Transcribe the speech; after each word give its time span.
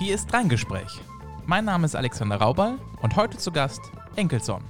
Hier 0.00 0.14
ist 0.14 0.32
Reingespräch. 0.32 0.98
Mein 1.44 1.66
Name 1.66 1.84
ist 1.84 1.94
Alexander 1.94 2.36
Raubal 2.36 2.78
und 3.02 3.16
heute 3.16 3.36
zu 3.36 3.52
Gast 3.52 3.82
Enkelson. 4.16 4.64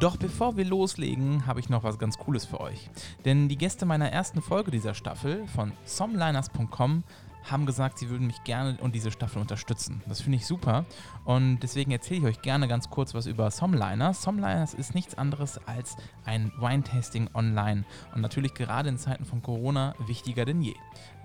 Doch 0.00 0.18
bevor 0.18 0.58
wir 0.58 0.66
loslegen, 0.66 1.46
habe 1.46 1.60
ich 1.60 1.70
noch 1.70 1.82
was 1.82 1.98
ganz 1.98 2.18
Cooles 2.18 2.44
für 2.44 2.60
euch. 2.60 2.90
Denn 3.24 3.48
die 3.48 3.56
Gäste 3.56 3.86
meiner 3.86 4.12
ersten 4.12 4.42
Folge 4.42 4.70
dieser 4.70 4.92
Staffel 4.92 5.46
von 5.46 5.72
somliners.com 5.86 7.04
haben 7.44 7.66
gesagt, 7.66 7.98
sie 7.98 8.08
würden 8.10 8.26
mich 8.26 8.42
gerne 8.44 8.76
und 8.80 8.94
diese 8.94 9.10
Staffel 9.10 9.40
unterstützen. 9.40 10.02
Das 10.06 10.20
finde 10.20 10.36
ich 10.36 10.46
super 10.46 10.84
und 11.24 11.60
deswegen 11.60 11.90
erzähle 11.90 12.20
ich 12.20 12.26
euch 12.26 12.42
gerne 12.42 12.68
ganz 12.68 12.90
kurz 12.90 13.14
was 13.14 13.26
über 13.26 13.50
Somliners. 13.50 14.22
Somliners 14.22 14.74
ist 14.74 14.94
nichts 14.94 15.16
anderes 15.16 15.58
als 15.66 15.96
ein 16.24 16.52
Wine-Tasting 16.58 17.30
online 17.34 17.84
und 18.14 18.20
natürlich 18.20 18.54
gerade 18.54 18.88
in 18.88 18.98
Zeiten 18.98 19.24
von 19.24 19.42
Corona 19.42 19.94
wichtiger 20.06 20.44
denn 20.44 20.62
je. 20.62 20.74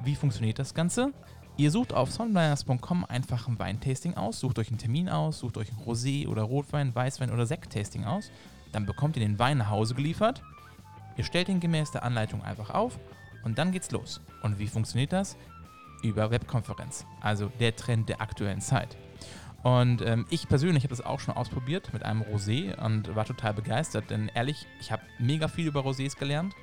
Wie 0.03 0.15
funktioniert 0.15 0.59
das 0.59 0.73
Ganze? 0.73 1.13
Ihr 1.59 1.71
sucht 1.71 1.91
auf 1.93 2.09
sonliners.com 2.09 3.03
einfach 3.03 3.49
ein 3.49 3.59
Weintasting 3.59 4.13
aus, 4.13 4.39
sucht 4.39 4.59
euch 4.59 4.69
einen 4.69 4.77
Termin 4.77 5.09
aus, 5.09 5.39
sucht 5.39 5.57
euch 5.57 5.69
ein 5.69 5.83
Rosé 5.85 6.25
oder 6.25 6.43
Rotwein, 6.43 6.95
Weißwein 6.95 7.31
oder 7.31 7.45
Sekttasting 7.45 8.05
aus. 8.05 8.31
Dann 8.71 8.85
bekommt 8.85 9.17
ihr 9.17 9.27
den 9.27 9.39
Wein 9.39 9.57
nach 9.57 9.69
Hause 9.69 9.93
geliefert. 9.93 10.41
Ihr 11.17 11.25
stellt 11.25 11.49
ihn 11.49 11.59
gemäß 11.59 11.91
der 11.91 12.03
Anleitung 12.03 12.41
einfach 12.43 12.69
auf 12.69 12.97
und 13.43 13.57
dann 13.57 13.73
geht's 13.73 13.91
los. 13.91 14.21
Und 14.41 14.57
wie 14.57 14.67
funktioniert 14.67 15.11
das? 15.11 15.35
Über 16.01 16.31
Webkonferenz, 16.31 17.05
also 17.19 17.51
der 17.59 17.75
Trend 17.75 18.07
der 18.07 18.21
aktuellen 18.21 18.61
Zeit. 18.61 18.95
Und 19.61 20.01
ähm, 20.01 20.27
ich 20.29 20.47
persönlich 20.47 20.85
habe 20.85 20.95
das 20.95 21.05
auch 21.05 21.19
schon 21.19 21.35
ausprobiert 21.35 21.91
mit 21.91 22.03
einem 22.03 22.21
Rosé 22.21 22.73
und 22.81 23.13
war 23.17 23.25
total 23.25 23.53
begeistert, 23.53 24.09
denn 24.11 24.31
ehrlich, 24.33 24.65
ich 24.79 24.93
habe 24.93 25.03
mega 25.19 25.49
viel 25.49 25.67
über 25.67 25.81
Rosés 25.81 26.17
gelernt 26.17 26.55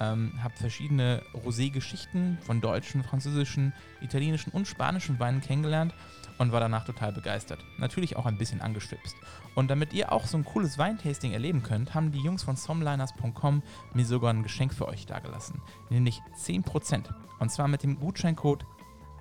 ähm, 0.00 0.32
habe 0.42 0.54
verschiedene 0.56 1.22
Rosé-Geschichten 1.34 2.38
von 2.42 2.60
deutschen, 2.60 3.02
französischen, 3.02 3.72
italienischen 4.00 4.50
und 4.50 4.66
spanischen 4.66 5.18
Weinen 5.18 5.40
kennengelernt 5.40 5.94
und 6.38 6.52
war 6.52 6.60
danach 6.60 6.84
total 6.84 7.12
begeistert. 7.12 7.64
Natürlich 7.78 8.16
auch 8.16 8.26
ein 8.26 8.38
bisschen 8.38 8.60
angeschwipst. 8.60 9.16
Und 9.54 9.70
damit 9.70 9.92
ihr 9.92 10.12
auch 10.12 10.26
so 10.26 10.36
ein 10.36 10.44
cooles 10.44 10.78
Weintasting 10.78 11.32
erleben 11.32 11.62
könnt, 11.62 11.94
haben 11.94 12.10
die 12.10 12.20
Jungs 12.20 12.42
von 12.42 12.56
somliners.com 12.56 13.62
mir 13.92 14.04
sogar 14.04 14.32
ein 14.32 14.42
Geschenk 14.42 14.74
für 14.74 14.88
euch 14.88 15.06
dagelassen. 15.06 15.60
Nämlich 15.90 16.20
10%. 16.36 17.04
Und 17.38 17.50
zwar 17.50 17.68
mit 17.68 17.82
dem 17.82 18.00
Gutscheincode 18.00 18.66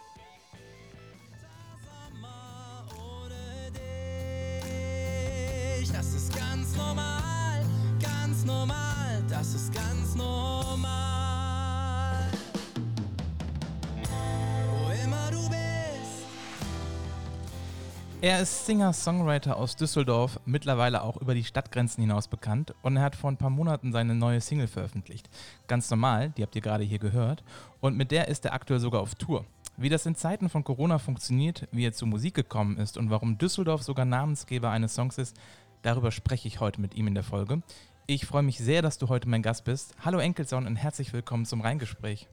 Er 18.26 18.42
ist 18.42 18.66
Singer-Songwriter 18.66 19.56
aus 19.56 19.76
Düsseldorf, 19.76 20.40
mittlerweile 20.48 21.04
auch 21.04 21.18
über 21.18 21.36
die 21.36 21.44
Stadtgrenzen 21.44 22.02
hinaus 22.02 22.28
bekannt 22.28 22.74
und 22.82 22.98
er 22.98 23.04
hat 23.04 23.16
vor 23.16 23.30
ein 23.30 23.38
paar 23.38 23.52
Monaten 23.52 23.92
seine 23.92 24.16
neue 24.16 24.42
Single 24.42 24.66
veröffentlicht. 24.66 25.30
Ganz 25.68 25.92
normal, 25.92 26.32
die 26.32 26.42
habt 26.42 26.56
ihr 26.56 26.64
gerade 26.64 26.84
hier 26.84 26.98
gehört 26.98 27.44
und 27.82 27.96
mit 27.96 28.10
der 28.10 28.28
ist 28.28 28.44
er 28.44 28.54
aktuell 28.54 28.80
sogar 28.80 29.02
auf 29.02 29.14
Tour. 29.14 29.46
Wie 29.78 29.90
das 29.90 30.08
in 30.08 30.16
Zeiten 30.16 30.50
von 30.50 30.64
Corona 30.64 30.98
funktioniert, 30.98 31.68
wie 31.72 31.86
er 31.86 31.94
zur 31.94 32.08
Musik 32.08 32.34
gekommen 32.34 32.80
ist 32.80 32.98
und 32.98 33.12
warum 33.12 33.38
Düsseldorf 33.38 33.84
sogar 33.84 34.06
Namensgeber 34.06 34.72
eines 34.72 34.96
Songs 34.96 35.20
ist, 35.20 35.38
darüber 35.84 36.10
spreche 36.12 36.48
ich 36.48 36.60
heute 36.60 36.82
mit 36.82 36.96
ihm 36.96 37.06
in 37.06 37.14
der 37.14 37.24
Folge. 37.24 37.62
Ich 38.08 38.26
freue 38.26 38.42
mich 38.42 38.58
sehr, 38.58 38.82
dass 38.82 38.98
du 38.98 39.08
heute 39.08 39.30
mein 39.30 39.44
Gast 39.44 39.66
bist. 39.66 39.94
Hallo 40.04 40.18
Enkelson 40.18 40.66
und 40.66 40.78
herzlich 40.78 41.14
willkommen 41.14 41.46
zum 41.46 41.62
Reingespräch. 41.62 42.28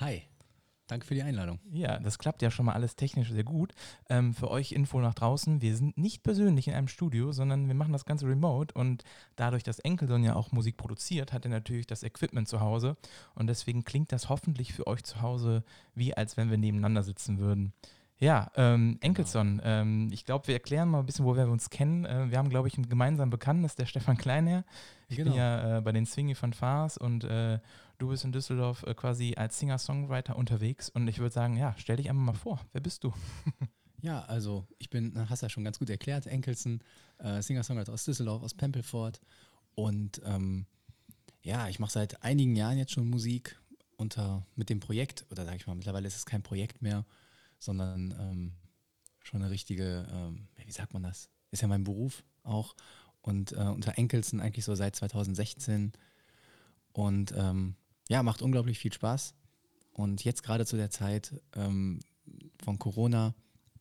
Hi, 0.00 0.22
danke 0.90 1.06
für 1.06 1.14
die 1.14 1.22
Einladung. 1.22 1.58
Ja, 1.72 1.98
das 1.98 2.18
klappt 2.18 2.42
ja 2.42 2.50
schon 2.50 2.66
mal 2.66 2.72
alles 2.72 2.96
technisch 2.96 3.30
sehr 3.30 3.44
gut. 3.44 3.72
Ähm, 4.08 4.34
für 4.34 4.50
euch 4.50 4.72
Info 4.72 5.00
nach 5.00 5.14
draußen, 5.14 5.60
wir 5.62 5.76
sind 5.76 5.96
nicht 5.98 6.22
persönlich 6.22 6.68
in 6.68 6.74
einem 6.74 6.88
Studio, 6.88 7.32
sondern 7.32 7.68
wir 7.68 7.74
machen 7.74 7.92
das 7.92 8.04
Ganze 8.04 8.26
remote 8.26 8.74
und 8.74 9.04
dadurch, 9.36 9.62
dass 9.62 9.78
Enkelson 9.78 10.24
ja 10.24 10.34
auch 10.36 10.52
Musik 10.52 10.76
produziert, 10.76 11.32
hat 11.32 11.44
er 11.44 11.50
natürlich 11.50 11.86
das 11.86 12.02
Equipment 12.02 12.48
zu 12.48 12.60
Hause 12.60 12.96
und 13.34 13.46
deswegen 13.46 13.84
klingt 13.84 14.12
das 14.12 14.28
hoffentlich 14.28 14.72
für 14.72 14.86
euch 14.86 15.04
zu 15.04 15.20
Hause 15.22 15.64
wie 15.94 16.14
als 16.14 16.36
wenn 16.36 16.50
wir 16.50 16.58
nebeneinander 16.58 17.02
sitzen 17.02 17.38
würden. 17.38 17.72
Ja, 18.18 18.50
ähm, 18.54 18.98
Enkelson, 19.00 19.62
ähm, 19.64 20.10
ich 20.12 20.26
glaube, 20.26 20.46
wir 20.46 20.54
erklären 20.54 20.90
mal 20.90 20.98
ein 21.00 21.06
bisschen, 21.06 21.24
wo 21.24 21.34
wir 21.36 21.48
uns 21.48 21.70
kennen. 21.70 22.04
Äh, 22.04 22.30
wir 22.30 22.36
haben, 22.36 22.50
glaube 22.50 22.68
ich, 22.68 22.74
einen 22.74 22.86
gemeinsamen 22.86 23.30
Bekannten, 23.30 23.62
das 23.62 23.72
ist 23.72 23.78
der 23.78 23.86
Stefan 23.86 24.18
Kleinherr. 24.18 24.64
Ich 25.08 25.16
bin 25.16 25.24
Genau. 25.24 25.36
ja 25.38 25.78
äh, 25.78 25.80
bei 25.80 25.92
den 25.92 26.04
Swingy 26.04 26.34
Fanfares 26.34 26.98
und 26.98 27.24
äh, 27.24 27.58
du 28.00 28.08
bist 28.08 28.24
in 28.24 28.32
Düsseldorf 28.32 28.82
äh, 28.84 28.94
quasi 28.94 29.34
als 29.36 29.58
Singer-Songwriter 29.58 30.36
unterwegs 30.36 30.88
und 30.88 31.06
ich 31.06 31.18
würde 31.18 31.32
sagen, 31.32 31.56
ja, 31.56 31.74
stell 31.78 31.96
dich 31.96 32.08
einfach 32.08 32.22
mal 32.22 32.34
vor. 32.34 32.60
Wer 32.72 32.80
bist 32.80 33.04
du? 33.04 33.12
Ja, 34.02 34.22
also 34.22 34.66
ich 34.78 34.88
bin, 34.88 35.28
hast 35.28 35.42
ja 35.42 35.50
schon 35.50 35.62
ganz 35.62 35.78
gut 35.78 35.90
erklärt, 35.90 36.26
Enkelsen, 36.26 36.82
äh, 37.18 37.42
Singer-Songwriter 37.42 37.92
aus 37.92 38.06
Düsseldorf, 38.06 38.42
aus 38.42 38.54
Pempelfort. 38.54 39.20
Und 39.74 40.22
ähm, 40.24 40.64
ja, 41.42 41.68
ich 41.68 41.78
mache 41.78 41.92
seit 41.92 42.22
einigen 42.22 42.56
Jahren 42.56 42.78
jetzt 42.78 42.92
schon 42.92 43.10
Musik 43.10 43.60
unter 43.98 44.46
mit 44.54 44.70
dem 44.70 44.80
Projekt, 44.80 45.26
oder 45.30 45.44
sage 45.44 45.58
ich 45.58 45.66
mal, 45.66 45.74
mittlerweile 45.74 46.08
ist 46.08 46.16
es 46.16 46.24
kein 46.24 46.42
Projekt 46.42 46.80
mehr, 46.80 47.04
sondern 47.58 48.14
ähm, 48.18 48.52
schon 49.22 49.42
eine 49.42 49.50
richtige, 49.50 50.06
ähm, 50.10 50.48
wie 50.56 50.72
sagt 50.72 50.94
man 50.94 51.02
das? 51.02 51.28
Ist 51.50 51.60
ja 51.60 51.68
mein 51.68 51.84
Beruf 51.84 52.24
auch. 52.42 52.74
Und 53.20 53.52
äh, 53.52 53.56
unter 53.56 53.98
Enkelsen 53.98 54.40
eigentlich 54.40 54.64
so 54.64 54.74
seit 54.74 54.96
2016. 54.96 55.92
Und 56.92 57.34
ähm, 57.36 57.76
ja, 58.10 58.22
macht 58.24 58.42
unglaublich 58.42 58.78
viel 58.78 58.92
Spaß. 58.92 59.34
Und 59.92 60.24
jetzt 60.24 60.42
gerade 60.42 60.66
zu 60.66 60.76
der 60.76 60.90
Zeit 60.90 61.40
ähm, 61.54 62.00
von 62.62 62.78
Corona 62.78 63.34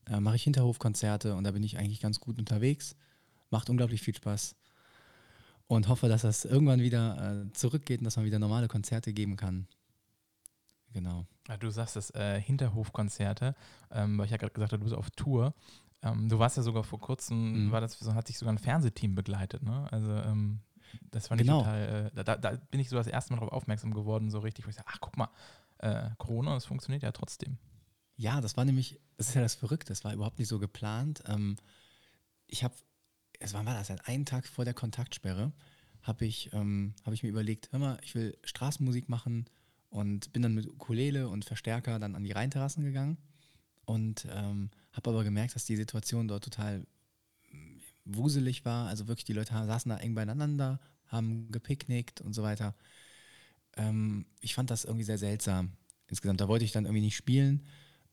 äh, 0.07 0.19
mache 0.19 0.35
ich 0.35 0.44
Hinterhofkonzerte 0.44 1.35
und 1.35 1.44
da 1.44 1.51
bin 1.51 1.63
ich 1.63 1.78
eigentlich 1.78 2.00
ganz 2.00 2.19
gut 2.19 2.38
unterwegs. 2.38 2.95
Macht 3.50 3.69
unglaublich 3.69 4.01
viel 4.01 4.16
Spaß. 4.16 4.56
Und 5.68 5.88
hoffe, 5.88 6.07
dass 6.07 6.22
das 6.22 6.45
irgendwann 6.45 6.79
wieder 6.81 7.45
äh, 7.47 7.53
zurückgeht 7.53 8.00
und 8.01 8.06
dass 8.06 8.18
man 8.18 8.25
wieder 8.25 8.39
normale 8.39 8.68
Konzerte 8.68 9.13
geben 9.13 9.35
kann. 9.35 9.68
Genau. 10.94 11.25
Ja, 11.47 11.57
du 11.57 11.69
sagst 11.72 11.95
es, 11.95 12.09
äh, 12.12 12.39
Hinterhofkonzerte, 12.41 13.56
ähm, 13.91 14.18
weil 14.18 14.25
ich 14.25 14.31
ja 14.31 14.38
gerade 14.38 14.53
gesagt 14.53 14.72
habe, 14.73 14.79
du 14.79 14.85
bist 14.85 14.95
auf 14.95 15.09
Tour. 15.12 15.53
Ähm, 16.01 16.29
du 16.29 16.39
warst 16.39 16.57
ja 16.57 16.63
sogar 16.63 16.84
vor 16.84 17.00
kurzem, 17.00 17.66
Mhm. 17.68 17.72
war 17.72 17.81
das, 17.81 17.97
so, 18.00 18.13
hat 18.13 18.28
sich 18.28 18.38
sogar 18.38 18.53
ein 18.53 18.57
Fernsehteam 18.59 19.16
begleitet, 19.16 19.63
ne? 19.63 19.88
Also 19.91 20.12
ähm, 20.12 20.59
das 21.11 21.27
fand 21.27 21.41
Genau. 21.41 21.59
ich 21.59 21.66
total, 21.66 22.11
äh, 22.16 22.23
da, 22.23 22.38
da, 22.38 22.51
bin 22.72 22.79
ich 22.79 22.89
so 22.89 22.95
das 22.95 23.07
erste 23.07 23.33
Mal 23.33 23.39
darauf 23.39 23.53
aufmerksam 23.53 23.94
geworden, 23.94 24.29
so 24.29 24.39
richtig, 24.39 24.66
wo 24.66 24.69
ich 24.69 24.75
sage, 24.75 24.88
ach 24.89 25.00
guck 25.00 25.17
mal, 25.17 25.29
äh, 25.79 26.09
Corona, 26.17 26.53
das 26.53 26.66
funktioniert 26.66 27.03
ja 27.03 27.11
trotzdem. 27.11 27.57
Ja, 28.16 28.41
das 28.41 28.57
war 28.57 28.66
nämlich, 28.66 29.00
das 29.17 29.29
ist 29.29 29.35
ja 29.35 29.41
das 29.41 29.55
Verrückte, 29.55 29.89
das 29.89 30.03
war 30.03 30.13
überhaupt 30.13 30.39
nicht 30.39 30.50
so 30.50 30.59
geplant. 30.59 31.23
Ähm, 31.27 31.55
ich 32.47 32.63
habe, 32.63 32.75
es 33.39 33.53
war, 33.53 33.66
war 33.66 33.73
das, 33.73 33.89
einen 33.89 34.25
Tag 34.25 34.45
vor 34.45 34.66
der 34.66 34.73
Kontaktsperre, 34.73 35.53
habe 36.01 36.25
ich, 36.25 36.51
ähm, 36.53 36.94
hab 37.06 37.13
ich 37.13 37.23
mir 37.23 37.29
überlegt, 37.29 37.71
hör 37.71 37.79
mal, 37.79 38.00
ich 38.03 38.16
will 38.16 38.38
Straßenmusik 38.44 39.07
machen 39.09 39.45
und 39.89 40.33
bin 40.33 40.41
dann 40.41 40.53
mit 40.53 40.67
Ukulele 40.67 41.29
und 41.29 41.45
Verstärker 41.45 42.00
dann 42.00 42.16
an 42.16 42.23
die 42.23 42.31
Rheinterrassen 42.31 42.83
gegangen 42.83 43.17
und 43.85 44.27
ähm, 44.31 44.69
habe 44.91 45.09
aber 45.09 45.23
gemerkt, 45.23 45.56
dass 45.56 45.66
die 45.66 45.75
Situation 45.75 46.27
dort 46.27 46.44
total 46.44 46.85
wuselig 48.15 48.65
war. 48.65 48.87
Also 48.87 49.07
wirklich, 49.07 49.25
die 49.25 49.33
Leute 49.33 49.53
saßen 49.53 49.89
da 49.89 49.97
eng 49.97 50.15
beieinander, 50.15 50.79
haben 51.07 51.51
gepicknickt 51.51 52.21
und 52.21 52.33
so 52.33 52.44
weiter. 52.44 52.75
Ähm, 53.77 54.25
ich 54.41 54.56
fand 54.56 54.69
das 54.71 54.85
irgendwie 54.85 55.03
sehr 55.03 55.17
seltsam 55.17 55.73
insgesamt. 56.07 56.41
Da 56.41 56.47
wollte 56.47 56.65
ich 56.65 56.71
dann 56.71 56.85
irgendwie 56.85 57.03
nicht 57.03 57.17
spielen, 57.17 57.65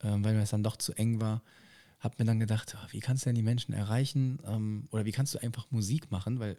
ähm, 0.03 0.25
weil 0.25 0.35
mir 0.35 0.41
das 0.41 0.51
dann 0.51 0.63
doch 0.63 0.77
zu 0.77 0.93
eng 0.95 1.21
war. 1.21 1.43
Hab 1.99 2.19
mir 2.19 2.25
dann 2.25 2.41
gedacht, 2.41 2.77
oh, 2.77 2.87
wie 2.91 3.01
kannst 3.01 3.25
du 3.25 3.29
denn 3.29 3.37
die 3.37 3.43
Menschen 3.43 3.73
erreichen? 3.73 4.39
Ähm, 4.45 4.87
oder 4.91 5.05
wie 5.05 5.13
kannst 5.13 5.35
du 5.35 5.39
einfach 5.39 5.71
Musik 5.71 6.11
machen? 6.11 6.39
Weil 6.39 6.59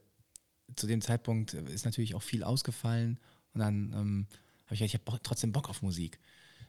zu 0.75 0.87
dem 0.87 1.01
Zeitpunkt 1.01 1.53
ist 1.53 1.85
natürlich 1.85 2.15
auch 2.15 2.23
viel 2.23 2.43
ausgefallen. 2.43 3.19
Und 3.53 3.59
dann 3.59 3.93
ähm, 3.93 4.27
habe 4.65 4.75
ich 4.75 4.79
gedacht, 4.79 4.93
ich 4.93 5.07
habe 5.07 5.19
trotzdem 5.23 5.51
Bock 5.51 5.69
auf 5.69 5.81
Musik. 5.81 6.19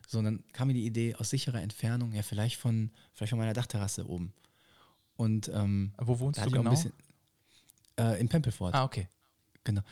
So, 0.06 0.19
und 0.19 0.25
dann 0.25 0.44
kam 0.53 0.69
mir 0.69 0.75
die 0.75 0.87
Idee 0.87 1.14
aus 1.17 1.31
sicherer 1.31 1.61
Entfernung, 1.61 2.12
ja, 2.12 2.23
vielleicht 2.23 2.56
von, 2.56 2.91
vielleicht 3.12 3.31
von 3.31 3.38
meiner 3.38 3.53
Dachterrasse 3.53 4.09
oben. 4.09 4.32
Und 5.19 5.49
ähm, 5.53 5.93
Wo 5.99 6.20
wohnst 6.20 6.38
du 6.47 6.49
genau? 6.50 6.70
bisschen 6.70 6.93
äh, 7.99 8.20
in 8.20 8.29
Pempelfort. 8.29 8.73
ah, 8.73 8.85
okay. 8.85 9.09
Genau. 9.65 9.82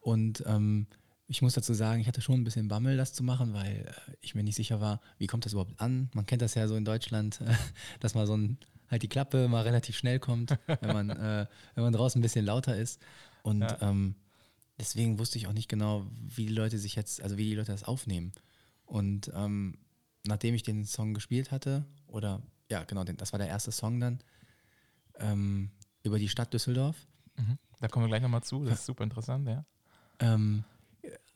Und 0.00 0.44
ähm, 0.46 0.86
ich 1.26 1.40
muss 1.40 1.54
dazu 1.54 1.72
sagen, 1.72 2.02
ich 2.02 2.06
hatte 2.06 2.20
schon 2.20 2.40
ein 2.40 2.44
bisschen 2.44 2.68
Bammel, 2.68 2.98
das 2.98 3.14
zu 3.14 3.22
machen, 3.24 3.54
weil 3.54 3.86
äh, 3.86 4.12
ich 4.20 4.34
mir 4.34 4.44
nicht 4.44 4.56
sicher 4.56 4.82
war, 4.82 5.00
wie 5.16 5.26
kommt 5.26 5.46
das 5.46 5.52
überhaupt 5.54 5.80
an? 5.80 6.10
Man 6.12 6.26
kennt 6.26 6.42
das 6.42 6.54
ja 6.54 6.68
so 6.68 6.76
in 6.76 6.84
Deutschland, 6.84 7.40
dass 8.00 8.14
mal 8.14 8.26
so 8.26 8.36
ein, 8.36 8.58
halt 8.90 9.02
die 9.02 9.08
Klappe 9.08 9.48
mal 9.48 9.62
relativ 9.62 9.96
schnell 9.96 10.18
kommt, 10.18 10.50
wenn 10.82 10.92
man, 10.92 11.08
äh, 11.10 11.46
wenn 11.74 11.84
man 11.84 11.94
draußen 11.94 12.18
ein 12.18 12.22
bisschen 12.22 12.44
lauter 12.44 12.76
ist. 12.76 13.00
Und 13.42 13.62
Ja. 13.62 13.78
ähm, 13.80 14.16
deswegen 14.78 15.18
wusste 15.18 15.38
ich 15.38 15.46
auch 15.46 15.54
nicht 15.54 15.70
genau, 15.70 16.06
wie 16.20 16.44
die 16.44 16.52
Leute 16.54 16.76
sich 16.76 16.94
jetzt, 16.94 17.22
also 17.22 17.38
wie 17.38 17.44
die 17.44 17.54
Leute 17.54 17.72
das 17.72 17.84
aufnehmen. 17.84 18.32
Und 18.84 19.32
ähm, 19.34 19.78
nachdem 20.26 20.54
ich 20.54 20.62
den 20.62 20.84
Song 20.84 21.14
gespielt 21.14 21.50
hatte 21.50 21.86
oder 22.06 22.42
ja, 22.70 22.84
genau, 22.84 23.04
das 23.04 23.32
war 23.32 23.38
der 23.38 23.48
erste 23.48 23.72
Song 23.72 23.98
dann 23.98 24.18
ähm, 25.18 25.70
über 26.02 26.18
die 26.18 26.28
Stadt 26.28 26.52
Düsseldorf. 26.52 26.96
Mhm. 27.36 27.58
Da 27.80 27.88
kommen 27.88 28.04
wir 28.04 28.08
gleich 28.08 28.22
nochmal 28.22 28.42
zu. 28.42 28.64
Das 28.64 28.80
ist 28.80 28.86
super 28.86 29.04
interessant, 29.04 29.46
ja. 29.48 29.64
Ähm, 30.20 30.64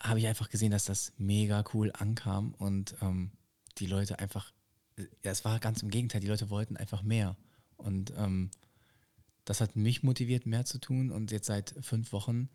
habe 0.01 0.19
ich 0.21 0.27
einfach 0.27 0.49
gesehen, 0.51 0.71
dass 0.71 0.85
das 0.85 1.13
mega 1.19 1.65
cool 1.75 1.91
ankam 1.93 2.55
und 2.55 2.95
ähm, 3.03 3.33
die 3.79 3.87
Leute 3.87 4.19
einfach, 4.19 4.53
ja, 4.97 5.31
es 5.33 5.45
war 5.45 5.59
ganz 5.59 5.83
im 5.83 5.91
Gegenteil, 5.91 6.21
die 6.21 6.29
Leute 6.29 6.51
wollten 6.51 6.77
einfach 6.77 7.03
mehr. 7.03 7.37
Und 7.77 8.13
ähm, 8.17 8.51
das 9.45 9.61
hat 9.61 9.77
mich 9.77 10.03
motiviert, 10.03 10.47
mehr 10.47 10.65
zu 10.65 10.79
tun. 10.79 11.11
Und 11.11 11.31
jetzt 11.31 11.47
seit 11.47 11.75
fünf 11.81 12.13
Wochen 12.13 12.49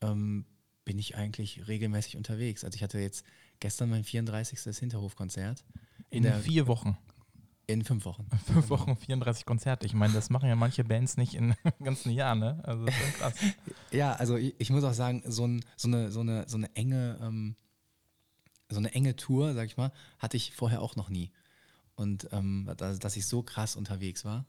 ähm, 0.00 0.46
bin 0.84 0.98
ich 0.98 1.16
eigentlich 1.16 1.68
regelmäßig 1.68 2.16
unterwegs. 2.16 2.64
Also 2.64 2.76
ich 2.76 2.82
hatte 2.82 2.98
jetzt 2.98 3.24
gestern 3.60 3.90
mein 3.90 4.04
34. 4.04 4.76
Hinterhofkonzert. 4.78 5.64
In, 6.10 6.22
der- 6.22 6.40
vier 6.40 6.66
Wochen. 6.66 6.96
In 7.70 7.84
fünf 7.84 8.06
Wochen. 8.06 8.26
Fünf 8.46 8.70
Wochen, 8.70 8.96
34 8.96 9.44
Konzerte. 9.44 9.84
Ich 9.84 9.92
meine, 9.92 10.14
das 10.14 10.30
machen 10.30 10.48
ja 10.48 10.56
manche 10.56 10.84
Bands 10.84 11.18
nicht 11.18 11.34
in 11.34 11.54
ganzen 11.84 12.10
Jahr, 12.10 12.34
ne? 12.34 12.58
Also 12.62 12.86
das 12.86 12.94
ist 12.94 13.18
krass. 13.18 13.34
Ja, 13.90 14.14
also 14.14 14.36
ich, 14.36 14.54
ich 14.56 14.70
muss 14.70 14.84
auch 14.84 14.94
sagen, 14.94 15.22
so, 15.26 15.46
ein, 15.46 15.62
so, 15.76 15.86
eine, 15.88 16.10
so, 16.10 16.20
eine, 16.20 16.48
so 16.48 16.56
eine 16.56 16.74
enge, 16.74 17.18
ähm, 17.20 17.56
so 18.70 18.78
eine 18.78 18.94
enge 18.94 19.16
Tour, 19.16 19.52
sag 19.52 19.66
ich 19.66 19.76
mal, 19.76 19.92
hatte 20.18 20.38
ich 20.38 20.54
vorher 20.54 20.80
auch 20.80 20.96
noch 20.96 21.10
nie. 21.10 21.30
Und 21.94 22.26
ähm, 22.32 22.72
dass, 22.78 23.00
dass 23.00 23.16
ich 23.18 23.26
so 23.26 23.42
krass 23.42 23.76
unterwegs 23.76 24.24
war. 24.24 24.46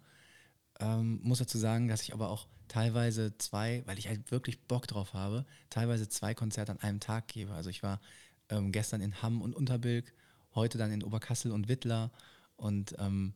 Ähm, 0.79 1.19
muss 1.21 1.39
dazu 1.39 1.57
sagen, 1.57 1.89
dass 1.89 2.03
ich 2.03 2.13
aber 2.13 2.29
auch 2.29 2.47
teilweise 2.69 3.37
zwei, 3.37 3.83
weil 3.85 3.99
ich 3.99 4.07
halt 4.07 4.31
wirklich 4.31 4.61
Bock 4.61 4.87
drauf 4.87 5.13
habe, 5.13 5.45
teilweise 5.69 6.07
zwei 6.07 6.33
Konzerte 6.33 6.71
an 6.71 6.79
einem 6.79 7.01
Tag 7.01 7.27
gebe. 7.27 7.51
Also 7.51 7.69
ich 7.69 7.83
war 7.83 7.99
ähm, 8.47 8.71
gestern 8.71 9.01
in 9.01 9.21
Hamm 9.21 9.41
und 9.41 9.57
Unterbilk, 9.57 10.13
heute 10.55 10.77
dann 10.77 10.93
in 10.93 11.03
Oberkassel 11.03 11.51
und 11.51 11.67
Wittler 11.67 12.11
und 12.59 12.95
ähm, 12.99 13.33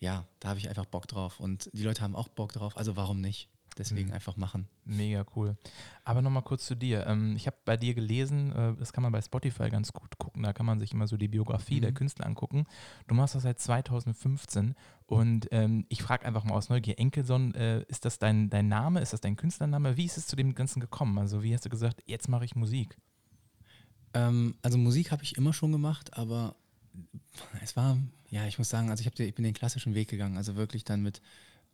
ja, 0.00 0.26
da 0.40 0.50
habe 0.50 0.58
ich 0.58 0.68
einfach 0.68 0.86
Bock 0.86 1.08
drauf 1.08 1.40
und 1.40 1.70
die 1.72 1.82
Leute 1.82 2.02
haben 2.02 2.14
auch 2.14 2.28
Bock 2.28 2.52
drauf, 2.52 2.76
also 2.76 2.96
warum 2.96 3.20
nicht? 3.20 3.48
Deswegen 3.76 4.08
Mhm. 4.08 4.14
einfach 4.14 4.36
machen. 4.36 4.66
Mega 4.84 5.24
cool. 5.36 5.56
Aber 6.04 6.20
nochmal 6.20 6.42
kurz 6.42 6.66
zu 6.66 6.74
dir. 6.74 7.06
Ähm, 7.06 7.36
ich 7.36 7.46
habe 7.46 7.56
bei 7.64 7.76
dir 7.76 7.94
gelesen, 7.94 8.50
äh, 8.52 8.74
das 8.76 8.92
kann 8.92 9.02
man 9.02 9.12
bei 9.12 9.22
Spotify 9.22 9.70
ganz 9.70 9.92
gut 9.92 10.18
gucken, 10.18 10.42
da 10.42 10.52
kann 10.52 10.66
man 10.66 10.80
sich 10.80 10.92
immer 10.92 11.06
so 11.06 11.16
die 11.16 11.28
Biografie 11.28 11.80
der 11.80 11.90
Mhm. 11.92 11.94
Künstler 11.94 12.26
angucken. 12.26 12.66
Du 13.06 13.14
machst 13.14 13.36
das 13.36 13.44
seit 13.44 13.60
2015 13.60 14.74
und 15.06 15.46
ähm, 15.52 15.86
ich 15.90 16.02
frage 16.02 16.26
einfach 16.26 16.42
mal 16.42 16.54
aus 16.54 16.70
Neugier, 16.70 16.98
Enkelson, 16.98 17.54
äh, 17.54 17.82
ist 17.84 18.04
das 18.04 18.18
dein, 18.18 18.50
dein 18.50 18.66
Name, 18.66 19.00
ist 19.00 19.12
das 19.12 19.20
dein 19.20 19.36
Künstlername? 19.36 19.96
Wie 19.96 20.06
ist 20.06 20.16
es 20.16 20.26
zu 20.26 20.34
dem 20.34 20.54
Ganzen 20.56 20.80
gekommen? 20.80 21.16
Also 21.18 21.44
wie 21.44 21.54
hast 21.54 21.64
du 21.64 21.68
gesagt, 21.68 22.02
jetzt 22.06 22.28
mache 22.28 22.44
ich 22.46 22.56
Musik? 22.56 22.96
Ähm, 24.14 24.56
also 24.62 24.78
Musik 24.78 25.12
habe 25.12 25.22
ich 25.22 25.36
immer 25.36 25.52
schon 25.52 25.70
gemacht, 25.70 26.16
aber 26.16 26.56
es 27.62 27.76
war, 27.76 27.98
ja, 28.30 28.46
ich 28.46 28.58
muss 28.58 28.68
sagen, 28.68 28.90
also 28.90 29.00
ich, 29.00 29.06
hab, 29.06 29.18
ich 29.18 29.34
bin 29.34 29.44
den 29.44 29.54
klassischen 29.54 29.94
Weg 29.94 30.08
gegangen, 30.08 30.36
also 30.36 30.56
wirklich 30.56 30.84
dann 30.84 31.02
mit, 31.02 31.20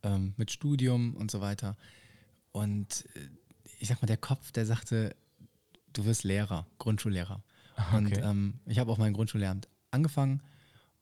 ähm, 0.03 0.35
mit 0.37 0.51
Studium 0.51 1.15
und 1.17 1.31
so 1.31 1.41
weiter. 1.41 1.77
Und 2.53 3.05
äh, 3.15 3.29
ich 3.81 3.89
sag 3.89 4.01
mal, 4.01 4.07
der 4.07 4.17
Kopf, 4.17 4.53
der 4.53 4.67
sagte, 4.67 5.15
du 5.93 6.05
wirst 6.05 6.25
Lehrer, 6.25 6.67
Grundschullehrer. 6.79 7.43
Und 7.93 8.07
Okay. 8.07 8.21
ähm, 8.23 8.61
ich 8.67 8.79
habe 8.79 8.91
auch 8.93 8.99
mein 8.99 9.13
Grundschullehramt 9.13 9.69
angefangen 9.91 10.43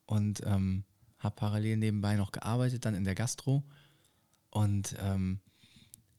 und 0.06 0.43
ähm, 0.47 0.85
habe 1.19 1.37
parallel 1.37 1.76
nebenbei 1.76 2.17
noch 2.17 2.32
gearbeitet, 2.32 2.85
dann 2.85 2.94
in 2.94 3.05
der 3.05 3.14
Gastro. 3.14 3.62
Und 4.50 4.97
ähm, 5.00 5.41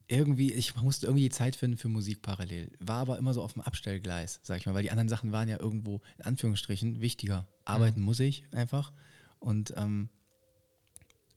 irgendwie, 0.07 0.51
ich 0.51 0.75
musste 0.75 1.07
irgendwie 1.07 1.23
die 1.23 1.29
Zeit 1.29 1.55
finden 1.55 1.77
für 1.77 1.89
Musik 1.89 2.21
parallel. 2.21 2.71
War 2.79 2.99
aber 2.99 3.17
immer 3.17 3.33
so 3.33 3.41
auf 3.41 3.53
dem 3.53 3.61
Abstellgleis, 3.61 4.39
sag 4.43 4.57
ich 4.59 4.65
mal, 4.65 4.73
weil 4.75 4.83
die 4.83 4.91
anderen 4.91 5.09
Sachen 5.09 5.31
waren 5.31 5.49
ja 5.49 5.59
irgendwo 5.59 6.01
in 6.17 6.25
Anführungsstrichen 6.25 7.01
wichtiger. 7.01 7.47
Arbeiten 7.65 8.01
muss 8.01 8.19
ich 8.19 8.45
einfach. 8.51 8.91
Und 9.39 9.73
ähm, 9.77 10.09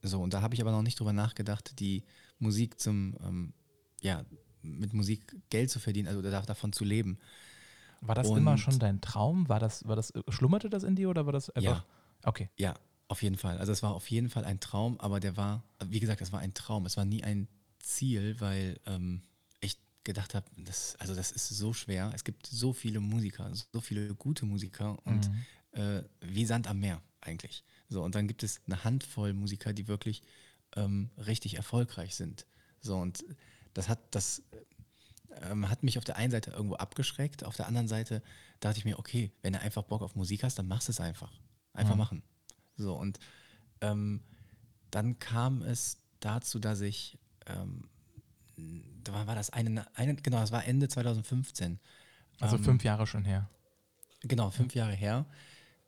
so, 0.02 0.20
und 0.22 0.34
da 0.34 0.42
habe 0.42 0.54
ich 0.54 0.60
aber 0.60 0.70
noch 0.72 0.82
nicht 0.82 0.98
drüber 1.00 1.12
nachgedacht, 1.12 1.78
die 1.80 2.04
Musik 2.38 2.78
zum, 2.80 3.16
ähm, 3.24 3.52
ja, 4.02 4.24
mit 4.62 4.92
Musik 4.92 5.34
Geld 5.50 5.70
zu 5.70 5.78
verdienen, 5.80 6.08
also 6.08 6.22
da- 6.22 6.42
davon 6.42 6.72
zu 6.72 6.84
leben. 6.84 7.18
War 8.00 8.14
das 8.14 8.28
immer 8.28 8.52
Und- 8.52 8.58
schon 8.58 8.78
dein 8.78 9.00
Traum? 9.00 9.48
War 9.48 9.58
das, 9.58 9.86
war 9.88 9.96
das, 9.96 10.12
schlummerte 10.28 10.68
das 10.70 10.82
in 10.84 10.96
dir 10.96 11.08
oder 11.10 11.26
war 11.26 11.32
das 11.32 11.50
einfach? 11.50 11.84
Okay. 12.24 12.50
Ja, 12.56 12.74
auf 13.08 13.22
jeden 13.22 13.36
Fall. 13.36 13.58
Also 13.58 13.72
es 13.72 13.82
war 13.82 13.94
auf 13.94 14.10
jeden 14.10 14.28
Fall 14.28 14.44
ein 14.44 14.60
Traum, 14.60 14.98
aber 15.00 15.18
der 15.20 15.36
war, 15.36 15.62
wie 15.84 16.00
gesagt, 16.00 16.20
es 16.20 16.32
war 16.32 16.40
ein 16.40 16.54
Traum. 16.54 16.86
Es 16.86 16.96
war 16.96 17.04
nie 17.04 17.24
ein 17.24 17.48
Ziel, 17.78 18.36
weil 18.40 18.78
ähm, 18.86 19.22
ich 19.60 19.78
gedacht 20.04 20.34
habe, 20.34 20.46
das, 20.56 20.96
also 20.98 21.14
das 21.14 21.30
ist 21.32 21.48
so 21.48 21.72
schwer. 21.72 22.12
Es 22.14 22.22
gibt 22.24 22.46
so 22.46 22.72
viele 22.72 23.00
Musiker, 23.00 23.50
so 23.72 23.80
viele 23.80 24.14
gute 24.14 24.44
Musiker 24.44 24.98
und 25.06 25.28
Mhm. 25.30 25.44
Äh, 25.76 26.02
wie 26.20 26.44
Sand 26.46 26.66
am 26.66 26.80
Meer 26.80 27.00
eigentlich. 27.20 27.64
So, 27.88 28.02
und 28.02 28.14
dann 28.14 28.26
gibt 28.28 28.42
es 28.42 28.60
eine 28.66 28.82
Handvoll 28.84 29.32
Musiker, 29.32 29.72
die 29.72 29.88
wirklich 29.88 30.22
ähm, 30.74 31.10
richtig 31.16 31.54
erfolgreich 31.54 32.14
sind. 32.14 32.46
So, 32.80 32.96
und 32.96 33.24
das 33.74 33.88
hat, 33.88 34.00
das 34.10 34.42
ähm, 35.42 35.68
hat 35.68 35.82
mich 35.82 35.98
auf 35.98 36.04
der 36.04 36.16
einen 36.16 36.30
Seite 36.30 36.50
irgendwo 36.50 36.76
abgeschreckt, 36.76 37.44
auf 37.44 37.56
der 37.56 37.66
anderen 37.66 37.88
Seite 37.88 38.22
dachte 38.60 38.78
ich 38.78 38.84
mir, 38.84 38.98
okay, 38.98 39.32
wenn 39.42 39.52
du 39.52 39.60
einfach 39.60 39.82
Bock 39.82 40.02
auf 40.02 40.14
Musik 40.16 40.42
hast, 40.42 40.58
dann 40.58 40.68
machst 40.68 40.88
du 40.88 40.92
es 40.92 41.00
einfach. 41.00 41.32
Einfach 41.72 41.94
Mhm. 41.94 41.98
machen. 41.98 42.22
So, 42.76 42.94
und 42.94 43.18
ähm, 43.80 44.22
dann 44.90 45.18
kam 45.18 45.62
es 45.62 45.98
dazu, 46.20 46.58
dass 46.58 46.80
ich, 46.80 47.18
ähm, 47.46 47.88
da 49.04 49.26
war, 49.26 49.34
das 49.34 49.50
eine, 49.50 49.86
eine, 49.94 50.16
genau, 50.16 50.40
das 50.40 50.52
war 50.52 50.64
Ende 50.64 50.88
2015. 50.88 51.78
Also 52.40 52.56
Ähm, 52.56 52.64
fünf 52.64 52.84
Jahre 52.84 53.06
schon 53.06 53.24
her. 53.24 53.48
Genau, 54.22 54.50
fünf 54.50 54.74
Jahre 54.74 54.94
her, 54.94 55.26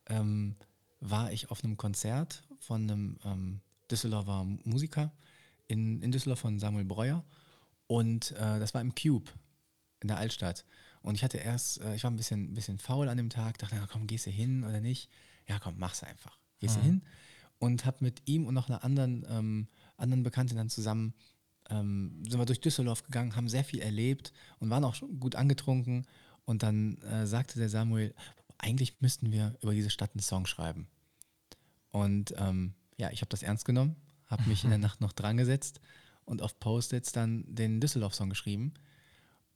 ähm, 0.09 0.57
war 1.01 1.33
ich 1.33 1.51
auf 1.51 1.63
einem 1.65 1.77
Konzert 1.77 2.43
von 2.59 2.83
einem 2.83 3.19
ähm, 3.25 3.61
Düsseldorfer 3.91 4.45
Musiker 4.65 5.13
in, 5.67 6.03
in 6.03 6.13
Düsseldorf 6.13 6.41
von 6.41 6.59
Samuel 6.59 6.85
Breuer. 6.85 7.25
Und 7.87 8.33
äh, 8.33 8.59
das 8.59 8.75
war 8.75 8.81
im 8.81 8.95
Cube 8.95 9.31
in 10.01 10.09
der 10.09 10.19
Altstadt. 10.19 10.65
Und 11.03 11.15
ich 11.15 11.25
hatte 11.25 11.39
erst, 11.39 11.81
äh, 11.81 11.95
ich 11.95 12.05
war 12.05 12.11
ein 12.11 12.17
bisschen, 12.17 12.55
bisschen 12.55 12.79
faul 12.79 13.09
an 13.09 13.17
dem 13.17 13.31
Tag, 13.31 13.59
dachte, 13.59 13.77
na 13.79 13.87
komm, 13.91 14.07
gehst 14.07 14.27
du 14.27 14.31
hin 14.31 14.65
oder 14.65 14.81
nicht? 14.81 15.09
Ja, 15.47 15.59
komm, 15.59 15.75
mach's 15.79 16.03
einfach. 16.03 16.39
Gehst 16.59 16.77
du 16.77 16.81
Mhm. 16.81 16.85
hin? 16.85 17.03
Und 17.59 17.85
habe 17.85 17.99
mit 18.01 18.23
ihm 18.27 18.47
und 18.47 18.55
noch 18.55 18.69
einer 18.69 18.85
anderen, 18.85 19.27
ähm, 19.29 19.69
anderen 19.97 20.23
Bekannten 20.23 20.57
dann 20.57 20.69
zusammen, 20.69 21.15
ähm, 21.71 22.23
sind 22.29 22.39
wir 22.39 22.47
durch 22.47 22.61
Düsseldorf 22.61 23.03
gegangen, 23.03 23.37
haben 23.37 23.49
sehr 23.49 23.65
viel 23.65 23.81
erlebt 23.81 24.33
und 24.59 24.71
waren 24.71 24.85
auch 24.85 24.95
schon 24.95 25.19
gut 25.21 25.35
angetrunken. 25.35 26.07
Und 26.45 26.63
dann 26.63 26.97
äh, 27.03 27.27
sagte 27.27 27.59
der 27.59 27.69
Samuel, 27.69 28.15
eigentlich 28.59 29.01
müssten 29.01 29.33
wir 29.33 29.57
über 29.63 29.73
diese 29.75 29.91
Stadt 29.91 30.11
einen 30.15 30.21
Song 30.23 30.47
schreiben. 30.47 30.89
Und 31.91 32.35
ähm, 32.37 32.75
ja, 32.97 33.11
ich 33.11 33.21
habe 33.21 33.31
das 33.31 33.43
ernst 33.43 33.65
genommen, 33.65 33.97
habe 34.27 34.49
mich 34.49 34.65
in 34.65 34.71
der 34.71 34.79
Nacht 34.87 35.01
noch 35.01 35.13
dran 35.13 35.37
gesetzt 35.37 35.81
und 36.25 36.43
auf 36.43 36.59
Post-its 36.61 37.13
dann 37.13 37.45
den 37.47 37.81
Düsseldorf-Song 37.81 38.29
geschrieben 38.29 38.75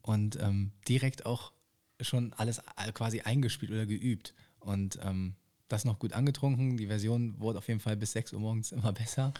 und 0.00 0.36
ähm, 0.40 0.72
direkt 0.88 1.26
auch 1.26 1.52
schon 2.00 2.32
alles 2.32 2.60
quasi 2.94 3.20
eingespielt 3.20 3.70
oder 3.70 3.86
geübt. 3.86 4.34
Und 4.60 4.98
ähm, 5.02 5.34
das 5.68 5.84
noch 5.84 5.98
gut 5.98 6.12
angetrunken. 6.12 6.76
Die 6.76 6.86
Version 6.86 7.38
wurde 7.40 7.58
auf 7.58 7.68
jeden 7.68 7.80
Fall 7.80 7.96
bis 7.96 8.12
6 8.12 8.32
Uhr 8.32 8.40
morgens 8.40 8.72
immer 8.72 8.92
besser. 8.92 9.32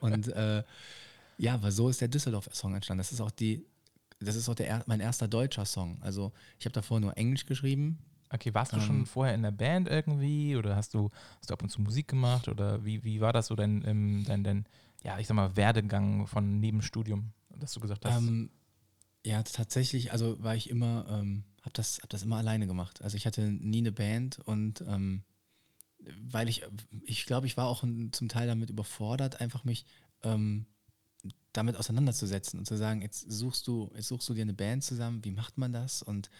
und 0.00 0.28
äh, 0.28 0.62
ja, 1.38 1.54
aber 1.54 1.72
so 1.72 1.88
ist 1.88 2.00
der 2.00 2.08
Düsseldorf-Song 2.08 2.74
entstanden. 2.74 2.98
Das 2.98 3.12
ist 3.12 3.20
auch 3.20 3.30
die, 3.30 3.64
das 4.20 4.36
ist 4.36 4.48
auch 4.48 4.54
der, 4.54 4.68
er- 4.68 4.84
mein 4.86 5.00
erster 5.00 5.28
deutscher 5.28 5.64
Song. 5.64 6.00
Also 6.02 6.32
ich 6.58 6.66
habe 6.66 6.72
davor 6.72 7.00
nur 7.00 7.16
Englisch 7.16 7.46
geschrieben. 7.46 7.98
Okay, 8.32 8.54
warst 8.54 8.72
du 8.72 8.76
ähm, 8.76 8.82
schon 8.82 9.06
vorher 9.06 9.34
in 9.34 9.42
der 9.42 9.50
Band 9.50 9.88
irgendwie 9.88 10.56
oder 10.56 10.74
hast 10.74 10.94
du, 10.94 11.10
hast 11.38 11.50
du 11.50 11.54
ab 11.54 11.62
und 11.62 11.68
zu 11.68 11.82
Musik 11.82 12.08
gemacht 12.08 12.48
oder 12.48 12.84
wie, 12.84 13.04
wie 13.04 13.20
war 13.20 13.32
das 13.32 13.48
so 13.48 13.54
dein, 13.54 13.86
ähm, 13.86 14.24
dein, 14.26 14.42
dein, 14.42 14.66
ja, 15.02 15.18
ich 15.18 15.26
sag 15.26 15.34
mal, 15.34 15.54
Werdegang 15.54 16.26
von 16.26 16.58
Nebenstudium, 16.58 17.32
dass 17.54 17.72
du 17.72 17.80
gesagt 17.80 18.06
hast? 18.06 18.16
Ähm, 18.16 18.50
ja, 19.24 19.42
tatsächlich, 19.42 20.12
also 20.12 20.42
war 20.42 20.56
ich 20.56 20.70
immer, 20.70 21.06
ähm, 21.10 21.44
habe 21.60 21.74
das, 21.74 22.00
hab 22.02 22.08
das 22.08 22.22
immer 22.22 22.38
alleine 22.38 22.66
gemacht. 22.66 23.02
Also 23.02 23.16
ich 23.16 23.26
hatte 23.26 23.42
nie 23.42 23.78
eine 23.78 23.92
Band 23.92 24.38
und 24.38 24.80
ähm, 24.88 25.22
weil 26.30 26.48
ich, 26.48 26.62
ich 27.04 27.26
glaube, 27.26 27.46
ich 27.46 27.56
war 27.56 27.66
auch 27.66 27.80
zum 27.82 28.28
Teil 28.28 28.46
damit 28.46 28.70
überfordert, 28.70 29.40
einfach 29.40 29.64
mich 29.64 29.84
ähm, 30.22 30.66
damit 31.52 31.76
auseinanderzusetzen 31.76 32.58
und 32.58 32.64
zu 32.64 32.76
sagen, 32.76 33.02
jetzt 33.02 33.30
suchst 33.30 33.66
du, 33.66 33.90
jetzt 33.94 34.08
suchst 34.08 34.28
du 34.28 34.34
dir 34.34 34.42
eine 34.42 34.54
Band 34.54 34.82
zusammen, 34.82 35.24
wie 35.24 35.30
macht 35.30 35.58
man 35.58 35.72
das? 35.72 36.02
Und 36.02 36.30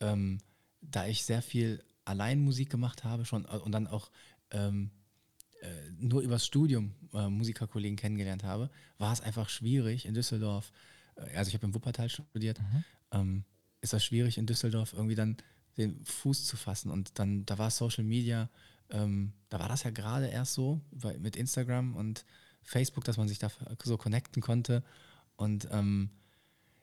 ähm, 0.00 0.38
da 0.80 1.06
ich 1.06 1.24
sehr 1.24 1.42
viel 1.42 1.82
allein 2.04 2.40
Musik 2.40 2.70
gemacht 2.70 3.04
habe 3.04 3.24
schon 3.24 3.44
äh, 3.44 3.58
und 3.58 3.72
dann 3.72 3.86
auch 3.86 4.10
ähm, 4.50 4.90
äh, 5.60 5.90
nur 5.98 6.22
übers 6.22 6.46
Studium 6.46 6.94
äh, 7.12 7.28
Musikerkollegen 7.28 7.96
kennengelernt 7.96 8.44
habe, 8.44 8.70
war 8.98 9.12
es 9.12 9.20
einfach 9.20 9.48
schwierig 9.48 10.06
in 10.06 10.14
Düsseldorf, 10.14 10.72
äh, 11.16 11.36
also 11.36 11.48
ich 11.48 11.54
habe 11.54 11.66
in 11.66 11.74
Wuppertal 11.74 12.08
studiert, 12.08 12.60
Mhm. 12.60 12.84
ähm, 13.12 13.44
ist 13.80 13.92
das 13.92 14.04
schwierig 14.04 14.38
in 14.38 14.46
Düsseldorf 14.46 14.92
irgendwie 14.92 15.14
dann 15.14 15.36
den 15.76 16.04
Fuß 16.04 16.46
zu 16.46 16.56
fassen 16.56 16.90
und 16.90 17.18
dann, 17.18 17.46
da 17.46 17.58
war 17.58 17.70
Social 17.70 18.04
Media, 18.04 18.50
ähm, 18.90 19.32
da 19.48 19.58
war 19.58 19.68
das 19.68 19.84
ja 19.84 19.90
gerade 19.90 20.26
erst 20.26 20.54
so 20.54 20.80
weil, 20.90 21.18
mit 21.18 21.36
Instagram 21.36 21.94
und 21.94 22.24
Facebook, 22.62 23.04
dass 23.04 23.16
man 23.16 23.28
sich 23.28 23.38
da 23.38 23.50
so 23.82 23.96
connecten 23.96 24.42
konnte 24.42 24.82
und 25.36 25.68
ähm, 25.70 26.10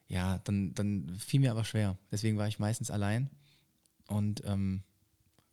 ja, 0.08 0.38
dann, 0.38 0.74
dann 0.74 1.14
fiel 1.18 1.40
mir 1.40 1.50
aber 1.50 1.64
schwer. 1.64 1.98
Deswegen 2.10 2.38
war 2.38 2.48
ich 2.48 2.58
meistens 2.58 2.90
allein 2.90 3.28
und 4.08 4.42
ähm, 4.44 4.82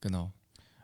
genau. 0.01 0.33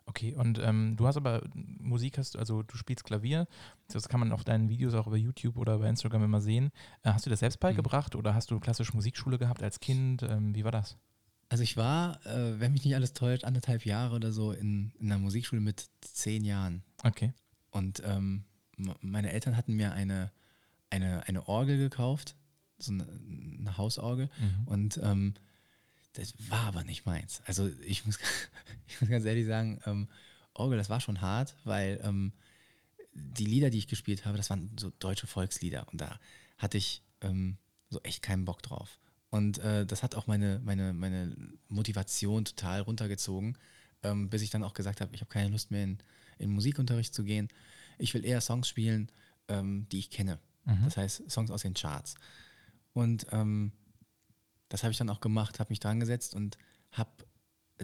Okay, 0.05 0.35
und 0.35 0.59
ähm, 0.59 0.95
du 0.97 1.07
hast 1.07 1.15
aber 1.15 1.41
Musik, 1.53 2.17
hast, 2.17 2.37
also 2.37 2.63
du 2.63 2.75
spielst 2.75 3.05
Klavier, 3.05 3.47
das 3.87 4.09
kann 4.09 4.19
man 4.19 4.31
auf 4.33 4.43
deinen 4.43 4.67
Videos 4.67 4.93
auch 4.93 5.07
über 5.07 5.15
YouTube 5.15 5.57
oder 5.57 5.79
bei 5.79 5.87
Instagram 5.87 6.23
immer 6.23 6.41
sehen. 6.41 6.71
Äh, 7.03 7.13
hast 7.13 7.25
du 7.25 7.29
das 7.29 7.39
selbst 7.39 7.59
beigebracht 7.59 8.15
oder 8.15 8.33
hast 8.33 8.51
du 8.51 8.59
klassische 8.59 8.93
Musikschule 8.93 9.37
gehabt 9.37 9.63
als 9.63 9.79
Kind? 9.79 10.23
Ähm, 10.23 10.53
wie 10.53 10.63
war 10.63 10.71
das? 10.71 10.97
Also 11.47 11.63
ich 11.63 11.77
war, 11.77 12.25
äh, 12.25 12.59
wenn 12.59 12.71
mich 12.71 12.83
nicht 12.83 12.95
alles 12.95 13.13
täuscht, 13.13 13.43
anderthalb 13.43 13.85
Jahre 13.85 14.15
oder 14.15 14.31
so 14.31 14.51
in, 14.51 14.91
in 14.99 15.11
einer 15.11 15.19
Musikschule 15.19 15.61
mit 15.61 15.89
zehn 16.01 16.43
Jahren. 16.43 16.83
Okay. 17.03 17.33
Und 17.71 18.01
ähm, 18.05 18.43
meine 19.01 19.31
Eltern 19.31 19.55
hatten 19.55 19.73
mir 19.73 19.93
eine, 19.93 20.31
eine, 20.89 21.27
eine 21.27 21.47
Orgel 21.47 21.77
gekauft, 21.77 22.35
so 22.77 22.91
eine, 22.91 23.07
eine 23.59 23.77
Hausorgel. 23.77 24.29
Mhm. 24.39 24.67
Und 24.67 24.99
ähm, 25.03 25.33
das 26.13 26.33
war 26.49 26.67
aber 26.67 26.83
nicht 26.83 27.05
meins. 27.05 27.41
Also 27.45 27.69
ich 27.85 28.05
muss, 28.05 28.17
ich 28.87 29.01
muss 29.01 29.09
ganz 29.09 29.25
ehrlich 29.25 29.45
sagen, 29.45 29.81
ähm, 29.85 30.07
Orgel, 30.53 30.77
das 30.77 30.89
war 30.89 30.99
schon 30.99 31.21
hart, 31.21 31.55
weil 31.63 31.99
ähm, 32.03 32.33
die 33.13 33.45
Lieder, 33.45 33.69
die 33.69 33.77
ich 33.77 33.87
gespielt 33.87 34.25
habe, 34.25 34.37
das 34.37 34.49
waren 34.49 34.71
so 34.79 34.91
deutsche 34.99 35.27
Volkslieder. 35.27 35.87
Und 35.91 36.01
da 36.01 36.19
hatte 36.57 36.77
ich 36.77 37.03
ähm, 37.21 37.57
so 37.89 38.01
echt 38.03 38.21
keinen 38.21 38.45
Bock 38.45 38.61
drauf. 38.61 38.99
Und 39.29 39.59
äh, 39.59 39.85
das 39.85 40.03
hat 40.03 40.15
auch 40.15 40.27
meine, 40.27 40.59
meine, 40.63 40.93
meine 40.93 41.35
Motivation 41.69 42.45
total 42.45 42.81
runtergezogen, 42.81 43.57
ähm, 44.03 44.29
bis 44.29 44.41
ich 44.41 44.49
dann 44.49 44.63
auch 44.63 44.73
gesagt 44.73 44.99
habe, 44.99 45.13
ich 45.15 45.21
habe 45.21 45.31
keine 45.31 45.49
Lust 45.49 45.71
mehr 45.71 45.83
in, 45.83 45.97
in 46.37 46.51
Musikunterricht 46.51 47.13
zu 47.13 47.23
gehen. 47.23 47.47
Ich 47.97 48.13
will 48.13 48.25
eher 48.25 48.41
Songs 48.41 48.67
spielen, 48.67 49.09
ähm, 49.47 49.87
die 49.91 49.99
ich 49.99 50.09
kenne. 50.09 50.39
Das 50.83 50.95
heißt, 50.95 51.31
Songs 51.31 51.49
aus 51.49 51.63
den 51.63 51.73
Charts. 51.73 52.15
Und 52.93 53.25
ähm, 53.31 53.71
das 54.71 54.83
habe 54.83 54.91
ich 54.91 54.97
dann 54.97 55.09
auch 55.09 55.19
gemacht, 55.19 55.59
habe 55.59 55.69
mich 55.69 55.81
dran 55.81 55.99
gesetzt 55.99 56.33
und 56.33 56.57
habe 56.91 57.11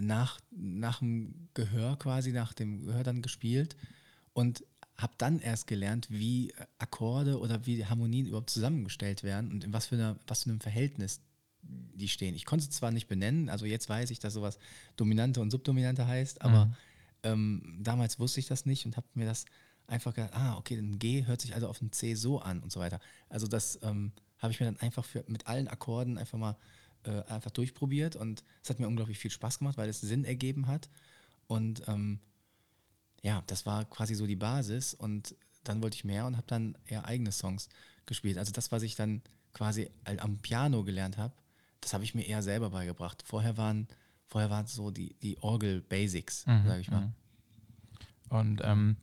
nach, 0.00 0.40
nach 0.50 1.00
dem 1.00 1.48
Gehör 1.52 1.98
quasi, 1.98 2.32
nach 2.32 2.54
dem 2.54 2.86
Gehör 2.86 3.02
dann 3.02 3.20
gespielt 3.20 3.76
und 4.32 4.64
habe 4.96 5.12
dann 5.18 5.38
erst 5.38 5.66
gelernt, 5.66 6.08
wie 6.10 6.52
Akkorde 6.78 7.38
oder 7.38 7.66
wie 7.66 7.84
Harmonien 7.84 8.26
überhaupt 8.26 8.50
zusammengestellt 8.50 9.22
werden 9.22 9.52
und 9.52 9.64
in 9.64 9.72
was 9.72 9.86
für, 9.86 9.96
einer, 9.96 10.18
was 10.26 10.44
für 10.44 10.50
einem 10.50 10.60
Verhältnis 10.60 11.20
die 11.62 12.08
stehen. 12.08 12.34
Ich 12.34 12.46
konnte 12.46 12.64
es 12.64 12.70
zwar 12.70 12.90
nicht 12.90 13.06
benennen, 13.06 13.50
also 13.50 13.66
jetzt 13.66 13.88
weiß 13.88 14.10
ich, 14.10 14.18
dass 14.18 14.32
sowas 14.32 14.58
Dominante 14.96 15.40
und 15.40 15.50
Subdominante 15.50 16.06
heißt, 16.06 16.40
aber 16.40 16.74
ähm, 17.22 17.78
damals 17.80 18.18
wusste 18.18 18.40
ich 18.40 18.46
das 18.46 18.64
nicht 18.64 18.86
und 18.86 18.96
habe 18.96 19.06
mir 19.14 19.26
das 19.26 19.44
einfach 19.86 20.14
gedacht, 20.14 20.34
ah, 20.34 20.56
okay, 20.56 20.76
ein 20.76 20.98
G 20.98 21.26
hört 21.26 21.42
sich 21.42 21.54
also 21.54 21.68
auf 21.68 21.82
ein 21.82 21.92
C 21.92 22.14
so 22.14 22.40
an 22.40 22.60
und 22.60 22.72
so 22.72 22.80
weiter. 22.80 23.00
Also 23.28 23.46
das 23.46 23.78
ähm, 23.82 24.12
habe 24.38 24.52
ich 24.52 24.60
mir 24.60 24.66
dann 24.66 24.80
einfach 24.80 25.04
für, 25.04 25.24
mit 25.28 25.46
allen 25.46 25.68
Akkorden 25.68 26.16
einfach 26.16 26.38
mal 26.38 26.56
äh, 27.04 27.22
einfach 27.24 27.50
durchprobiert 27.50 28.16
und 28.16 28.42
es 28.62 28.70
hat 28.70 28.80
mir 28.80 28.88
unglaublich 28.88 29.18
viel 29.18 29.30
Spaß 29.30 29.58
gemacht, 29.58 29.76
weil 29.76 29.88
es 29.88 30.00
Sinn 30.00 30.24
ergeben 30.24 30.66
hat 30.66 30.88
und 31.46 31.82
ähm, 31.88 32.20
ja, 33.22 33.42
das 33.46 33.66
war 33.66 33.84
quasi 33.84 34.14
so 34.14 34.26
die 34.26 34.36
Basis 34.36 34.94
und 34.94 35.34
dann 35.64 35.82
wollte 35.82 35.96
ich 35.96 36.04
mehr 36.04 36.26
und 36.26 36.36
habe 36.36 36.46
dann 36.46 36.76
eher 36.86 37.04
eigene 37.04 37.32
Songs 37.32 37.68
gespielt. 38.06 38.38
Also 38.38 38.52
das, 38.52 38.70
was 38.72 38.82
ich 38.82 38.94
dann 38.94 39.22
quasi 39.52 39.90
am 40.04 40.38
Piano 40.38 40.84
gelernt 40.84 41.18
habe, 41.18 41.34
das 41.80 41.92
habe 41.92 42.04
ich 42.04 42.14
mir 42.14 42.26
eher 42.26 42.42
selber 42.42 42.70
beigebracht. 42.70 43.22
Vorher 43.26 43.56
waren, 43.56 43.88
vorher 44.28 44.50
waren 44.50 44.66
so 44.66 44.90
die, 44.90 45.14
die 45.22 45.38
Orgel-Basics, 45.38 46.46
Mhm, 46.46 46.66
sage 46.66 46.80
ich 46.80 46.90
mal. 46.90 47.00
mhm. 47.00 47.12
Und 48.30 48.60
ähm, 48.62 48.96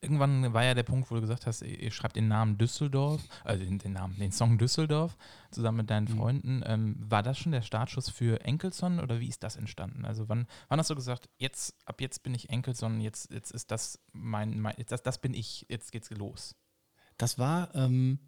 irgendwann 0.00 0.52
war 0.52 0.64
ja 0.64 0.74
der 0.74 0.82
Punkt, 0.82 1.10
wo 1.10 1.14
du 1.16 1.20
gesagt 1.20 1.46
hast, 1.46 1.62
ihr 1.62 1.90
schreibt 1.90 2.16
den 2.16 2.28
Namen 2.28 2.56
Düsseldorf, 2.58 3.22
also 3.44 3.64
den, 3.64 3.78
den 3.78 3.92
Namen, 3.92 4.16
den 4.18 4.32
Song 4.32 4.56
Düsseldorf 4.58 5.16
zusammen 5.50 5.78
mit 5.78 5.90
deinen 5.90 6.10
Mhm. 6.10 6.16
Freunden. 6.16 6.62
Ähm, 6.64 6.96
war 6.98 7.22
das 7.22 7.38
schon 7.38 7.52
der 7.52 7.62
Startschuss 7.62 8.08
für 8.08 8.40
Enkelson 8.44 9.00
oder 9.00 9.20
wie 9.20 9.28
ist 9.28 9.42
das 9.42 9.56
entstanden? 9.56 10.04
Also 10.04 10.28
wann, 10.28 10.46
wann 10.68 10.78
hast 10.78 10.90
du 10.90 10.94
gesagt, 10.94 11.28
jetzt, 11.36 11.74
ab 11.84 12.00
jetzt 12.00 12.22
bin 12.22 12.34
ich 12.34 12.50
Enkelson, 12.50 13.00
jetzt, 13.00 13.30
jetzt 13.30 13.50
ist 13.50 13.70
das 13.70 14.00
mein, 14.12 14.60
mein 14.60 14.74
jetzt, 14.78 14.92
das, 14.92 15.02
das 15.02 15.18
bin 15.18 15.34
ich, 15.34 15.66
jetzt 15.68 15.92
geht's 15.92 16.10
los. 16.10 16.56
Das 17.18 17.38
war, 17.38 17.74
ähm, 17.74 18.20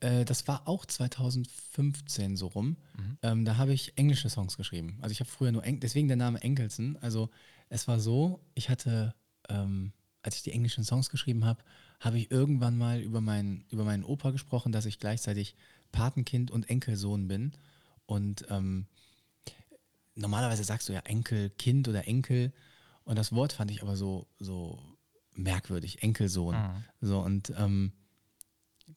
äh, 0.00 0.26
das 0.26 0.46
war 0.46 0.68
auch 0.68 0.84
2015 0.84 2.36
so 2.36 2.48
rum. 2.48 2.76
Ähm, 3.22 3.44
da 3.44 3.56
habe 3.56 3.72
ich 3.72 3.96
englische 3.96 4.28
Songs 4.28 4.56
geschrieben. 4.56 4.98
Also 5.00 5.12
ich 5.12 5.20
habe 5.20 5.30
früher 5.30 5.52
nur, 5.52 5.64
Eng 5.64 5.80
deswegen 5.80 6.08
der 6.08 6.16
Name 6.18 6.42
Enkelsen. 6.42 6.98
Also 7.00 7.30
es 7.70 7.88
war 7.88 7.98
so, 7.98 8.40
ich 8.54 8.68
hatte, 8.68 9.14
ähm, 9.48 9.92
als 10.26 10.36
ich 10.36 10.42
die 10.42 10.52
englischen 10.52 10.84
Songs 10.84 11.08
geschrieben 11.08 11.44
habe, 11.44 11.62
habe 12.00 12.18
ich 12.18 12.30
irgendwann 12.30 12.76
mal 12.76 13.00
über, 13.00 13.20
meinen 13.20 13.64
über 13.70 13.84
meinen 13.84 14.04
Opa 14.04 14.32
gesprochen, 14.32 14.72
dass 14.72 14.84
ich 14.84 14.98
gleichzeitig 14.98 15.54
Patenkind 15.92 16.50
und 16.50 16.68
Enkelsohn 16.68 17.28
bin. 17.28 17.52
Und 18.06 18.44
ähm, 18.50 18.86
normalerweise 20.16 20.64
sagst 20.64 20.88
du 20.88 20.92
ja 20.92 21.00
Enkelkind 21.00 21.88
oder 21.88 22.06
Enkel. 22.06 22.52
Und 23.04 23.16
das 23.16 23.32
Wort 23.32 23.52
fand 23.52 23.70
ich 23.70 23.82
aber 23.82 23.96
so, 23.96 24.26
so 24.40 24.82
merkwürdig, 25.32 26.02
Enkelsohn. 26.02 26.54
So 27.00 27.20
und 27.20 27.52
ähm, 27.56 27.92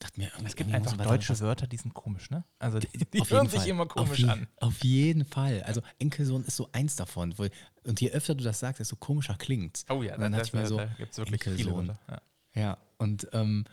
dachte 0.00 0.18
mir, 0.20 0.30
Es 0.44 0.56
gibt 0.56 0.72
einfach 0.72 0.96
deutsche 0.96 1.38
Wörter, 1.40 1.66
die 1.68 1.76
sind 1.76 1.94
komisch, 1.94 2.30
ne? 2.30 2.44
Also 2.58 2.78
die, 2.80 2.88
die 3.12 3.20
auf 3.20 3.30
hören 3.30 3.48
sich 3.48 3.60
Fall. 3.60 3.68
immer 3.68 3.82
auf 3.84 3.88
komisch 3.88 4.18
je, 4.20 4.28
an. 4.28 4.48
Auf 4.56 4.82
jeden 4.82 5.24
Fall. 5.24 5.62
Also 5.62 5.82
Enkelsohn 5.98 6.42
ist 6.44 6.56
so 6.56 6.68
eins 6.72 6.96
davon. 6.96 7.38
Wo, 7.38 7.46
und 7.84 8.00
je 8.00 8.10
öfter 8.10 8.34
du 8.34 8.42
das 8.42 8.58
sagst, 8.58 8.80
desto 8.80 8.96
komischer 8.96 9.34
klingt's. 9.34 9.84
Oh 9.88 10.02
ja, 10.02 10.14
und 10.14 10.20
dann 10.22 10.32
da, 10.32 10.38
dachte 10.38 10.48
ich 10.48 10.54
mir 10.54 10.66
so, 10.66 10.76
da 10.78 10.86
gibt 10.86 11.12
es 11.12 11.18
wirklich 11.18 11.42
viele 11.42 11.54
Enkelsohn. 11.58 11.88
Wörter. 11.88 12.00
Ja. 12.08 12.22
Ja, 12.62 12.78
und 12.98 13.28
ähm, 13.32 13.64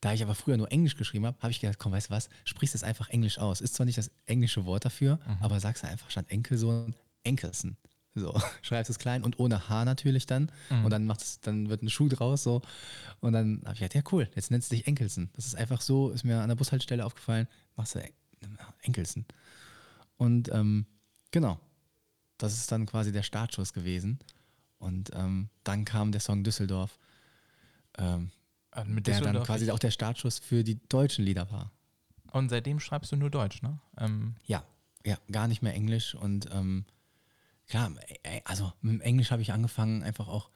da 0.00 0.12
ich 0.12 0.22
aber 0.22 0.36
früher 0.36 0.56
nur 0.56 0.70
Englisch 0.70 0.94
geschrieben 0.96 1.26
habe, 1.26 1.36
habe 1.40 1.50
ich 1.50 1.58
gedacht, 1.60 1.78
komm, 1.80 1.90
weißt 1.90 2.10
du 2.10 2.14
was, 2.14 2.28
sprichst 2.44 2.76
es 2.76 2.84
einfach 2.84 3.08
Englisch 3.08 3.38
aus. 3.38 3.60
Ist 3.60 3.74
zwar 3.74 3.86
nicht 3.86 3.98
das 3.98 4.12
englische 4.26 4.64
Wort 4.66 4.84
dafür, 4.84 5.18
Mhm. 5.26 5.36
aber 5.40 5.58
sagst 5.58 5.82
du 5.82 5.88
einfach 5.88 6.08
statt 6.10 6.26
Enkelsohn 6.28 6.94
Enkelsen. 7.24 7.76
So, 8.18 8.40
schreibst 8.62 8.90
es 8.90 8.98
klein 8.98 9.22
und 9.22 9.38
ohne 9.38 9.68
H 9.68 9.84
natürlich 9.84 10.26
dann. 10.26 10.50
Mhm. 10.70 10.84
Und 10.84 10.90
dann 10.90 11.06
macht 11.06 11.22
es, 11.22 11.40
dann 11.40 11.68
wird 11.68 11.82
ein 11.82 11.90
Schuh 11.90 12.08
draus 12.08 12.42
so. 12.42 12.62
Und 13.20 13.32
dann 13.32 13.60
habe 13.64 13.74
ich 13.74 13.80
gedacht, 13.80 13.94
ja 13.94 14.02
cool, 14.12 14.28
jetzt 14.34 14.50
nennst 14.50 14.70
du 14.70 14.76
dich 14.76 14.86
Enkelsen. 14.86 15.30
Das 15.34 15.46
ist 15.46 15.54
einfach 15.56 15.80
so, 15.80 16.10
ist 16.10 16.24
mir 16.24 16.40
an 16.40 16.48
der 16.48 16.56
Bushaltestelle 16.56 17.04
aufgefallen, 17.04 17.48
machst 17.76 17.94
du 17.94 18.00
En- 18.00 18.12
Enkelsen. 18.82 19.26
Und 20.16 20.48
ähm, 20.52 20.86
genau, 21.30 21.58
das 22.38 22.54
ist 22.54 22.70
dann 22.70 22.86
quasi 22.86 23.10
der 23.12 23.22
Startschuss 23.24 23.72
gewesen. 23.72 24.18
Und 24.78 25.10
ähm, 25.14 25.48
dann 25.64 25.84
kam 25.84 26.12
der 26.12 26.20
Song 26.20 26.44
Düsseldorf, 26.44 26.98
ähm, 27.98 28.30
Also 28.70 28.90
mit 28.92 29.06
der 29.06 29.20
dann 29.20 29.42
quasi 29.42 29.70
auch 29.70 29.78
der 29.78 29.90
Startschuss 29.90 30.38
für 30.38 30.62
die 30.62 30.78
deutschen 30.88 31.24
Lieder 31.24 31.50
war. 31.50 31.72
Und 32.30 32.48
seitdem 32.50 32.78
schreibst 32.78 33.10
du 33.12 33.16
nur 33.16 33.30
Deutsch, 33.30 33.62
ne? 33.62 33.78
Ähm, 33.96 34.36
Ja, 34.46 34.62
ja, 35.04 35.16
gar 35.32 35.48
nicht 35.48 35.62
mehr 35.62 35.74
Englisch 35.74 36.14
und 36.14 36.48
ähm, 36.52 36.84
klar, 37.68 37.92
also 38.44 38.72
mit 38.80 38.92
dem 38.94 39.00
Englisch 39.00 39.30
habe 39.30 39.42
ich 39.42 39.52
angefangen, 39.52 40.02
einfach 40.02 40.28
auch, 40.28 40.50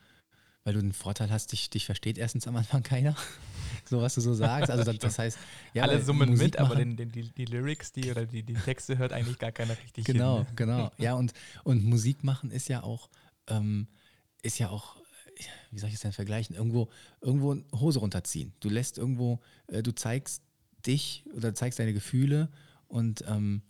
weil 0.64 0.74
du 0.74 0.80
den 0.80 0.92
Vorteil 0.92 1.30
hast, 1.30 1.52
dich, 1.52 1.70
dich 1.70 1.86
versteht 1.86 2.18
erstens 2.18 2.46
am 2.46 2.56
Anfang 2.56 2.82
keiner, 2.82 3.16
so 3.84 4.00
was 4.00 4.14
du 4.14 4.20
so 4.20 4.32
sagst. 4.34 4.70
Also 4.70 4.84
das, 4.84 4.98
das 4.98 5.18
heißt, 5.18 5.38
ja, 5.74 5.82
alle 5.82 6.02
summen 6.02 6.30
Musik 6.30 6.44
mit, 6.46 6.56
aber 6.58 6.70
machen- 6.70 6.96
den, 6.96 6.96
den, 6.96 7.12
die, 7.12 7.30
die 7.30 7.44
Lyrics, 7.46 7.92
die 7.92 8.10
oder 8.10 8.26
die, 8.26 8.42
die 8.42 8.54
Texte 8.54 8.96
hört 8.98 9.12
eigentlich 9.12 9.38
gar 9.38 9.52
keiner 9.52 9.76
richtig 9.78 10.04
Genau, 10.04 10.38
hin. 10.38 10.46
ne? 10.46 10.52
genau. 10.56 10.92
Ja, 10.98 11.14
und, 11.14 11.32
und 11.64 11.84
Musik 11.84 12.22
machen 12.24 12.50
ist 12.50 12.68
ja 12.68 12.82
auch, 12.82 13.08
ähm, 13.48 13.88
ist 14.42 14.58
ja 14.58 14.68
auch, 14.70 14.96
wie 15.72 15.78
soll 15.78 15.88
ich 15.88 15.94
es 15.96 16.00
denn 16.02 16.12
vergleichen? 16.12 16.54
Irgendwo, 16.54 16.88
irgendwo 17.20 17.56
Hose 17.80 17.98
runterziehen. 17.98 18.52
Du 18.60 18.68
lässt 18.68 18.98
irgendwo, 18.98 19.40
äh, 19.66 19.82
du 19.82 19.92
zeigst 19.92 20.42
dich 20.86 21.24
oder 21.34 21.54
zeigst 21.54 21.78
deine 21.78 21.92
Gefühle 21.92 22.48
und 22.86 23.24
ähm, 23.26 23.62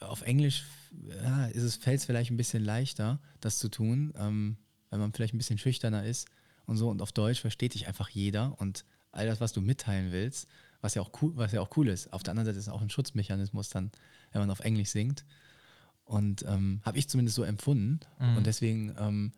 auf 0.00 0.22
Englisch 0.22 0.64
ja, 1.02 1.46
ist 1.46 1.62
es, 1.62 1.76
fällt 1.76 2.00
es 2.00 2.04
vielleicht 2.06 2.30
ein 2.30 2.36
bisschen 2.36 2.64
leichter, 2.64 3.20
das 3.40 3.58
zu 3.58 3.68
tun, 3.68 4.12
ähm, 4.16 4.56
weil 4.90 4.98
man 4.98 5.12
vielleicht 5.12 5.34
ein 5.34 5.38
bisschen 5.38 5.58
schüchterner 5.58 6.04
ist 6.04 6.28
und 6.66 6.76
so. 6.76 6.88
Und 6.88 7.02
auf 7.02 7.12
Deutsch 7.12 7.40
versteht 7.40 7.74
dich 7.74 7.86
einfach 7.86 8.08
jeder 8.08 8.60
und 8.60 8.84
all 9.12 9.26
das, 9.26 9.40
was 9.40 9.52
du 9.52 9.60
mitteilen 9.60 10.12
willst, 10.12 10.48
was 10.80 10.94
ja 10.94 11.02
auch 11.02 11.10
cool, 11.22 11.32
was 11.36 11.52
ja 11.52 11.60
auch 11.60 11.76
cool 11.76 11.88
ist. 11.88 12.12
Auf 12.12 12.22
der 12.22 12.32
anderen 12.32 12.46
Seite 12.46 12.58
ist 12.58 12.66
es 12.66 12.72
auch 12.72 12.82
ein 12.82 12.90
Schutzmechanismus 12.90 13.68
dann, 13.70 13.90
wenn 14.32 14.40
man 14.40 14.50
auf 14.50 14.60
Englisch 14.60 14.90
singt. 14.90 15.24
Und 16.04 16.44
ähm, 16.46 16.80
habe 16.84 16.98
ich 16.98 17.08
zumindest 17.08 17.36
so 17.36 17.44
empfunden. 17.44 18.00
Und 18.36 18.46
deswegen 18.46 18.94
ähm, 18.98 19.32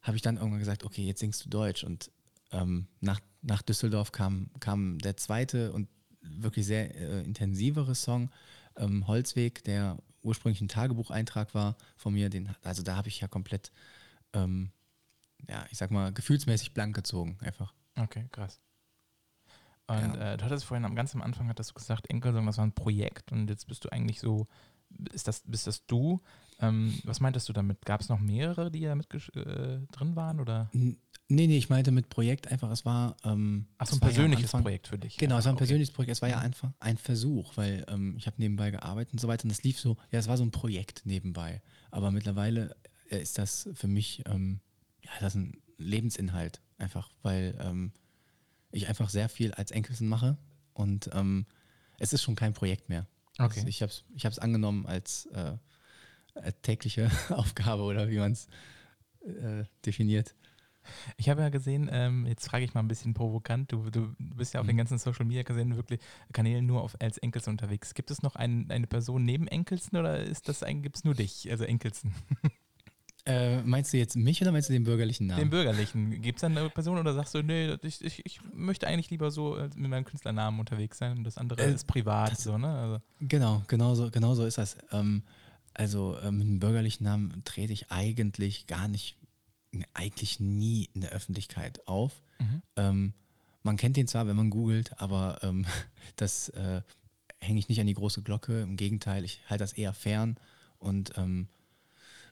habe 0.00 0.16
ich 0.16 0.22
dann 0.22 0.36
irgendwann 0.36 0.60
gesagt, 0.60 0.84
okay, 0.84 1.04
jetzt 1.04 1.20
singst 1.20 1.44
du 1.44 1.50
Deutsch. 1.50 1.84
Und 1.84 2.10
ähm, 2.52 2.86
nach, 3.00 3.20
nach 3.42 3.62
Düsseldorf 3.62 4.12
kam, 4.12 4.50
kam 4.60 4.98
der 4.98 5.16
zweite 5.16 5.72
und 5.72 5.88
wirklich 6.22 6.66
sehr 6.66 6.94
äh, 6.94 7.22
intensivere 7.22 7.94
Song, 7.94 8.30
ähm, 8.76 9.06
Holzweg, 9.06 9.62
der 9.64 9.98
ursprünglich 10.24 10.60
ein 10.60 10.68
Tagebucheintrag 10.68 11.54
war 11.54 11.76
von 11.96 12.14
mir. 12.14 12.30
Den, 12.30 12.54
also 12.62 12.82
da 12.82 12.96
habe 12.96 13.08
ich 13.08 13.20
ja 13.20 13.28
komplett, 13.28 13.70
ähm, 14.32 14.70
ja, 15.48 15.64
ich 15.70 15.78
sag 15.78 15.90
mal, 15.90 16.12
gefühlsmäßig 16.12 16.72
blank 16.74 16.96
gezogen, 16.96 17.38
einfach. 17.40 17.72
Okay, 17.96 18.26
krass. 18.32 18.60
Und 19.86 20.14
Ja. 20.14 20.32
äh, 20.32 20.36
du 20.36 20.44
hattest 20.44 20.64
vorhin 20.64 20.84
am 20.86 20.94
ganz 20.94 21.14
am 21.14 21.22
Anfang 21.22 21.48
hattest 21.48 21.70
du 21.70 21.74
gesagt, 21.74 22.08
Enkelsong, 22.08 22.46
das 22.46 22.56
war 22.56 22.64
ein 22.66 22.72
Projekt 22.72 23.32
und 23.32 23.48
jetzt 23.50 23.66
bist 23.68 23.84
du 23.84 23.90
eigentlich 23.92 24.18
so, 24.18 24.48
ist 25.12 25.28
das, 25.28 25.42
bist 25.46 25.66
das 25.66 25.84
du? 25.86 26.22
Ähm, 26.60 26.98
was 27.04 27.20
meintest 27.20 27.48
du 27.48 27.52
damit? 27.52 27.84
Gab 27.84 28.00
es 28.00 28.08
noch 28.08 28.18
mehrere, 28.20 28.70
die 28.70 28.80
da 28.80 28.94
mit 28.94 29.12
äh, 29.34 29.80
drin 29.90 30.16
waren? 30.16 30.40
Oder? 30.40 30.70
Nee, 31.28 31.46
nee, 31.46 31.56
ich 31.56 31.70
meinte 31.70 31.90
mit 31.90 32.10
Projekt 32.10 32.48
einfach, 32.52 32.70
es 32.70 32.84
war. 32.84 33.16
Ähm, 33.24 33.66
Ach 33.78 33.86
so, 33.86 33.92
es 33.96 33.98
ein 33.98 34.00
war 34.02 34.08
ja 34.10 34.14
persönliches 34.14 34.44
Anfang- 34.46 34.62
Projekt 34.62 34.88
für 34.88 34.98
dich. 34.98 35.16
Genau, 35.16 35.38
es 35.38 35.44
war 35.46 35.52
ein 35.52 35.56
Okay. 35.56 35.62
persönliches 35.62 35.92
Projekt. 35.94 36.12
Es 36.12 36.22
war 36.22 36.28
ja 36.28 36.38
einfach 36.38 36.70
ein 36.80 36.98
Versuch, 36.98 37.56
weil 37.56 37.84
ähm, 37.88 38.14
ich 38.18 38.26
habe 38.26 38.36
nebenbei 38.38 38.70
gearbeitet 38.70 39.14
und 39.14 39.20
so 39.20 39.26
weiter. 39.28 39.44
Und 39.44 39.48
das 39.50 39.62
lief 39.62 39.78
so, 39.80 39.96
ja, 40.10 40.18
es 40.18 40.28
war 40.28 40.36
so 40.36 40.44
ein 40.44 40.50
Projekt 40.50 41.02
nebenbei. 41.06 41.62
Aber 41.90 42.10
mittlerweile 42.10 42.76
äh, 43.10 43.22
ist 43.22 43.38
das 43.38 43.68
für 43.74 43.88
mich 43.88 44.22
ähm, 44.26 44.60
ja, 45.02 45.10
das 45.20 45.34
ist 45.34 45.40
ein 45.40 45.56
Lebensinhalt 45.78 46.60
einfach, 46.78 47.10
weil 47.22 47.56
ähm, 47.60 47.92
ich 48.70 48.88
einfach 48.88 49.08
sehr 49.08 49.28
viel 49.30 49.52
als 49.54 49.70
Enkelsen 49.70 50.08
mache 50.08 50.36
und 50.74 51.08
ähm, 51.14 51.46
es 51.98 52.12
ist 52.12 52.22
schon 52.22 52.34
kein 52.34 52.52
Projekt 52.52 52.88
mehr. 52.90 53.06
Okay. 53.38 53.60
Also 53.60 53.68
ich 53.68 53.80
habe 53.82 53.90
es 53.90 54.04
ich 54.14 54.26
hab's 54.26 54.38
angenommen 54.38 54.84
als, 54.86 55.26
äh, 55.26 55.56
als 56.34 56.60
tägliche 56.62 57.10
Aufgabe 57.30 57.82
oder 57.82 58.10
wie 58.10 58.18
man 58.18 58.32
es 58.32 58.46
äh, 59.26 59.64
definiert. 59.86 60.34
Ich 61.16 61.28
habe 61.28 61.40
ja 61.42 61.48
gesehen, 61.48 61.88
ähm, 61.92 62.26
jetzt 62.26 62.48
frage 62.48 62.64
ich 62.64 62.74
mal 62.74 62.80
ein 62.80 62.88
bisschen 62.88 63.14
provokant, 63.14 63.72
du, 63.72 63.90
du 63.90 64.14
bist 64.18 64.54
ja 64.54 64.60
auf 64.60 64.64
Mhm. 64.66 64.70
den 64.70 64.76
ganzen 64.78 64.98
Social 64.98 65.24
Media 65.24 65.42
Kanälen 65.42 65.76
wirklich 65.76 66.00
Kanälen 66.32 66.66
nur 66.66 66.82
auf, 66.82 66.96
als 67.00 67.18
Enkelsen 67.18 67.50
unterwegs. 67.50 67.94
Gibt 67.94 68.10
es 68.10 68.22
noch 68.22 68.36
ein, 68.36 68.70
eine 68.70 68.86
Person 68.86 69.24
neben 69.24 69.46
Enkelsen 69.48 69.96
oder 69.98 70.18
ist 70.20 70.48
das 70.48 70.62
ein, 70.62 70.82
gibt 70.82 70.96
es 70.96 71.04
nur 71.04 71.14
dich, 71.14 71.50
also 71.50 71.64
Enkelsen? 71.64 72.12
Äh, 73.26 73.62
meinst 73.62 73.90
du 73.90 73.96
jetzt 73.96 74.16
mich 74.16 74.42
oder 74.42 74.52
meinst 74.52 74.68
du 74.68 74.74
den 74.74 74.84
bürgerlichen 74.84 75.26
Namen? 75.28 75.40
Den 75.44 75.48
Bürgerlichen. 75.50 76.20
Gibt 76.20 76.36
es 76.36 76.40
da 76.42 76.46
eine 76.48 76.68
Person 76.68 76.98
oder 76.98 77.14
sagst 77.14 77.34
du, 77.34 77.42
nee, 77.42 77.74
ich, 77.82 78.04
ich, 78.04 78.20
ich 78.26 78.40
möchte 78.52 78.86
eigentlich 78.86 79.08
lieber 79.08 79.30
so 79.30 79.56
äh, 79.56 79.70
mit 79.76 79.88
meinem 79.90 80.04
Künstlernamen 80.04 80.60
unterwegs 80.60 80.98
sein 80.98 81.16
und 81.16 81.24
das 81.24 81.38
andere 81.38 81.62
Äh, 81.62 81.72
ist 81.72 81.86
privat, 81.86 82.36
so, 82.38 82.58
ne? 82.58 82.68
Also, 82.68 83.00
Genau, 83.20 83.62
genau 83.66 83.94
so, 83.94 84.10
genau 84.10 84.34
so 84.34 84.44
ist 84.44 84.58
das. 84.58 84.76
Ähm, 84.92 85.22
also 85.72 86.18
ähm, 86.22 86.36
mit 86.36 86.46
dem 86.48 86.58
bürgerlichen 86.58 87.04
Namen 87.04 87.40
trete 87.44 87.72
ich 87.72 87.90
eigentlich 87.90 88.66
gar 88.66 88.88
nicht, 88.88 89.16
eigentlich 89.94 90.40
nie 90.40 90.88
in 90.94 91.00
der 91.00 91.10
Öffentlichkeit 91.10 91.86
auf. 91.88 92.22
Mhm. 92.38 92.62
Ähm, 92.76 93.12
man 93.62 93.76
kennt 93.76 93.96
den 93.96 94.06
zwar, 94.06 94.26
wenn 94.26 94.36
man 94.36 94.50
googelt, 94.50 95.00
aber 95.00 95.38
ähm, 95.42 95.64
das 96.16 96.48
äh, 96.50 96.82
hänge 97.40 97.58
ich 97.58 97.68
nicht 97.68 97.80
an 97.80 97.86
die 97.86 97.94
große 97.94 98.22
Glocke. 98.22 98.60
Im 98.62 98.76
Gegenteil, 98.76 99.24
ich 99.24 99.40
halte 99.48 99.64
das 99.64 99.72
eher 99.72 99.92
fern 99.94 100.36
und 100.78 101.12
ähm, 101.16 101.48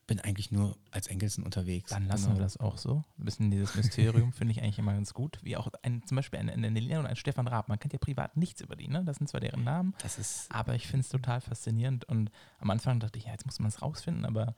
bin 0.09 0.19
eigentlich 0.21 0.51
nur 0.51 0.77
als 0.91 1.07
Enkelsen 1.07 1.45
unterwegs. 1.45 1.91
Dann 1.91 2.07
lassen 2.09 2.25
Genau. 2.27 2.37
wir 2.39 2.43
das 2.43 2.57
auch 2.59 2.77
so. 2.77 3.05
Ein 3.19 3.25
bisschen 3.25 3.51
dieses 3.53 3.75
Mysterium 3.77 4.33
finde 4.33 4.53
ich 4.53 4.61
eigentlich 4.61 4.79
immer 4.81 4.93
ganz 4.93 5.15
gut. 5.15 5.39
Wie 5.43 5.57
auch 5.57 5.69
ein, 5.83 6.03
zum 6.07 6.17
Beispiel 6.17 6.41
eine, 6.41 6.69
Lena 6.69 6.99
und 6.99 7.07
ein 7.07 7.15
Stefan 7.17 7.47
Raab. 7.47 7.69
Man 7.69 7.79
kennt 7.79 7.93
ja 7.93 8.01
privat 8.01 8.37
nichts 8.37 8.61
über 8.61 8.75
die, 8.75 8.89
ne? 8.89 9.05
Das 9.05 9.19
sind 9.19 9.29
zwar 9.29 9.41
deren 9.41 9.63
Namen, 9.65 9.95
Das 10.03 10.19
ist 10.19 10.51
aber 10.51 10.75
ich 10.75 10.89
finde 10.89 11.03
es 11.03 11.09
total 11.09 11.41
faszinierend. 11.41 12.05
Und 12.05 12.31
am 12.59 12.71
Anfang 12.71 12.99
dachte 12.99 13.19
ich, 13.19 13.27
ja, 13.27 13.31
jetzt 13.33 13.47
muss 13.47 13.61
man 13.61 13.69
es 13.69 13.81
rausfinden, 13.81 14.25
aber 14.27 14.55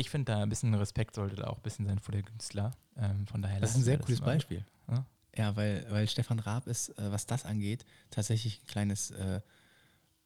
ich 0.00 0.10
finde 0.10 0.32
da 0.32 0.42
ein 0.42 0.48
bisschen 0.48 0.74
Respekt 0.74 1.14
sollte 1.14 1.36
da 1.36 1.46
auch 1.48 1.56
ein 1.58 1.62
bisschen 1.62 1.86
sein 1.86 1.98
vor 1.98 2.12
der 2.12 2.22
Künstler. 2.22 2.72
Ähm, 2.96 3.26
von 3.26 3.42
daher 3.42 3.60
Das 3.60 3.70
ist 3.70 3.76
ein 3.76 3.82
sehr 3.84 3.98
cooles. 3.98 4.20
Beispiel. 4.20 4.64
Ja. 4.88 5.06
Ja, 5.36 5.56
weil, 5.56 5.86
weil 5.90 6.08
Stefan 6.08 6.40
Raab 6.40 6.66
ist, 6.66 6.88
äh, 6.98 7.12
was 7.12 7.26
das 7.26 7.44
angeht, 7.44 7.84
tatsächlich 8.10 8.60
ein 8.62 8.66
kleines, 8.66 9.10
äh, 9.12 9.40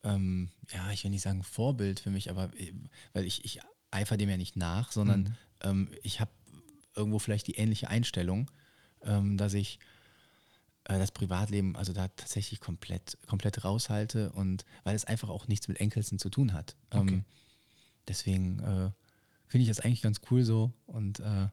ähm, 0.02 0.50
ja, 0.72 0.90
ich 0.92 1.04
will 1.04 1.10
nicht 1.10 1.22
sagen 1.22 1.42
Vorbild 1.42 2.00
für 2.00 2.10
mich, 2.10 2.30
aber 2.30 2.44
äh, 2.58 2.72
weil 3.12 3.24
ich, 3.24 3.44
ich 3.44 3.60
eifer 3.90 4.16
dem 4.16 4.30
ja 4.30 4.36
nicht 4.36 4.56
nach, 4.56 4.92
sondern 4.92 5.20
Mhm. 5.22 5.34
ähm, 5.62 5.90
ich 6.02 6.20
habe 6.20 6.30
irgendwo 6.94 7.18
vielleicht 7.18 7.46
die 7.48 7.56
ähnliche 7.56 7.88
Einstellung, 7.88 8.50
ähm, 9.02 9.36
dass 9.36 9.52
ich 9.54 9.78
äh, 10.84 10.98
das 10.98 11.12
Privatleben 11.12 11.76
also 11.76 11.92
da 11.92 12.08
tatsächlich 12.08 12.60
komplett, 12.60 13.18
komplett 13.26 13.64
raushalte 13.64 14.32
und 14.32 14.64
weil 14.84 14.94
es 14.96 15.04
einfach 15.04 15.28
auch 15.28 15.48
nichts 15.48 15.68
mit 15.68 15.80
Enkelsen 15.80 16.18
zu 16.18 16.30
tun 16.30 16.52
hat. 16.52 16.76
Okay. 16.90 17.14
Ähm, 17.14 17.24
deswegen 18.08 18.60
äh, 18.60 18.90
finde 19.46 19.62
ich 19.62 19.68
das 19.68 19.80
eigentlich 19.80 20.02
ganz 20.02 20.20
cool 20.30 20.44
so 20.44 20.72
und 20.86 21.20
äh, 21.20 21.48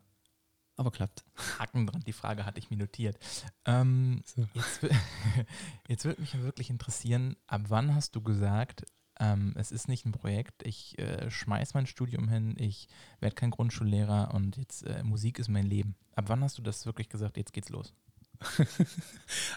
aber 0.77 0.91
klappt. 0.91 1.23
Haken 1.59 1.85
dran, 1.85 2.03
die 2.07 2.13
Frage 2.13 2.45
hatte 2.45 2.57
ich 2.59 2.69
mir 2.71 2.77
notiert. 2.77 3.17
Ähm, 3.65 4.23
So. 4.25 4.47
Jetzt, 4.53 4.81
jetzt 5.87 6.05
würde 6.05 6.21
mich 6.21 6.41
wirklich 6.41 6.69
interessieren, 6.69 7.35
ab 7.45 7.63
wann 7.67 7.93
hast 7.93 8.15
du 8.15 8.21
gesagt, 8.21 8.85
ähm, 9.19 9.53
es 9.55 9.71
ist 9.71 9.87
nicht 9.87 10.05
ein 10.05 10.11
Projekt, 10.11 10.65
ich 10.65 10.97
äh, 10.97 11.29
schmeiß 11.29 11.75
mein 11.75 11.85
Studium 11.85 12.27
hin, 12.29 12.55
ich 12.57 12.87
werde 13.19 13.35
kein 13.35 13.51
Grundschullehrer 13.51 14.33
und 14.33 14.57
jetzt 14.57 14.83
äh, 14.83 15.03
Musik 15.03 15.37
ist 15.37 15.49
mein 15.49 15.67
Leben. 15.67 15.95
Ab 16.15 16.25
wann 16.27 16.43
hast 16.43 16.57
du 16.57 16.63
das 16.63 16.85
wirklich 16.87 17.09
gesagt, 17.09 17.37
jetzt 17.37 17.53
geht's 17.53 17.69
los? 17.69 17.93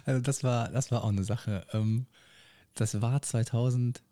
Also 0.05 0.21
das 0.21 0.45
war, 0.45 0.69
das 0.69 0.91
war 0.91 1.05
auch 1.05 1.09
eine 1.09 1.25
Sache. 1.25 1.67
Ähm, 1.73 2.07
das 2.75 3.01
war 3.01 3.23
2017. 3.23 4.03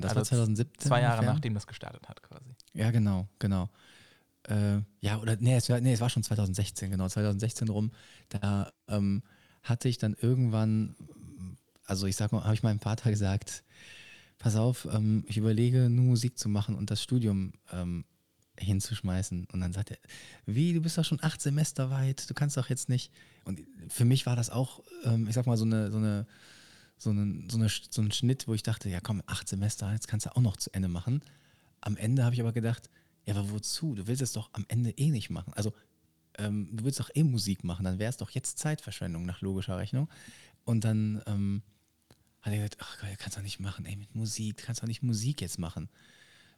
Das 0.00 0.10
Also 0.10 0.20
war 0.20 0.24
2017. 0.24 0.88
Zwei 0.88 1.00
Jahre 1.02 1.16
ungefähr. 1.18 1.34
nachdem 1.34 1.54
das 1.54 1.66
gestartet 1.66 2.08
hat 2.08 2.22
quasi. 2.22 2.50
Ja, 2.74 2.90
genau, 2.90 3.28
genau. 3.38 3.68
Äh, 4.48 4.80
ja, 5.00 5.18
oder 5.18 5.36
nee 5.38 5.54
es, 5.56 5.68
war, 5.68 5.80
nee, 5.80 5.92
es 5.92 6.00
war 6.00 6.08
schon 6.10 6.22
2016, 6.22 6.90
genau, 6.90 7.08
2016 7.08 7.68
rum. 7.68 7.92
Da 8.28 8.72
ähm, 8.88 9.22
hatte 9.62 9.88
ich 9.88 9.98
dann 9.98 10.14
irgendwann, 10.20 10.96
also 11.84 12.06
ich 12.06 12.16
sag 12.16 12.32
mal, 12.32 12.44
habe 12.44 12.54
ich 12.54 12.62
meinem 12.62 12.80
Vater 12.80 13.10
gesagt, 13.10 13.64
pass 14.38 14.56
auf, 14.56 14.88
ähm, 14.90 15.24
ich 15.26 15.36
überlege 15.36 15.90
nur 15.90 16.06
Musik 16.06 16.38
zu 16.38 16.48
machen 16.48 16.74
und 16.74 16.90
das 16.90 17.02
Studium 17.02 17.52
ähm, 17.72 18.04
hinzuschmeißen. 18.58 19.46
Und 19.52 19.60
dann 19.60 19.72
sagt 19.72 19.90
er, 19.90 19.98
wie, 20.46 20.72
du 20.72 20.80
bist 20.80 20.98
doch 20.98 21.04
schon 21.04 21.22
acht 21.22 21.40
Semester 21.40 21.90
weit, 21.90 22.28
du 22.28 22.34
kannst 22.34 22.56
doch 22.56 22.68
jetzt 22.68 22.88
nicht. 22.88 23.12
Und 23.44 23.60
für 23.88 24.04
mich 24.04 24.26
war 24.26 24.36
das 24.36 24.50
auch, 24.50 24.82
ähm, 25.04 25.26
ich 25.28 25.34
sag 25.34 25.46
mal, 25.46 25.56
so 25.56 25.64
eine, 25.64 25.90
so 25.90 25.98
eine, 25.98 26.26
so, 27.00 27.10
eine, 27.10 27.44
so, 27.50 27.56
eine, 27.56 27.68
so 27.68 28.02
ein 28.02 28.12
Schnitt, 28.12 28.46
wo 28.46 28.52
ich 28.52 28.62
dachte, 28.62 28.90
ja 28.90 29.00
komm, 29.00 29.22
acht 29.26 29.48
Semester, 29.48 29.90
jetzt 29.92 30.06
kannst 30.06 30.26
du 30.26 30.36
auch 30.36 30.40
noch 30.40 30.56
zu 30.58 30.72
Ende 30.74 30.88
machen. 30.88 31.22
Am 31.80 31.96
Ende 31.96 32.24
habe 32.24 32.34
ich 32.34 32.40
aber 32.40 32.52
gedacht, 32.52 32.90
ja, 33.24 33.34
aber 33.34 33.50
wozu? 33.50 33.94
Du 33.94 34.06
willst 34.06 34.20
es 34.20 34.32
doch 34.32 34.50
am 34.52 34.66
Ende 34.68 34.90
eh 34.90 35.10
nicht 35.10 35.30
machen. 35.30 35.52
Also, 35.54 35.72
ähm, 36.36 36.68
du 36.76 36.84
willst 36.84 37.00
doch 37.00 37.10
eh 37.14 37.24
Musik 37.24 37.64
machen, 37.64 37.84
dann 37.84 37.98
wäre 37.98 38.10
es 38.10 38.18
doch 38.18 38.30
jetzt 38.30 38.58
Zeitverschwendung 38.58 39.24
nach 39.24 39.40
logischer 39.40 39.78
Rechnung. 39.78 40.08
Und 40.64 40.84
dann 40.84 41.22
ähm, 41.26 41.62
hat 42.42 42.52
er 42.52 42.58
gesagt, 42.58 42.76
ach 42.80 43.00
Gott, 43.00 43.18
kannst 43.18 43.38
doch 43.38 43.42
nicht 43.42 43.60
machen, 43.60 43.86
ey, 43.86 43.96
mit 43.96 44.14
Musik, 44.14 44.58
du 44.58 44.64
kannst 44.64 44.82
doch 44.82 44.86
nicht 44.86 45.02
Musik 45.02 45.40
jetzt 45.40 45.58
machen. 45.58 45.88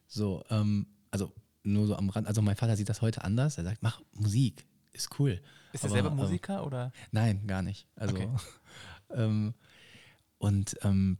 So, 0.07 0.43
ähm, 0.49 0.87
also 1.09 1.33
nur 1.63 1.87
so 1.87 1.95
am 1.95 2.09
Rand, 2.09 2.27
also 2.27 2.41
mein 2.41 2.57
Vater 2.57 2.75
sieht 2.75 2.89
das 2.89 3.01
heute 3.01 3.23
anders, 3.23 3.57
er 3.57 3.63
sagt, 3.63 3.81
mach 3.81 4.01
Musik, 4.11 4.65
ist 4.91 5.17
cool. 5.19 5.41
Ist 5.71 5.85
er 5.85 5.89
selber 5.89 6.09
ähm, 6.09 6.17
Musiker 6.17 6.65
oder? 6.65 6.91
Nein, 7.11 7.47
gar 7.47 7.61
nicht. 7.61 7.87
Also, 7.95 8.15
Okay. 8.15 8.29
und 10.43 10.75
ähm, 10.81 11.17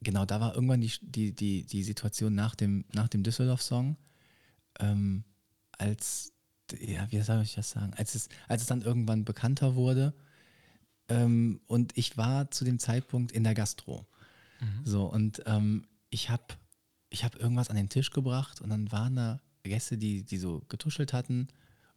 genau, 0.00 0.24
da 0.24 0.40
war 0.40 0.54
irgendwann 0.54 0.80
die, 0.80 0.92
die, 1.02 1.34
die, 1.34 1.66
die 1.66 1.82
Situation 1.82 2.36
nach 2.36 2.54
dem, 2.54 2.84
nach 2.92 3.08
dem 3.08 3.24
Düsseldorf-Song, 3.24 3.96
ähm, 4.78 5.24
als, 5.72 6.32
ja, 6.78 7.10
wie 7.10 7.20
soll 7.20 7.42
ich 7.42 7.56
das 7.56 7.70
sagen, 7.70 7.92
als 7.94 8.14
es, 8.14 8.28
als 8.46 8.62
es 8.62 8.68
dann 8.68 8.82
irgendwann 8.82 9.24
bekannter 9.24 9.74
wurde 9.74 10.14
ähm, 11.08 11.60
und 11.66 11.98
ich 11.98 12.16
war 12.16 12.52
zu 12.52 12.64
dem 12.64 12.78
Zeitpunkt 12.78 13.32
in 13.32 13.42
der 13.42 13.54
Gastro. 13.54 14.06
Mhm. 14.60 14.86
So, 14.86 15.06
und 15.06 15.42
ähm, 15.46 15.84
ich 16.10 16.30
habe 16.30 16.44
ich 17.08 17.24
hab 17.24 17.34
irgendwas 17.34 17.70
an 17.70 17.76
den 17.76 17.88
Tisch 17.88 18.10
gebracht 18.10 18.60
und 18.60 18.70
dann 18.70 18.92
waren 18.92 19.16
da 19.16 19.40
Gäste, 19.64 19.98
die, 19.98 20.22
die 20.22 20.38
so 20.38 20.62
getuschelt 20.68 21.12
hatten. 21.12 21.48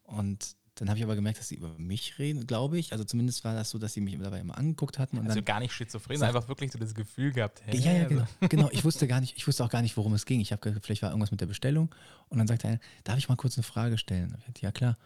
Und 0.02 0.56
dann 0.76 0.90
habe 0.90 0.98
ich 0.98 1.04
aber 1.04 1.16
gemerkt, 1.16 1.38
dass 1.40 1.48
sie 1.50 1.56
über 1.56 1.78
mich 1.78 2.18
reden, 2.18 2.48
glaube 2.48 2.80
ich. 2.80 2.92
Also 2.94 3.04
zumindest 3.04 3.44
war 3.44 3.54
das 3.54 3.70
so, 3.70 3.78
dass 3.78 3.94
sie 3.94 4.02
mich 4.02 4.18
dabei 4.18 4.40
immer 4.40 4.58
angeguckt 4.58 4.98
hatten. 4.98 5.18
Und 5.20 5.26
Also 5.26 5.36
dann, 5.36 5.46
gar 5.46 5.60
nicht 5.60 5.72
schizophren, 5.74 6.18
Sagt- 6.18 6.36
einfach 6.36 6.48
wirklich 6.50 6.72
so 6.72 6.80
das 6.80 6.96
Gefühl 6.96 7.32
gehabt, 7.32 7.62
hey, 7.66 7.78
ja, 7.80 7.92
ja, 7.94 8.04
also- 8.04 8.10
genau, 8.16 8.28
genau. 8.50 8.70
Ich 8.72 8.84
wusste 8.84 9.08
gar 9.08 9.22
nicht, 9.22 9.38
ich 9.38 9.46
wusste 9.48 9.64
auch 9.64 9.70
gar 9.70 9.82
nicht, 9.84 9.96
worum 9.98 10.14
es 10.14 10.26
ging. 10.26 10.40
Ich 10.40 10.52
habe 10.52 10.62
gedacht, 10.62 10.84
vielleicht 10.84 11.04
war 11.04 11.10
irgendwas 11.12 11.30
mit 11.32 11.42
der 11.42 11.46
Bestellung. 11.46 11.94
Und 12.30 12.40
dann 12.40 12.48
sagte 12.48 12.68
einer, 12.68 12.80
darf 13.04 13.18
ich 13.20 13.30
mal 13.30 13.36
kurz 13.36 13.56
eine 13.58 13.64
Frage 13.64 13.98
stellen? 14.00 14.34
Ich 14.40 14.46
sagte, 14.46 14.62
ja 14.64 14.72
klar. 14.72 14.98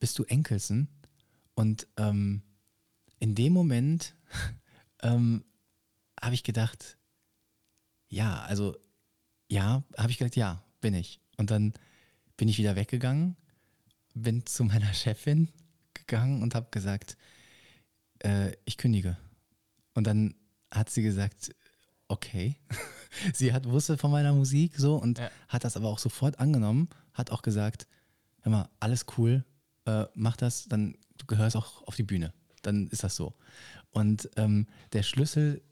Bist 0.00 0.18
du 0.18 0.24
Enkelsen? 0.24 0.88
Und 1.54 1.86
ähm, 1.96 2.42
in 3.20 3.34
dem 3.36 3.52
Moment 3.52 4.16
ähm, 5.02 5.44
habe 6.20 6.34
ich 6.34 6.42
gedacht, 6.42 6.98
ja, 8.08 8.42
also 8.42 8.76
ja, 9.48 9.84
habe 9.96 10.10
ich 10.10 10.18
gedacht, 10.18 10.34
ja, 10.34 10.62
bin 10.80 10.94
ich. 10.94 11.20
Und 11.36 11.50
dann 11.52 11.72
bin 12.36 12.48
ich 12.48 12.58
wieder 12.58 12.74
weggegangen, 12.74 13.36
bin 14.14 14.44
zu 14.46 14.64
meiner 14.64 14.92
Chefin 14.94 15.48
gegangen 15.94 16.42
und 16.42 16.54
habe 16.54 16.68
gesagt, 16.70 17.16
äh, 18.20 18.52
ich 18.64 18.76
kündige. 18.76 19.16
Und 19.94 20.06
dann 20.06 20.34
hat 20.70 20.90
sie 20.90 21.02
gesagt, 21.02 21.54
okay. 22.08 22.56
sie 23.34 23.52
hat, 23.52 23.66
wusste 23.66 23.98
von 23.98 24.10
meiner 24.10 24.32
Musik 24.32 24.76
so 24.76 24.96
und 24.96 25.18
Ja. 25.18 25.30
hat 25.48 25.64
das 25.64 25.76
aber 25.76 25.88
auch 25.88 25.98
sofort 25.98 26.38
angenommen, 26.38 26.88
hat 27.14 27.30
auch 27.30 27.42
gesagt, 27.42 27.86
hör 28.40 28.52
mal, 28.52 28.68
alles 28.80 29.06
cool, 29.16 29.44
äh, 29.86 30.06
mach 30.14 30.36
das, 30.36 30.66
dann 30.68 30.96
du 31.18 31.26
gehörst 31.26 31.56
auch 31.56 31.82
auf 31.86 31.96
die 31.96 32.02
Bühne. 32.02 32.32
Dann 32.62 32.88
ist 32.88 33.02
das 33.04 33.16
so. 33.16 33.34
Und 33.90 34.30
ähm, 34.36 34.66
der 34.92 35.02
Schlüssel, 35.02 35.62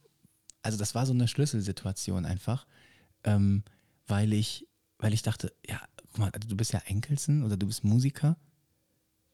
also 0.62 0.76
das 0.76 0.94
war 0.94 1.06
so 1.06 1.12
eine 1.12 1.28
Schlüsselsituation 1.28 2.24
einfach, 2.24 2.66
ähm, 3.24 3.64
weil 4.06 4.32
ich, 4.32 4.66
weil 4.98 5.14
ich 5.14 5.22
dachte, 5.22 5.52
ja, 5.66 5.80
guck 6.10 6.18
mal, 6.18 6.30
du 6.30 6.56
bist 6.56 6.72
ja 6.72 6.80
Enkelsen 6.86 7.42
oder 7.42 7.56
du 7.56 7.66
bist 7.66 7.84
Musiker, 7.84 8.36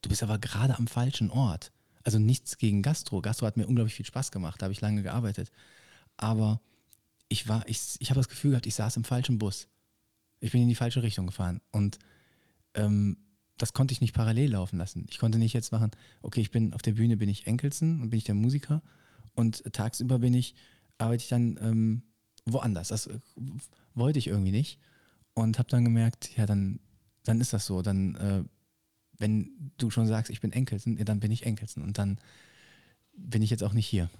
du 0.02 0.08
bist 0.08 0.22
aber 0.22 0.38
gerade 0.38 0.78
am 0.78 0.86
falschen 0.86 1.30
Ort. 1.30 1.72
Also 2.04 2.18
nichts 2.18 2.58
gegen 2.58 2.82
Gastro. 2.82 3.20
Gastro 3.20 3.46
hat 3.46 3.56
mir 3.56 3.66
unglaublich 3.66 3.94
viel 3.94 4.06
Spaß 4.06 4.30
gemacht, 4.30 4.60
da 4.60 4.64
habe 4.64 4.72
ich 4.72 4.80
lange 4.80 5.02
gearbeitet. 5.02 5.50
Aber 6.16 6.60
ich 7.28 7.48
war, 7.48 7.68
ich, 7.68 7.96
ich 7.98 8.10
habe 8.10 8.20
das 8.20 8.28
Gefühl 8.28 8.50
gehabt, 8.52 8.66
ich 8.66 8.74
saß 8.74 8.96
im 8.96 9.04
falschen 9.04 9.38
Bus. 9.38 9.68
Ich 10.38 10.52
bin 10.52 10.62
in 10.62 10.68
die 10.68 10.76
falsche 10.76 11.02
Richtung 11.02 11.26
gefahren. 11.26 11.60
Und 11.72 11.98
ähm, 12.74 13.16
das 13.58 13.72
konnte 13.72 13.92
ich 13.92 14.00
nicht 14.00 14.14
parallel 14.14 14.52
laufen 14.52 14.78
lassen. 14.78 15.06
Ich 15.10 15.18
konnte 15.18 15.38
nicht 15.38 15.52
jetzt 15.52 15.72
machen, 15.72 15.90
okay, 16.22 16.40
ich 16.40 16.50
bin 16.50 16.74
auf 16.74 16.82
der 16.82 16.92
Bühne, 16.92 17.16
bin 17.16 17.28
ich 17.28 17.46
Enkelsen 17.46 18.00
und 18.02 18.10
bin 18.10 18.18
ich 18.18 18.24
der 18.24 18.34
Musiker 18.34 18.82
und 19.34 19.64
tagsüber 19.72 20.18
bin 20.18 20.34
ich, 20.34 20.54
arbeite 20.98 21.22
ich 21.22 21.28
dann 21.28 21.58
ähm, 21.60 22.02
woanders. 22.44 22.88
Das 22.88 23.06
äh, 23.06 23.18
wollte 23.94 24.18
ich 24.18 24.28
irgendwie 24.28 24.52
nicht 24.52 24.78
und 25.36 25.60
habe 25.60 25.68
dann 25.68 25.84
gemerkt, 25.84 26.36
ja, 26.36 26.46
dann 26.46 26.80
dann 27.26 27.40
ist 27.40 27.52
das 27.52 27.66
so. 27.66 27.82
Dann, 27.82 28.14
äh, 28.16 28.44
wenn 29.18 29.72
du 29.78 29.90
schon 29.90 30.06
sagst, 30.06 30.30
ich 30.30 30.40
bin 30.40 30.52
Enkelsen, 30.52 30.96
ja, 30.96 31.04
dann 31.04 31.20
bin 31.20 31.30
ich 31.32 31.44
Enkelsen. 31.44 31.82
Und 31.82 31.98
dann 31.98 32.18
bin 33.12 33.42
ich 33.42 33.50
jetzt 33.50 33.64
auch 33.64 33.72
nicht 33.72 33.86
hier. 33.86 34.10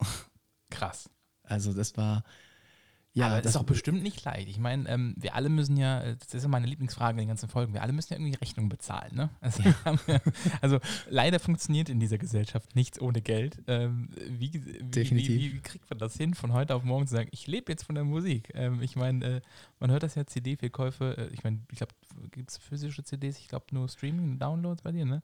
Krass. 0.70 1.10
Also 1.42 1.72
das 1.72 1.96
war, 1.96 2.24
ja, 3.12 3.26
Aber 3.26 3.42
das 3.42 3.52
ist 3.52 3.56
auch 3.56 3.64
bestimmt 3.64 4.04
nicht 4.04 4.24
leicht. 4.24 4.48
Ich 4.48 4.58
meine, 4.58 4.88
ähm, 4.88 5.14
wir 5.16 5.34
alle 5.34 5.48
müssen 5.48 5.76
ja, 5.76 6.14
das 6.14 6.32
ist 6.32 6.44
ja 6.44 6.48
meine 6.48 6.66
Lieblingsfrage 6.66 7.12
in 7.12 7.18
den 7.18 7.28
ganzen 7.28 7.48
Folgen, 7.48 7.74
wir 7.74 7.82
alle 7.82 7.92
müssen 7.92 8.12
ja 8.12 8.20
irgendwie 8.20 8.36
Rechnungen 8.36 8.68
bezahlen. 8.68 9.16
Ne? 9.16 9.30
Also, 9.40 9.62
ja, 9.64 9.74
also 10.60 10.78
leider 11.08 11.40
funktioniert 11.40 11.88
in 11.88 11.98
dieser 11.98 12.18
Gesellschaft 12.18 12.76
nichts 12.76 13.00
ohne 13.00 13.20
Geld. 13.20 13.58
Ähm, 13.66 14.10
wie, 14.28 14.52
wie, 14.52 15.10
wie, 15.10 15.28
wie 15.28 15.60
kriegt 15.60 15.90
man 15.90 15.98
das 15.98 16.16
hin, 16.16 16.34
von 16.34 16.52
heute 16.52 16.76
auf 16.76 16.84
morgen 16.84 17.08
zu 17.08 17.14
sagen, 17.14 17.28
ich 17.32 17.48
lebe 17.48 17.72
jetzt 17.72 17.82
von 17.82 17.96
der 17.96 18.04
Musik? 18.04 18.52
Ähm, 18.54 18.80
ich 18.80 18.94
meine, 18.94 19.24
äh, 19.24 19.40
man 19.80 19.90
hört 19.90 20.04
das 20.04 20.14
ja, 20.14 20.24
CD-Verkäufe, 20.24 21.16
äh, 21.18 21.34
ich 21.34 21.42
meine, 21.42 21.58
ich 21.72 21.78
glaube, 21.78 21.94
gibt 22.30 22.50
es 22.50 22.58
physische 22.58 23.02
CDs? 23.02 23.38
Ich 23.38 23.48
glaube 23.48 23.66
nur 23.72 23.88
Streaming, 23.88 24.38
Downloads 24.38 24.82
bei 24.82 24.92
dir, 24.92 25.04
ne? 25.04 25.20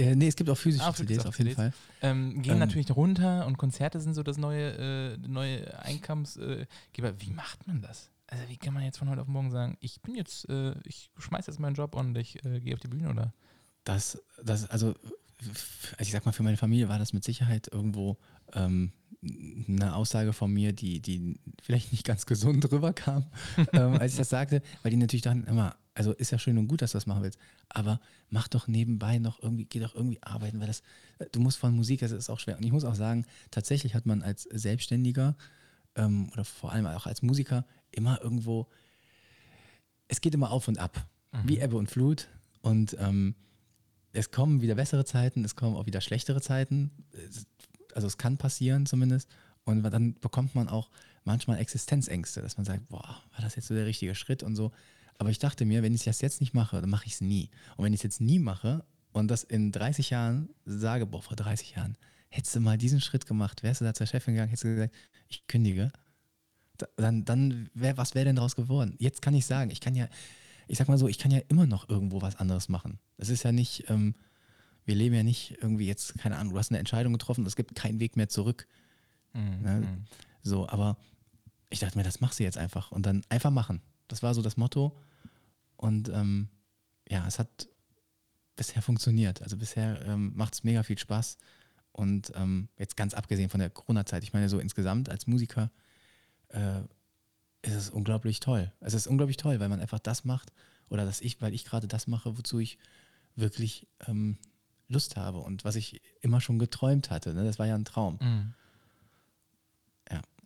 Äh, 0.00 0.16
nee, 0.16 0.28
es 0.28 0.36
gibt 0.36 0.50
auch 0.50 0.56
physische 0.58 0.84
Ah, 0.84 0.94
CDs 0.94 1.24
auf 1.26 1.38
jeden 1.38 1.50
CDs. 1.50 1.56
Fall. 1.56 1.72
Ähm, 2.02 2.42
gehen 2.42 2.54
Ähm, 2.54 2.58
natürlich 2.60 2.90
runter 2.94 3.46
und 3.46 3.56
Konzerte 3.58 4.00
sind 4.00 4.14
so 4.14 4.22
das 4.22 4.36
neue, 4.38 4.72
äh, 5.14 5.16
neue 5.26 5.78
Einkommensgeber. 5.82 7.14
wie 7.18 7.30
macht 7.30 7.66
man 7.66 7.82
das? 7.82 8.10
Also 8.26 8.48
wie 8.48 8.56
kann 8.56 8.74
man 8.74 8.84
jetzt 8.84 8.98
von 8.98 9.08
heute 9.08 9.22
auf 9.22 9.28
morgen 9.28 9.50
sagen, 9.50 9.76
ich 9.80 10.00
bin 10.02 10.14
jetzt, 10.14 10.48
äh, 10.48 10.74
ich 10.84 11.10
schmeiß 11.18 11.46
jetzt 11.48 11.58
meinen 11.58 11.74
Job 11.74 11.94
und 11.96 12.16
ich 12.16 12.44
äh, 12.44 12.60
gehe 12.60 12.74
auf 12.74 12.80
die 12.80 12.88
Bühne 12.88 13.10
oder? 13.10 13.34
Das, 13.84 14.22
das, 14.44 14.66
also, 14.70 14.88
also 14.90 15.00
ich 15.98 16.12
sag 16.12 16.24
mal, 16.26 16.32
für 16.32 16.42
meine 16.42 16.56
Familie 16.56 16.88
war 16.88 16.98
das 16.98 17.12
mit 17.12 17.24
Sicherheit 17.24 17.68
irgendwo 17.72 18.18
ähm, 18.52 18.92
eine 19.68 19.94
Aussage 19.96 20.32
von 20.32 20.52
mir, 20.52 20.72
die, 20.72 21.00
die 21.00 21.40
vielleicht 21.62 21.90
nicht 21.92 22.04
ganz 22.06 22.24
gesund 22.26 22.70
rüberkam, 22.70 23.26
ähm, 23.72 23.94
als 23.94 24.12
ich 24.12 24.18
das 24.18 24.28
sagte, 24.28 24.62
weil 24.82 24.90
die 24.92 24.96
natürlich 24.96 25.22
dann 25.22 25.44
immer, 25.44 25.74
also 26.00 26.12
ist 26.14 26.30
ja 26.30 26.38
schön 26.38 26.56
und 26.56 26.66
gut, 26.66 26.80
dass 26.80 26.92
du 26.92 26.96
das 26.96 27.04
machen 27.04 27.22
willst, 27.22 27.38
aber 27.68 28.00
mach 28.30 28.48
doch 28.48 28.68
nebenbei 28.68 29.18
noch 29.18 29.42
irgendwie, 29.42 29.66
geh 29.66 29.80
doch 29.80 29.94
irgendwie 29.94 30.22
arbeiten, 30.22 30.58
weil 30.58 30.66
das, 30.66 30.82
du 31.30 31.40
musst 31.40 31.58
von 31.58 31.76
Musik, 31.76 32.00
das 32.00 32.10
ist 32.10 32.30
auch 32.30 32.40
schwer. 32.40 32.56
Und 32.56 32.64
ich 32.64 32.72
muss 32.72 32.86
auch 32.86 32.94
sagen, 32.94 33.26
tatsächlich 33.50 33.94
hat 33.94 34.06
man 34.06 34.22
als 34.22 34.44
Selbstständiger 34.44 35.36
ähm, 35.96 36.30
oder 36.32 36.46
vor 36.46 36.72
allem 36.72 36.86
auch 36.86 37.04
als 37.04 37.20
Musiker 37.20 37.66
immer 37.90 38.18
irgendwo, 38.22 38.66
es 40.08 40.22
geht 40.22 40.32
immer 40.32 40.50
auf 40.52 40.68
und 40.68 40.78
ab, 40.78 41.06
wie 41.44 41.60
Ebbe 41.60 41.76
und 41.76 41.90
Flut 41.90 42.28
und 42.62 42.96
ähm, 42.98 43.34
es 44.14 44.30
kommen 44.30 44.62
wieder 44.62 44.76
bessere 44.76 45.04
Zeiten, 45.04 45.44
es 45.44 45.54
kommen 45.54 45.76
auch 45.76 45.84
wieder 45.84 46.00
schlechtere 46.00 46.40
Zeiten. 46.40 46.92
Also 47.94 48.06
es 48.06 48.16
kann 48.16 48.38
passieren 48.38 48.86
zumindest. 48.86 49.28
Und 49.64 49.82
dann 49.82 50.14
bekommt 50.14 50.54
man 50.54 50.70
auch 50.70 50.88
manchmal 51.24 51.58
Existenzängste, 51.58 52.40
dass 52.40 52.56
man 52.56 52.64
sagt, 52.64 52.88
boah, 52.88 53.22
war 53.32 53.40
das 53.42 53.54
jetzt 53.54 53.68
so 53.68 53.74
der 53.74 53.84
richtige 53.84 54.14
Schritt 54.14 54.42
und 54.42 54.56
so. 54.56 54.72
Aber 55.20 55.28
ich 55.28 55.38
dachte 55.38 55.66
mir, 55.66 55.82
wenn 55.82 55.94
ich 55.94 56.04
das 56.04 56.22
jetzt 56.22 56.40
nicht 56.40 56.54
mache, 56.54 56.80
dann 56.80 56.88
mache 56.88 57.04
ich 57.04 57.12
es 57.12 57.20
nie. 57.20 57.50
Und 57.76 57.84
wenn 57.84 57.92
ich 57.92 57.98
es 57.98 58.04
jetzt 58.04 58.22
nie 58.22 58.38
mache 58.38 58.86
und 59.12 59.28
das 59.28 59.42
in 59.42 59.70
30 59.70 60.08
Jahren 60.08 60.48
sage, 60.64 61.04
boah, 61.04 61.20
vor 61.20 61.36
30 61.36 61.72
Jahren, 61.72 61.98
hättest 62.30 62.56
du 62.56 62.60
mal 62.60 62.78
diesen 62.78 63.02
Schritt 63.02 63.26
gemacht, 63.26 63.62
wärst 63.62 63.82
du 63.82 63.84
da 63.84 63.92
zur 63.92 64.06
Chefin 64.06 64.32
gegangen, 64.32 64.48
hättest 64.48 64.64
du 64.64 64.74
gesagt, 64.74 64.94
ich 65.28 65.46
kündige, 65.46 65.92
da- 66.78 66.88
dann, 66.96 67.26
dann 67.26 67.68
wär, 67.74 67.98
was 67.98 68.14
wäre 68.14 68.24
denn 68.24 68.36
daraus 68.36 68.56
geworden? 68.56 68.94
Jetzt 68.98 69.20
kann 69.20 69.34
ich 69.34 69.44
sagen, 69.44 69.70
ich 69.70 69.80
kann 69.80 69.94
ja, 69.94 70.08
ich 70.68 70.78
sag 70.78 70.88
mal 70.88 70.96
so, 70.96 71.06
ich 71.06 71.18
kann 71.18 71.30
ja 71.30 71.40
immer 71.48 71.66
noch 71.66 71.90
irgendwo 71.90 72.22
was 72.22 72.36
anderes 72.36 72.70
machen. 72.70 72.98
Es 73.18 73.28
ist 73.28 73.42
ja 73.42 73.52
nicht, 73.52 73.90
ähm, 73.90 74.14
wir 74.86 74.94
leben 74.94 75.14
ja 75.14 75.22
nicht 75.22 75.58
irgendwie 75.60 75.86
jetzt, 75.86 76.16
keine 76.16 76.38
Ahnung, 76.38 76.54
du 76.54 76.58
hast 76.58 76.70
eine 76.70 76.78
Entscheidung 76.78 77.12
getroffen, 77.12 77.44
es 77.44 77.56
gibt 77.56 77.74
keinen 77.74 78.00
Weg 78.00 78.16
mehr 78.16 78.30
zurück. 78.30 78.66
Mhm. 79.34 79.60
Ne? 79.60 79.80
mhm. 79.80 80.04
So, 80.42 80.66
aber 80.66 80.96
ich 81.68 81.80
dachte 81.80 81.98
mir, 81.98 82.04
das 82.04 82.22
machst 82.22 82.38
du 82.38 82.42
jetzt 82.44 82.56
einfach 82.56 82.90
und 82.90 83.04
dann 83.04 83.20
einfach 83.28 83.50
machen. 83.50 83.82
Das 84.08 84.22
war 84.22 84.32
so 84.32 84.40
das 84.40 84.56
Motto. 84.56 84.96
Und 85.80 86.10
ähm, 86.10 86.50
ja, 87.08 87.26
es 87.26 87.38
hat 87.38 87.68
bisher 88.54 88.82
funktioniert. 88.82 89.40
Also 89.40 89.56
bisher 89.56 90.04
ähm, 90.04 90.32
macht 90.36 90.52
es 90.52 90.62
mega 90.62 90.82
viel 90.82 90.98
Spaß. 90.98 91.38
Und 91.92 92.32
ähm, 92.34 92.68
jetzt 92.76 92.98
ganz 92.98 93.14
abgesehen 93.14 93.48
von 93.48 93.60
der 93.60 93.70
Corona-Zeit, 93.70 94.22
ich 94.22 94.34
meine, 94.34 94.50
so 94.50 94.58
insgesamt 94.58 95.08
als 95.08 95.26
Musiker 95.26 95.70
äh, 96.48 96.80
ist 97.62 97.74
es 97.74 97.88
unglaublich 97.88 98.40
toll. 98.40 98.70
Es 98.80 98.92
ist 98.92 99.06
unglaublich 99.06 99.38
toll, 99.38 99.58
weil 99.58 99.70
man 99.70 99.80
einfach 99.80 99.98
das 99.98 100.26
macht 100.26 100.52
oder 100.90 101.06
dass 101.06 101.22
ich, 101.22 101.40
weil 101.40 101.54
ich 101.54 101.64
gerade 101.64 101.88
das 101.88 102.06
mache, 102.06 102.36
wozu 102.36 102.58
ich 102.58 102.76
wirklich 103.34 103.88
ähm, 104.06 104.36
Lust 104.88 105.16
habe 105.16 105.38
und 105.38 105.64
was 105.64 105.76
ich 105.76 106.02
immer 106.20 106.42
schon 106.42 106.58
geträumt 106.58 107.10
hatte. 107.10 107.32
Ne? 107.32 107.44
Das 107.44 107.58
war 107.58 107.66
ja 107.66 107.74
ein 107.74 107.86
Traum. 107.86 108.18
Mhm. 108.20 108.54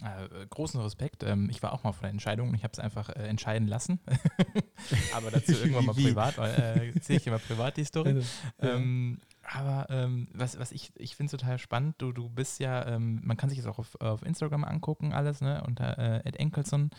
Ja. 0.03 0.25
Äh, 0.25 0.47
großen 0.49 0.81
Respekt. 0.81 1.23
Ähm, 1.23 1.49
ich 1.51 1.63
war 1.63 1.73
auch 1.73 1.85
mal 1.85 1.93
vor 1.93 2.03
der 2.03 2.11
Entscheidung 2.11 2.49
und 2.49 2.55
ich 2.55 2.65
habe 2.65 2.73
es 2.73 2.79
einfach 2.79 3.09
äh, 3.11 3.27
entscheiden 3.29 3.69
lassen. 3.69 4.01
Aber 5.15 5.31
dazu 5.31 5.53
irgendwann 5.53 5.87
mal 5.87 5.95
privat, 5.95 6.37
weil 6.39 6.51
äh, 6.55 6.93
erzähle 6.95 7.19
ich 7.19 7.25
dir 7.25 7.31
mal 7.31 7.39
privat 7.39 7.77
die 7.77 7.85
Story. 7.85 8.23
Ähm, 8.59 9.21
aber 9.47 9.87
ähm, 9.91 10.29
was, 10.33 10.59
was 10.59 10.73
ich, 10.73 10.91
ich 10.97 11.17
finde 11.17 11.37
total 11.37 11.59
spannend, 11.59 11.97
du, 11.99 12.13
du 12.13 12.31
bist 12.31 12.61
ja, 12.61 12.87
ähm, 12.87 13.21
man 13.25 13.37
kann 13.37 13.51
sich 13.51 13.59
das 13.59 13.67
auch 13.67 13.79
auf, 13.79 14.01
auf 14.01 14.23
Instagram 14.23 14.65
angucken, 14.65 15.13
alles, 15.13 15.43
ne, 15.43 15.63
unter 15.67 15.99
äh, 15.99 16.31
Enkelson 16.31 16.91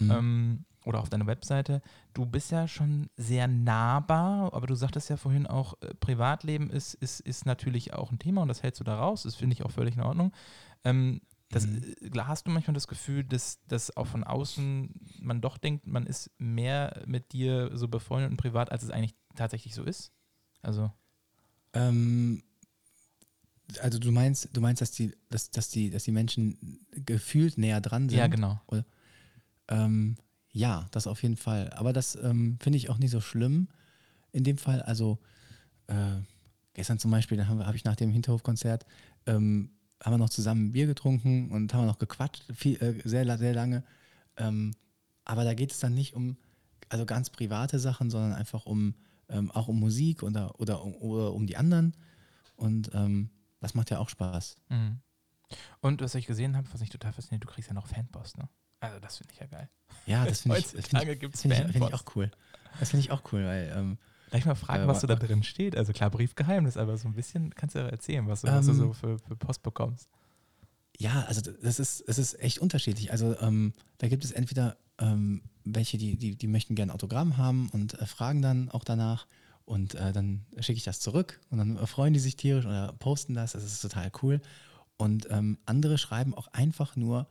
Mhm. 0.00 0.10
ähm, 0.10 0.64
oder 0.86 1.00
auf 1.00 1.10
deiner 1.10 1.26
Webseite. 1.26 1.82
Du 2.14 2.24
bist 2.24 2.50
ja 2.50 2.66
schon 2.66 3.10
sehr 3.16 3.46
nahbar, 3.46 4.52
aber 4.54 4.66
du 4.66 4.74
sagtest 4.74 5.10
ja 5.10 5.18
vorhin 5.18 5.46
auch, 5.46 5.74
äh, 5.82 5.92
Privatleben 6.00 6.70
ist, 6.70 6.94
ist, 6.94 7.20
ist 7.20 7.44
natürlich 7.44 7.92
auch 7.92 8.10
ein 8.10 8.18
Thema 8.18 8.42
und 8.42 8.48
das 8.48 8.62
hältst 8.62 8.80
du 8.80 8.84
da 8.84 8.96
raus, 8.98 9.24
das 9.24 9.34
finde 9.36 9.54
ich 9.54 9.62
auch 9.64 9.70
völlig 9.70 9.96
in 9.96 10.02
Ordnung. 10.02 10.32
Ähm, 10.84 11.20
das, 11.50 11.66
Mhm. 11.66 11.82
äh, 12.00 12.18
hast 12.20 12.46
du 12.46 12.50
manchmal 12.50 12.74
das 12.74 12.88
Gefühl, 12.88 13.24
dass, 13.24 13.60
dass 13.66 13.96
auch 13.96 14.06
von 14.06 14.24
außen 14.24 14.94
man 15.20 15.40
doch 15.40 15.58
denkt, 15.58 15.86
man 15.86 16.06
ist 16.06 16.30
mehr 16.38 17.02
mit 17.06 17.32
dir 17.32 17.70
so 17.76 17.88
befreundet 17.88 18.30
und 18.30 18.36
privat, 18.36 18.70
als 18.72 18.82
es 18.82 18.90
eigentlich 18.90 19.14
tatsächlich 19.34 19.74
so 19.74 19.82
ist? 19.84 20.12
Also, 20.62 20.92
Ähm, 21.72 22.42
also 23.80 23.98
du 23.98 24.10
meinst, 24.10 24.48
du 24.52 24.60
meinst, 24.60 24.82
dass 24.82 24.90
die, 24.90 25.14
dass, 25.28 25.50
dass 25.50 25.68
die, 25.68 25.90
dass 25.90 26.04
die 26.04 26.12
Menschen 26.12 26.80
gefühlt 26.92 27.58
näher 27.58 27.80
dran 27.80 28.08
sind? 28.08 28.18
ja, 28.18 28.26
genau. 28.26 28.60
Ähm, 29.68 30.16
ja, 30.52 30.86
das 30.90 31.06
auf 31.06 31.22
jeden 31.22 31.36
Fall. 31.36 31.70
Aber 31.70 31.92
das 31.92 32.16
ähm, 32.16 32.58
finde 32.60 32.76
ich 32.78 32.90
auch 32.90 32.98
nicht 32.98 33.12
so 33.12 33.20
schlimm. 33.20 33.68
In 34.32 34.42
dem 34.44 34.58
Fall, 34.58 34.82
also 34.82 35.18
äh, 35.86 36.16
gestern 36.74 36.98
zum 36.98 37.10
Beispiel, 37.12 37.38
da 37.38 37.46
habe 37.46 37.66
hab 37.66 37.74
ich 37.74 37.84
nach 37.84 37.96
dem 37.96 38.10
Hinterhofkonzert, 38.10 38.84
ähm, 39.26 39.70
haben 40.02 40.12
wir 40.14 40.18
noch 40.18 40.30
zusammen 40.30 40.66
ein 40.66 40.72
Bier 40.72 40.86
getrunken 40.86 41.50
und 41.50 41.74
haben 41.74 41.86
noch 41.86 41.98
gequatscht, 41.98 42.44
viel, 42.54 42.80
äh, 42.82 43.00
sehr, 43.08 43.38
sehr 43.38 43.54
lange. 43.54 43.84
Ähm, 44.36 44.74
aber 45.24 45.44
da 45.44 45.54
geht 45.54 45.72
es 45.72 45.78
dann 45.78 45.94
nicht 45.94 46.14
um, 46.14 46.36
also 46.88 47.04
ganz 47.06 47.30
private 47.30 47.78
Sachen, 47.78 48.10
sondern 48.10 48.32
einfach 48.32 48.66
um, 48.66 48.94
ähm, 49.28 49.50
auch 49.50 49.68
um 49.68 49.78
Musik 49.78 50.22
oder, 50.22 50.58
oder, 50.58 50.82
um- 50.82 50.96
oder 50.96 51.32
um 51.32 51.46
die 51.46 51.56
anderen. 51.56 51.94
Und 52.56 52.90
ähm, 52.94 53.30
das 53.60 53.74
macht 53.74 53.90
ja 53.90 53.98
auch 53.98 54.08
Spaß. 54.08 54.56
Mhm. 54.68 55.00
Und 55.80 56.00
was 56.00 56.14
ich 56.14 56.26
gesehen 56.26 56.56
habe, 56.56 56.66
was 56.72 56.80
mich 56.80 56.90
total 56.90 57.12
fasziniert, 57.12 57.44
du 57.44 57.48
kriegst 57.48 57.68
ja 57.68 57.74
noch 57.74 57.86
Fanpost, 57.86 58.38
ne? 58.38 58.48
Also 58.80 58.98
das 58.98 59.18
finde 59.18 59.34
ich 59.34 59.40
ja 59.40 59.46
geil. 59.46 59.68
Ja, 60.06 60.24
das 60.24 60.42
finde 60.42 60.58
ich, 60.58 60.64
das 60.72 60.88
find 60.88 61.02
ich, 61.02 61.18
find 61.18 61.54
ich, 61.54 61.72
find 61.72 61.76
ich 61.76 61.94
auch 61.94 62.04
cool. 62.14 62.30
Das 62.78 62.90
finde 62.90 63.04
ich 63.04 63.10
auch 63.10 63.22
cool, 63.32 63.44
weil 63.44 63.72
ähm, 64.32 64.40
Gleich 64.40 64.46
mal 64.46 64.54
fragen, 64.54 64.84
Äh, 64.84 64.86
was 64.88 65.00
so 65.00 65.06
da 65.06 65.16
drin 65.16 65.42
steht. 65.42 65.76
Also 65.76 65.92
klar, 65.92 66.10
Briefgeheimnis, 66.10 66.76
aber 66.76 66.96
so 66.96 67.08
ein 67.08 67.14
bisschen 67.14 67.54
kannst 67.54 67.74
du 67.74 67.80
ja 67.80 67.86
erzählen, 67.88 68.26
was, 68.28 68.42
du- 68.42 68.48
was 68.48 68.66
du 68.66 68.72
Ähm, 68.72 68.78
so 68.78 68.92
für, 68.92 69.18
für 69.18 69.36
Post 69.36 69.62
bekommst. 69.62 70.08
Ja, 70.98 71.22
also 71.28 71.40
das 71.40 71.78
ist, 71.80 72.04
es 72.06 72.18
ist 72.18 72.38
echt 72.40 72.58
unterschiedlich. 72.58 73.10
Also 73.10 73.38
ähm, 73.40 73.72
da 73.98 74.08
gibt 74.08 74.24
es 74.24 74.32
entweder 74.32 74.76
ähm, 74.98 75.42
welche, 75.64 75.96
die, 75.98 76.16
die, 76.16 76.36
die 76.36 76.46
möchten 76.46 76.74
gerne 76.74 76.92
Autogramm 76.92 77.36
haben 77.38 77.68
und 77.70 77.94
äh, 77.94 78.06
fragen 78.06 78.42
dann 78.42 78.68
auch 78.70 78.84
danach 78.84 79.26
und 79.64 79.94
äh, 79.94 80.12
dann 80.12 80.44
schicke 80.58 80.76
ich 80.76 80.84
das 80.84 81.00
zurück 81.00 81.40
und 81.50 81.58
dann 81.58 81.86
freuen 81.86 82.12
die 82.12 82.18
sich 82.20 82.36
tierisch 82.36 82.66
oder 82.66 82.92
posten 82.98 83.34
das. 83.34 83.52
Das 83.52 83.64
ist 83.64 83.80
total 83.80 84.10
cool. 84.22 84.40
Und 84.98 85.26
ähm, 85.30 85.56
andere 85.64 85.96
schreiben 85.96 86.34
auch 86.34 86.48
einfach 86.48 86.96
nur, 86.96 87.28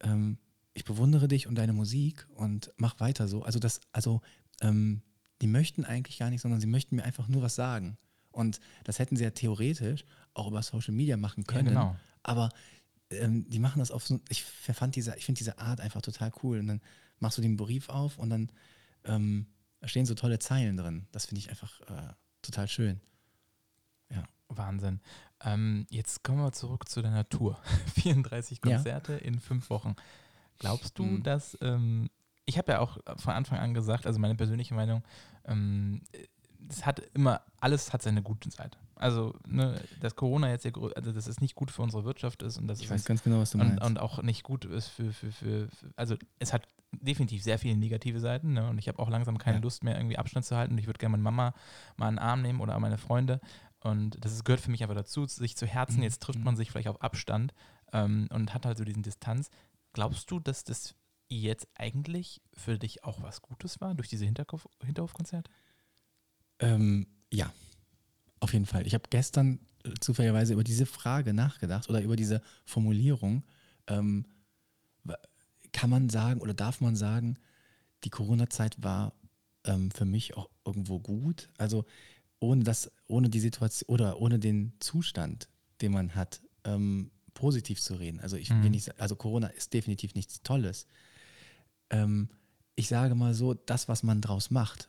ähm, 0.00 0.36
ich 0.74 0.84
bewundere 0.84 1.26
dich 1.26 1.46
und 1.46 1.54
deine 1.54 1.72
Musik 1.72 2.26
und 2.34 2.70
mach 2.76 3.00
weiter 3.00 3.28
so. 3.28 3.42
Also 3.44 3.58
das, 3.58 3.80
also 3.92 4.20
ähm, 4.60 5.00
die 5.42 5.46
möchten 5.46 5.84
eigentlich 5.84 6.18
gar 6.18 6.30
nicht, 6.30 6.40
sondern 6.40 6.60
sie 6.60 6.66
möchten 6.66 6.96
mir 6.96 7.04
einfach 7.04 7.28
nur 7.28 7.42
was 7.42 7.54
sagen. 7.54 7.98
Und 8.30 8.60
das 8.84 8.98
hätten 8.98 9.16
sie 9.16 9.24
ja 9.24 9.30
theoretisch 9.30 10.04
auch 10.34 10.48
über 10.48 10.62
Social 10.62 10.94
Media 10.94 11.16
machen 11.16 11.44
Ja, 11.46 11.52
können. 11.54 11.68
genau. 11.68 11.96
Aber 12.22 12.50
ähm, 13.10 13.48
die 13.48 13.58
machen 13.58 13.78
das 13.78 13.90
auf 13.90 14.06
so, 14.06 14.20
ich 14.28 14.42
fand 14.44 14.96
diese, 14.96 15.14
ich 15.16 15.24
finde 15.24 15.38
diese 15.38 15.58
Art 15.58 15.80
einfach 15.80 16.02
total 16.02 16.32
cool. 16.42 16.58
Und 16.58 16.66
dann 16.66 16.80
machst 17.18 17.38
du 17.38 17.42
den 17.42 17.56
Brief 17.56 17.88
auf 17.88 18.18
und 18.18 18.30
dann 18.30 18.50
ähm, 19.04 19.46
stehen 19.84 20.06
so 20.06 20.14
tolle 20.14 20.38
Zeilen 20.38 20.76
drin. 20.76 21.06
Das 21.12 21.26
finde 21.26 21.38
ich 21.40 21.48
einfach 21.50 21.80
äh, 21.82 22.12
total 22.42 22.68
schön. 22.68 23.00
Wahnsinn. 24.48 25.00
Ähm, 25.44 25.86
jetzt 25.90 26.22
kommen 26.22 26.38
wir 26.38 26.52
zurück 26.52 26.88
zu 26.88 27.02
deiner 27.02 27.28
Tour. 27.28 27.60
34 27.96 28.60
Ja. 28.64 28.76
Konzerte 28.76 29.14
in 29.14 29.40
fünf 29.40 29.70
Wochen. 29.70 29.96
Glaubst 30.60 30.96
du, 31.00 31.02
Mhm. 31.04 31.22
dass, 31.24 31.58
ähm, 31.60 32.08
ich 32.46 32.58
habe 32.58 32.72
ja 32.72 32.80
auch 32.80 32.98
von 33.16 33.34
Anfang 33.34 33.58
an 33.58 33.74
gesagt, 33.74 34.06
also 34.06 34.18
meine 34.18 34.34
persönliche 34.34 34.74
Meinung, 34.74 35.02
ähm, 35.44 36.00
es 36.68 36.84
hat 36.86 37.00
immer, 37.14 37.42
alles 37.60 37.92
hat 37.92 38.02
seine 38.02 38.22
gute 38.22 38.50
Seite. 38.50 38.78
Also, 38.96 39.34
ne, 39.46 39.80
dass 40.00 40.16
Corona 40.16 40.48
jetzt, 40.50 40.64
grö- 40.66 40.92
also 40.94 41.12
dass 41.12 41.26
es 41.26 41.40
nicht 41.40 41.54
gut 41.54 41.70
für 41.70 41.82
unsere 41.82 42.04
Wirtschaft 42.04 42.42
ist 42.42 42.56
und 42.58 42.66
dass 42.66 42.80
Ich 42.80 42.88
weiß 42.90 43.04
ganz 43.04 43.22
genau, 43.22 43.38
was 43.40 43.50
du 43.50 43.58
und, 43.58 43.68
meinst. 43.68 43.84
und 43.84 43.98
auch 44.00 44.22
nicht 44.22 44.42
gut 44.42 44.64
ist 44.64 44.88
für, 44.88 45.12
für, 45.12 45.30
für, 45.30 45.68
für, 45.68 45.92
also 45.96 46.16
es 46.38 46.52
hat 46.52 46.66
definitiv 46.92 47.42
sehr 47.42 47.58
viele 47.58 47.76
negative 47.76 48.20
Seiten. 48.20 48.54
Ne? 48.54 48.68
Und 48.68 48.78
ich 48.78 48.88
habe 48.88 48.98
auch 49.00 49.10
langsam 49.10 49.36
keine 49.38 49.58
Ja. 49.58 49.62
Lust 49.62 49.84
mehr, 49.84 49.96
irgendwie 49.96 50.16
Abstand 50.18 50.46
zu 50.46 50.56
halten. 50.56 50.72
Und 50.72 50.78
ich 50.78 50.86
würde 50.86 50.98
gerne 50.98 51.12
meine 51.12 51.22
Mama 51.22 51.52
mal 51.96 52.08
in 52.08 52.14
den 52.14 52.18
Arm 52.20 52.42
nehmen 52.42 52.60
oder 52.60 52.78
meine 52.80 52.96
Freunde. 52.98 53.40
Und 53.80 54.24
das 54.24 54.42
gehört 54.44 54.60
für 54.62 54.70
mich 54.70 54.82
aber 54.82 54.94
dazu, 54.94 55.26
sich 55.26 55.56
zu 55.56 55.66
Herzen. 55.66 55.98
Mhm. 55.98 56.02
Jetzt 56.04 56.22
trifft 56.22 56.38
Mhm. 56.38 56.44
man 56.46 56.56
sich 56.56 56.70
vielleicht 56.70 56.88
auf 56.88 57.02
Abstand 57.02 57.52
ähm, 57.92 58.28
und 58.32 58.54
hat 58.54 58.64
halt 58.64 58.78
so 58.78 58.84
diesen 58.84 59.02
Distanz. 59.02 59.50
Glaubst 59.92 60.30
du, 60.30 60.40
dass 60.40 60.64
das 60.64 60.94
jetzt 61.28 61.68
eigentlich 61.74 62.40
für 62.54 62.78
dich 62.78 63.04
auch 63.04 63.22
was 63.22 63.42
Gutes 63.42 63.80
war 63.80 63.94
durch 63.94 64.08
diese 64.08 64.24
Hinterkopf 64.24 64.66
Hinterhofkonzerte? 64.84 65.50
Ähm, 66.58 67.06
ja, 67.32 67.52
auf 68.40 68.52
jeden 68.52 68.66
Fall. 68.66 68.86
Ich 68.86 68.94
habe 68.94 69.04
gestern 69.10 69.60
äh, 69.84 69.92
zufälligerweise 70.00 70.52
über 70.52 70.64
diese 70.64 70.86
Frage 70.86 71.34
nachgedacht 71.34 71.88
oder 71.88 72.00
über 72.00 72.16
diese 72.16 72.42
Formulierung. 72.64 73.42
Ähm, 73.86 74.26
kann 75.72 75.90
man 75.90 76.08
sagen 76.08 76.40
oder 76.40 76.54
darf 76.54 76.80
man 76.80 76.96
sagen, 76.96 77.38
die 78.04 78.10
Corona-Zeit 78.10 78.82
war 78.82 79.12
ähm, 79.64 79.90
für 79.90 80.06
mich 80.06 80.36
auch 80.36 80.48
irgendwo 80.64 80.98
gut? 80.98 81.50
Also 81.58 81.84
ohne 82.40 82.64
das, 82.64 82.90
ohne 83.06 83.28
die 83.28 83.40
Situation 83.40 83.88
oder 83.88 84.20
ohne 84.20 84.38
den 84.38 84.72
Zustand, 84.80 85.48
den 85.82 85.92
man 85.92 86.14
hat, 86.14 86.40
ähm, 86.64 87.10
positiv 87.34 87.80
zu 87.80 87.94
reden. 87.94 88.20
Also 88.20 88.36
ich 88.36 88.50
Mhm. 88.50 88.62
will 88.62 88.70
nicht, 88.70 88.98
also 88.98 89.16
Corona 89.16 89.48
ist 89.48 89.74
definitiv 89.74 90.14
nichts 90.14 90.42
Tolles. 90.42 90.86
Ähm, 91.90 92.28
ich 92.74 92.88
sage 92.88 93.14
mal 93.14 93.34
so, 93.34 93.54
das, 93.54 93.88
was 93.88 94.02
man 94.02 94.20
draus 94.20 94.50
macht, 94.50 94.88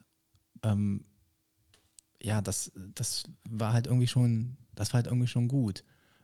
ähm, 0.63 1.05
ja, 2.21 2.41
das, 2.41 2.71
das 2.75 3.23
war 3.47 3.73
halt 3.73 3.87
irgendwie 3.87 4.07
schon, 4.07 4.57
das 4.73 4.89
war 4.89 4.99
halt 4.99 5.07
irgendwie 5.07 5.27
schon 5.27 5.47
gut. 5.47 5.83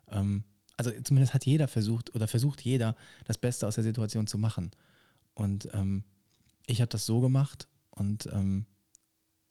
Ähm, 0.10 0.44
also 0.78 0.92
zumindest 1.04 1.34
hat 1.34 1.46
jeder 1.46 1.68
versucht 1.68 2.14
oder 2.16 2.28
versucht 2.28 2.62
jeder, 2.62 2.96
das 3.26 3.38
Beste 3.38 3.68
aus 3.68 3.76
der 3.76 3.84
Situation 3.84 4.28
zu 4.28 4.38
machen. 4.38 4.72
Und 5.34 5.70
ähm, 5.74 6.04
ich 6.66 6.82
habe 6.82 6.90
das 6.90 7.06
so 7.06 7.22
gemacht 7.22 7.68
und 7.92 8.26
ähm, 8.28 8.66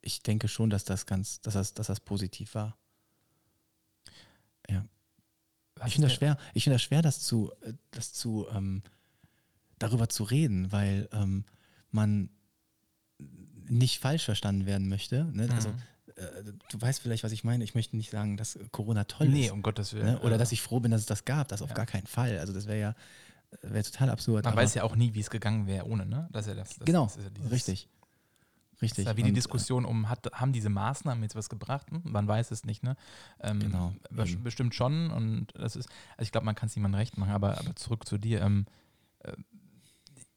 ich 0.00 0.22
denke 0.22 0.48
schon, 0.48 0.70
dass 0.70 0.84
das 0.84 1.06
ganz, 1.06 1.40
dass 1.40 1.54
das, 1.54 1.74
dass 1.74 1.86
das 1.86 2.00
positiv 2.00 2.54
war. 2.54 2.76
Ja. 4.68 4.84
Was 5.76 5.88
Ich 5.88 5.94
finde 5.94 6.08
das 6.08 6.16
schwer, 6.16 6.36
ich 6.54 6.64
finde 6.64 6.74
das 6.74 6.82
schwer, 6.82 7.02
das 7.02 7.20
zu, 7.20 7.52
äh, 7.62 7.74
das 7.92 8.12
zu, 8.12 8.46
ähm, 8.50 8.82
darüber 9.82 10.08
zu 10.08 10.24
reden, 10.24 10.72
weil 10.72 11.08
ähm, 11.12 11.44
man 11.90 12.30
nicht 13.68 14.00
falsch 14.00 14.24
verstanden 14.24 14.66
werden 14.66 14.88
möchte. 14.88 15.24
Ne? 15.32 15.48
Also 15.52 15.70
Mhm. 15.70 15.74
äh, 16.16 16.52
du 16.70 16.80
weißt 16.80 17.00
vielleicht, 17.00 17.24
was 17.24 17.32
ich 17.32 17.44
meine. 17.44 17.64
Ich 17.64 17.74
möchte 17.74 17.96
nicht 17.96 18.10
sagen, 18.10 18.36
dass 18.36 18.58
Corona 18.70 19.04
toll 19.04 19.28
nee, 19.28 19.46
ist. 19.46 19.52
um 19.52 19.62
Gottes 19.62 19.94
Willen. 19.94 20.06
Ne? 20.06 20.20
Oder 20.20 20.34
Äh, 20.34 20.38
dass 20.38 20.52
ich 20.52 20.60
froh 20.62 20.80
bin, 20.80 20.90
dass 20.90 21.00
es 21.00 21.06
das 21.06 21.24
gab. 21.24 21.48
Das 21.48 21.62
auf 21.62 21.70
Ja. 21.70 21.74
gar 21.76 21.86
keinen 21.86 22.06
Fall. 22.06 22.38
Also 22.38 22.52
das 22.52 22.66
wäre 22.66 22.80
ja 22.80 22.94
wäre 23.62 23.84
total 23.84 24.08
absurd. 24.10 24.44
Man 24.46 24.56
weiß 24.56 24.74
ja 24.74 24.82
auch 24.82 24.96
nie, 24.96 25.12
wie 25.14 25.20
es 25.20 25.28
gegangen 25.30 25.66
wäre 25.66 25.86
ohne, 25.86 26.06
ne? 26.06 26.26
Das 26.32 26.46
ja 26.46 26.54
das. 26.54 26.70
das 26.76 26.86
genau, 26.86 27.04
das 27.04 27.16
ist 27.18 27.24
ja 27.24 27.30
dieses- 27.30 27.50
richtig. 27.52 27.88
Das 28.72 28.82
Richtig. 28.82 29.04
ist 29.04 29.10
ja 29.12 29.16
wie 29.16 29.22
die 29.22 29.28
äh, 29.30 29.34
Diskussion 29.34 29.84
um, 29.84 30.08
hat, 30.08 30.26
haben 30.32 30.52
diese 30.52 30.68
Maßnahmen 30.70 31.22
jetzt 31.22 31.36
was 31.36 31.48
gebracht? 31.48 31.88
Hm? 31.92 32.00
Man 32.04 32.26
weiß 32.26 32.50
es 32.50 32.64
nicht, 32.64 32.82
ne? 32.82 32.96
Ähm, 33.38 33.60
Genau. 33.60 33.94
Bestimmt 34.42 34.74
schon. 34.74 35.10
Und 35.12 35.48
das 35.54 35.76
ist, 35.76 35.88
also 36.16 36.22
ich 36.22 36.32
glaube, 36.32 36.46
man 36.46 36.56
kann 36.56 36.66
es 36.68 36.74
niemandem 36.74 36.98
recht 36.98 37.16
machen, 37.16 37.30
aber, 37.30 37.58
aber 37.58 37.76
zurück 37.76 38.08
zu 38.08 38.18
dir. 38.18 38.40
Ähm, 38.40 38.66
äh, 39.20 39.34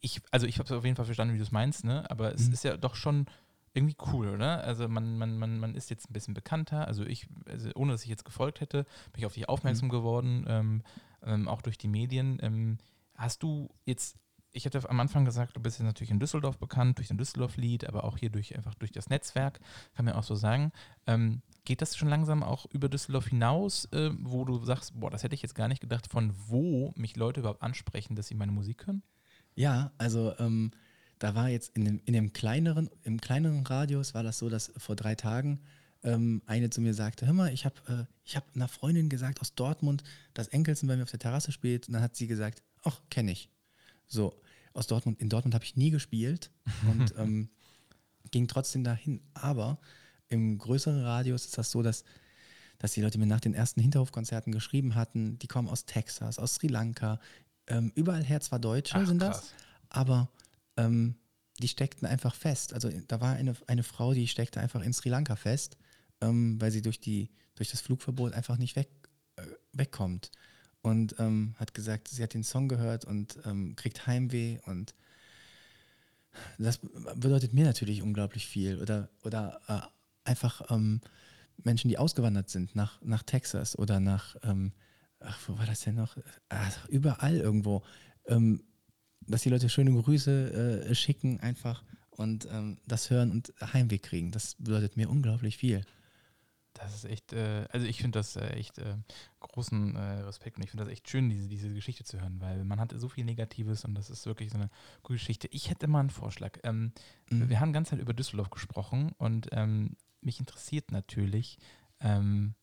ich, 0.05 0.21
also 0.31 0.45
ich 0.45 0.59
habe 0.59 0.65
es 0.65 0.71
auf 0.71 0.83
jeden 0.85 0.95
Fall 0.95 1.05
verstanden, 1.05 1.33
wie 1.33 1.39
du 1.39 1.43
es 1.43 1.51
meinst, 1.51 1.83
ne? 1.83 2.09
Aber 2.11 2.33
es 2.33 2.47
Mhm. 2.47 2.53
ist 2.53 2.63
ja 2.63 2.77
doch 2.77 2.95
schon 2.95 3.25
irgendwie 3.73 3.97
cool, 4.13 4.29
oder? 4.29 4.63
Also 4.63 4.87
man, 4.87 5.17
man, 5.17 5.37
man, 5.37 5.59
man 5.59 5.75
ist 5.75 5.89
jetzt 5.89 6.09
ein 6.09 6.13
bisschen 6.13 6.33
bekannter. 6.35 6.87
Also 6.87 7.03
ich, 7.05 7.27
also 7.49 7.69
ohne 7.75 7.91
dass 7.91 8.03
ich 8.03 8.09
jetzt 8.09 8.23
gefolgt 8.23 8.61
hätte, 8.61 8.83
bin 9.11 9.19
ich 9.19 9.25
auf 9.25 9.33
dich 9.33 9.43
Mhm. 9.43 9.49
aufmerksam 9.49 9.89
geworden, 9.89 10.45
ähm, 10.47 10.83
ähm, 11.23 11.47
auch 11.47 11.61
durch 11.61 11.77
die 11.77 11.87
Medien. 11.87 12.37
Ähm, 12.41 12.77
hast 13.15 13.41
du 13.43 13.69
jetzt 13.85 14.17
ich 14.57 14.65
hatte 14.65 14.89
am 14.89 15.01
Anfang 15.01 15.25
gesagt, 15.25 15.57
du 15.57 15.59
bist 15.59 15.79
jetzt 15.79 15.85
natürlich 15.85 16.11
in 16.11 16.19
Düsseldorf 16.21 16.57
bekannt, 16.57 16.97
durch 16.97 17.09
den 17.09 17.17
Düsseldorf-Lied, 17.17 17.89
aber 17.89 18.05
auch 18.05 18.17
hier 18.17 18.29
durch 18.29 18.55
einfach 18.55 18.73
durch 18.75 18.93
das 18.93 19.09
Netzwerk, 19.09 19.59
kann 19.95 20.05
man 20.05 20.13
auch 20.13 20.23
so 20.23 20.35
sagen. 20.35 20.71
Ähm, 21.07 21.41
geht 21.65 21.81
das 21.81 21.97
schon 21.97 22.07
langsam 22.07 22.41
auch 22.41 22.65
über 22.71 22.87
Düsseldorf 22.87 23.27
hinaus, 23.27 23.83
äh, 23.91 24.11
wo 24.17 24.45
du 24.45 24.63
sagst, 24.63 24.97
boah, 24.97 25.09
das 25.09 25.23
hätte 25.23 25.35
ich 25.35 25.41
jetzt 25.41 25.55
gar 25.55 25.67
nicht 25.67 25.81
gedacht, 25.81 26.07
von 26.09 26.33
wo 26.47 26.93
mich 26.95 27.17
Leute 27.17 27.41
überhaupt 27.41 27.63
ansprechen, 27.63 28.15
dass 28.15 28.29
sie 28.29 28.35
meine 28.35 28.53
Musik 28.53 28.87
hören? 28.87 29.03
Ja, 29.55 29.91
also 29.97 30.33
ähm, 30.39 30.71
da 31.19 31.33
war 31.33 31.49
jetzt 31.49 31.75
in 31.75 31.85
dem, 31.85 32.01
in 32.05 32.13
dem 32.13 32.33
kleineren, 32.33 32.89
im 33.03 33.21
kleineren 33.21 33.65
Radius 33.65 34.13
war 34.13 34.23
das 34.23 34.37
so, 34.37 34.49
dass 34.49 34.71
vor 34.77 34.95
drei 34.95 35.15
Tagen 35.15 35.61
ähm, 36.03 36.41
eine 36.45 36.69
zu 36.69 36.81
mir 36.81 36.93
sagte, 36.93 37.25
hör 37.25 37.33
mal, 37.33 37.53
ich 37.53 37.65
habe 37.65 37.75
äh, 37.87 38.05
ich 38.23 38.35
hab 38.35 38.43
einer 38.55 38.67
Freundin 38.67 39.09
gesagt 39.09 39.41
aus 39.41 39.55
Dortmund, 39.55 40.03
dass 40.33 40.47
Enkelsen 40.49 40.87
bei 40.87 40.95
mir 40.95 41.03
auf 41.03 41.11
der 41.11 41.19
Terrasse 41.19 41.51
spielt. 41.51 41.87
Und 41.87 41.93
dann 41.93 42.01
hat 42.01 42.15
sie 42.15 42.27
gesagt, 42.27 42.61
ach, 42.83 43.01
kenne 43.09 43.31
ich. 43.31 43.49
So, 44.07 44.39
aus 44.73 44.87
Dortmund, 44.87 45.19
in 45.19 45.29
Dortmund 45.29 45.55
habe 45.55 45.65
ich 45.65 45.75
nie 45.75 45.89
gespielt 45.89 46.51
und 46.89 47.13
ähm, 47.17 47.49
ging 48.31 48.47
trotzdem 48.47 48.83
dahin. 48.83 49.21
Aber 49.33 49.79
im 50.27 50.57
größeren 50.57 51.01
Radius 51.01 51.45
ist 51.45 51.57
das 51.57 51.71
so, 51.71 51.81
dass, 51.81 52.03
dass 52.77 52.93
die 52.93 53.01
Leute 53.01 53.17
mir 53.17 53.27
nach 53.27 53.39
den 53.39 53.53
ersten 53.53 53.81
Hinterhofkonzerten 53.81 54.51
geschrieben 54.51 54.95
hatten, 54.95 55.39
die 55.39 55.47
kommen 55.47 55.69
aus 55.69 55.85
Texas, 55.85 56.39
aus 56.39 56.55
Sri 56.55 56.67
Lanka, 56.67 57.19
ähm, 57.67 57.91
überall 57.95 58.23
her 58.23 58.41
zwar 58.41 58.59
Deutsche 58.59 58.95
Ach, 58.95 59.07
sind 59.07 59.21
das, 59.21 59.37
krass. 59.37 59.53
aber 59.89 60.29
ähm, 60.77 61.15
die 61.59 61.67
steckten 61.67 62.07
einfach 62.07 62.35
fest. 62.35 62.73
Also 62.73 62.89
da 63.07 63.21
war 63.21 63.35
eine, 63.35 63.55
eine 63.67 63.83
Frau, 63.83 64.13
die 64.13 64.27
steckte 64.27 64.59
einfach 64.59 64.81
in 64.81 64.93
Sri 64.93 65.09
Lanka 65.09 65.35
fest, 65.35 65.77
ähm, 66.21 66.59
weil 66.59 66.71
sie 66.71 66.81
durch, 66.81 66.99
die, 66.99 67.29
durch 67.55 67.71
das 67.71 67.81
Flugverbot 67.81 68.33
einfach 68.33 68.57
nicht 68.57 68.75
weg, 68.75 68.89
äh, 69.37 69.43
wegkommt. 69.73 70.31
Und 70.81 71.15
ähm, 71.17 71.55
hat 71.57 71.73
gesagt, 71.73 72.09
sie 72.09 72.21
hat 72.21 72.33
den 72.33 72.43
Song 72.43 72.67
gehört 72.67 73.05
und 73.05 73.39
ähm, 73.45 73.75
kriegt 73.75 74.05
Heimweh 74.05 74.59
und 74.65 74.93
das 76.57 76.79
bedeutet 77.15 77.53
mir 77.53 77.65
natürlich 77.65 78.01
unglaublich 78.01 78.45
viel. 78.45 78.81
Oder, 78.81 79.09
oder 79.23 79.61
äh, 79.67 80.29
einfach 80.29 80.69
ähm, 80.69 81.01
Menschen, 81.63 81.89
die 81.89 81.97
ausgewandert 81.97 82.49
sind 82.49 82.75
nach, 82.75 83.01
nach 83.01 83.23
Texas 83.23 83.77
oder 83.77 83.99
nach, 83.99 84.35
ähm, 84.43 84.73
ach, 85.25 85.39
wo 85.47 85.57
war 85.57 85.65
das 85.65 85.81
denn 85.81 85.95
noch? 85.95 86.17
Ach, 86.49 86.87
überall 86.89 87.37
irgendwo. 87.37 87.83
Ähm, 88.27 88.63
dass 89.27 89.41
die 89.41 89.49
Leute 89.49 89.69
schöne 89.69 89.91
Grüße 89.91 90.85
äh, 90.89 90.95
schicken 90.95 91.39
einfach 91.39 91.83
und 92.11 92.47
ähm, 92.51 92.77
das 92.85 93.09
hören 93.09 93.31
und 93.31 93.53
Heimweh 93.61 93.97
kriegen. 93.97 94.31
Das 94.31 94.55
bedeutet 94.55 94.97
mir 94.97 95.09
unglaublich 95.09 95.57
viel. 95.57 95.81
Das 96.73 96.93
ist 96.93 97.05
echt, 97.05 97.31
äh, 97.31 97.65
also 97.71 97.87
ich 97.87 98.01
finde 98.01 98.19
das 98.19 98.35
äh, 98.35 98.47
echt 98.49 98.77
äh, 98.79 98.97
großen 99.39 99.95
äh, 99.95 99.99
Respekt 100.21 100.57
und 100.57 100.63
ich 100.63 100.71
finde 100.71 100.83
das 100.83 100.91
echt 100.91 101.09
schön, 101.09 101.29
diese, 101.29 101.47
diese 101.47 101.73
Geschichte 101.73 102.03
zu 102.03 102.19
hören, 102.19 102.41
weil 102.41 102.65
man 102.65 102.79
hat 102.81 102.93
so 102.97 103.07
viel 103.07 103.23
Negatives 103.23 103.85
und 103.85 103.95
das 103.95 104.09
ist 104.09 104.25
wirklich 104.25 104.51
so 104.51 104.57
eine 104.57 104.69
gute 105.01 105.17
Geschichte. 105.17 105.47
Ich 105.51 105.69
hätte 105.69 105.87
mal 105.87 106.01
einen 106.01 106.09
Vorschlag. 106.09 106.59
Ähm, 106.63 106.91
Mhm. 107.29 107.49
Wir 107.49 107.59
haben 107.59 107.73
ganz 107.73 107.89
Zeit 107.89 107.99
über 107.99 108.13
Düsseldorf 108.13 108.49
gesprochen 108.49 109.11
und 109.17 109.49
ähm, 109.51 109.95
mich 110.21 110.39
interessiert 110.39 110.91
natürlich 110.91 111.57
ähm, 111.99 112.55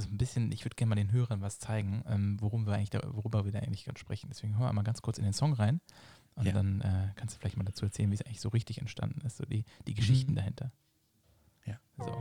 so 0.00 0.08
ein 0.08 0.16
bisschen, 0.18 0.52
ich 0.52 0.64
würde 0.64 0.76
gerne 0.76 0.90
mal 0.90 0.94
den 0.96 1.10
Hörern 1.12 1.40
was 1.40 1.58
zeigen, 1.58 2.02
ähm, 2.06 2.36
worum 2.40 2.66
wir 2.66 2.74
eigentlich 2.74 2.90
da, 2.90 3.00
worüber 3.12 3.44
wir 3.44 3.52
da 3.52 3.58
eigentlich 3.58 3.84
gerade 3.84 3.98
sprechen. 3.98 4.28
Deswegen 4.30 4.54
hören 4.56 4.68
wir 4.68 4.72
mal 4.72 4.82
ganz 4.82 5.02
kurz 5.02 5.18
in 5.18 5.24
den 5.24 5.32
Song 5.32 5.52
rein 5.54 5.80
und 6.36 6.46
Ja. 6.46 6.52
dann 6.52 6.80
äh, 6.80 7.08
kannst 7.16 7.34
du 7.34 7.40
vielleicht 7.40 7.56
mal 7.56 7.64
dazu 7.64 7.84
erzählen, 7.84 8.10
wie 8.10 8.14
es 8.14 8.22
eigentlich 8.22 8.40
so 8.40 8.48
richtig 8.50 8.78
entstanden 8.78 9.20
ist, 9.26 9.36
so 9.38 9.44
die, 9.44 9.64
die 9.86 9.94
Geschichten 9.94 10.32
Mhm. 10.32 10.36
dahinter. 10.36 10.72
Ja. 11.66 11.78
So. 11.98 12.12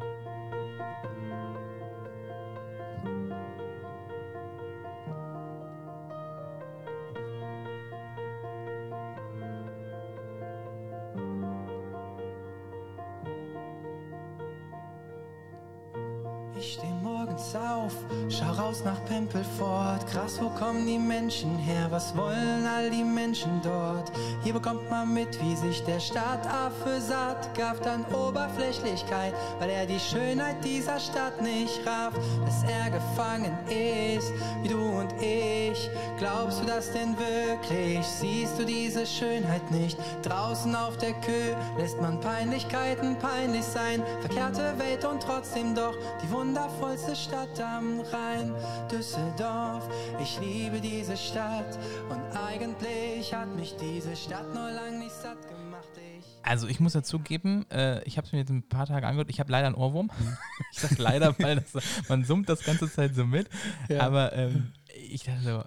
Morgens 17.48 17.56
auf, 17.56 17.94
schau 18.30 18.52
raus 18.62 18.84
nach 18.84 19.04
Pimpelfort. 19.06 20.06
Krass, 20.08 20.40
wo 20.42 20.50
kommen 20.50 20.86
die 20.86 20.98
Menschen 20.98 21.58
her? 21.58 21.88
Was 21.90 22.16
wollen 22.16 22.66
all 22.66 22.90
die 22.90 23.04
Menschen 23.04 23.62
dort? 23.64 24.12
Hier 24.44 24.54
bekommt 24.54 24.90
man 24.90 25.14
mit, 25.14 25.40
wie 25.42 25.56
sich 25.56 25.84
der 25.84 26.00
Stadtaffe 26.00 27.00
satt 27.00 27.54
gafft 27.56 27.86
an 27.88 28.06
Oberflächlichkeit, 28.14 29.34
weil 29.60 29.70
er 29.70 29.86
die 29.86 30.00
Schönheit 30.00 30.64
dieser 30.64 31.00
Stadt 31.00 31.42
nicht 31.42 31.86
rafft. 31.86 32.18
Dass 32.46 32.64
er 32.64 32.90
gefangen 32.90 33.58
ist, 33.68 34.32
wie 34.62 34.70
du 34.70 34.80
und 34.80 35.14
ich. 35.22 35.90
Glaubst 36.18 36.62
du 36.62 36.66
das 36.66 36.92
denn 36.92 37.16
wirklich? 37.18 38.06
Siehst 38.06 38.58
du 38.58 38.66
diese 38.66 39.06
Schönheit 39.06 39.70
nicht? 39.72 39.98
Draußen 40.24 40.76
auf 40.76 40.98
der 40.98 41.14
Kö 41.14 41.56
lässt 41.78 42.02
man 42.02 42.20
Peinlichkeiten 42.20 43.18
peinlich 43.18 43.66
sein. 43.66 44.04
Verkehrte 44.22 44.78
Welt 44.80 45.06
und 45.06 45.22
trotzdem 45.22 45.76
doch 45.76 45.96
die 46.24 46.32
wundervollste 46.32 47.16
Stadt 47.16 47.37
am 47.38 48.00
Rhein. 48.00 48.54
Düsseldorf, 48.92 49.88
ich 50.22 50.40
liebe 50.40 50.82
diese 50.82 51.16
Stadt. 51.16 51.78
Und 52.10 52.20
eigentlich 52.36 53.34
hat 53.34 53.56
mich 53.56 53.76
diese 53.78 54.16
Stadt 54.16 54.54
nur 54.54 54.72
lang 54.72 55.00
nicht 55.00 55.14
satt 55.14 55.48
gemacht. 55.48 55.88
Ich 56.18 56.26
Also 56.44 56.68
ich 56.68 56.80
muss 56.80 56.94
dazugeben, 56.94 57.70
äh, 57.70 58.04
ich 58.04 58.18
habe 58.18 58.26
es 58.26 58.34
mir 58.34 58.40
jetzt 58.40 58.50
ein 58.50 58.68
paar 58.68 58.88
Tage 58.88 59.06
angehört, 59.06 59.30
ich 59.30 59.40
habe 59.40 59.52
leider 59.52 59.68
einen 59.68 59.76
Ohrwurm. 59.76 60.10
ich 60.72 60.80
sage 60.80 61.02
leider, 61.02 61.38
weil 61.40 61.58
das, 61.58 61.84
man 62.10 62.26
summt 62.26 62.50
das 62.50 62.64
ganze 62.64 62.90
Zeit 62.90 63.14
so 63.14 63.26
mit. 63.26 63.50
Ja. 63.88 64.02
Aber 64.02 64.34
ähm, 64.34 64.74
ich 64.96 65.24
dachte 65.24 65.42
so, 65.42 65.64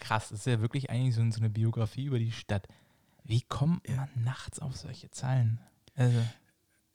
krass, 0.00 0.30
das 0.30 0.40
ist 0.40 0.46
ja 0.46 0.60
wirklich 0.60 0.90
eigentlich 0.90 1.14
so, 1.14 1.22
so 1.30 1.40
eine 1.40 1.50
Biografie 1.50 2.04
über 2.04 2.18
die 2.18 2.32
Stadt. 2.32 2.66
Wie 3.24 3.42
kommt 3.42 3.88
man 3.88 4.08
nachts 4.16 4.58
auf 4.58 4.76
solche 4.76 5.10
Zahlen? 5.10 5.60
Also, 5.94 6.18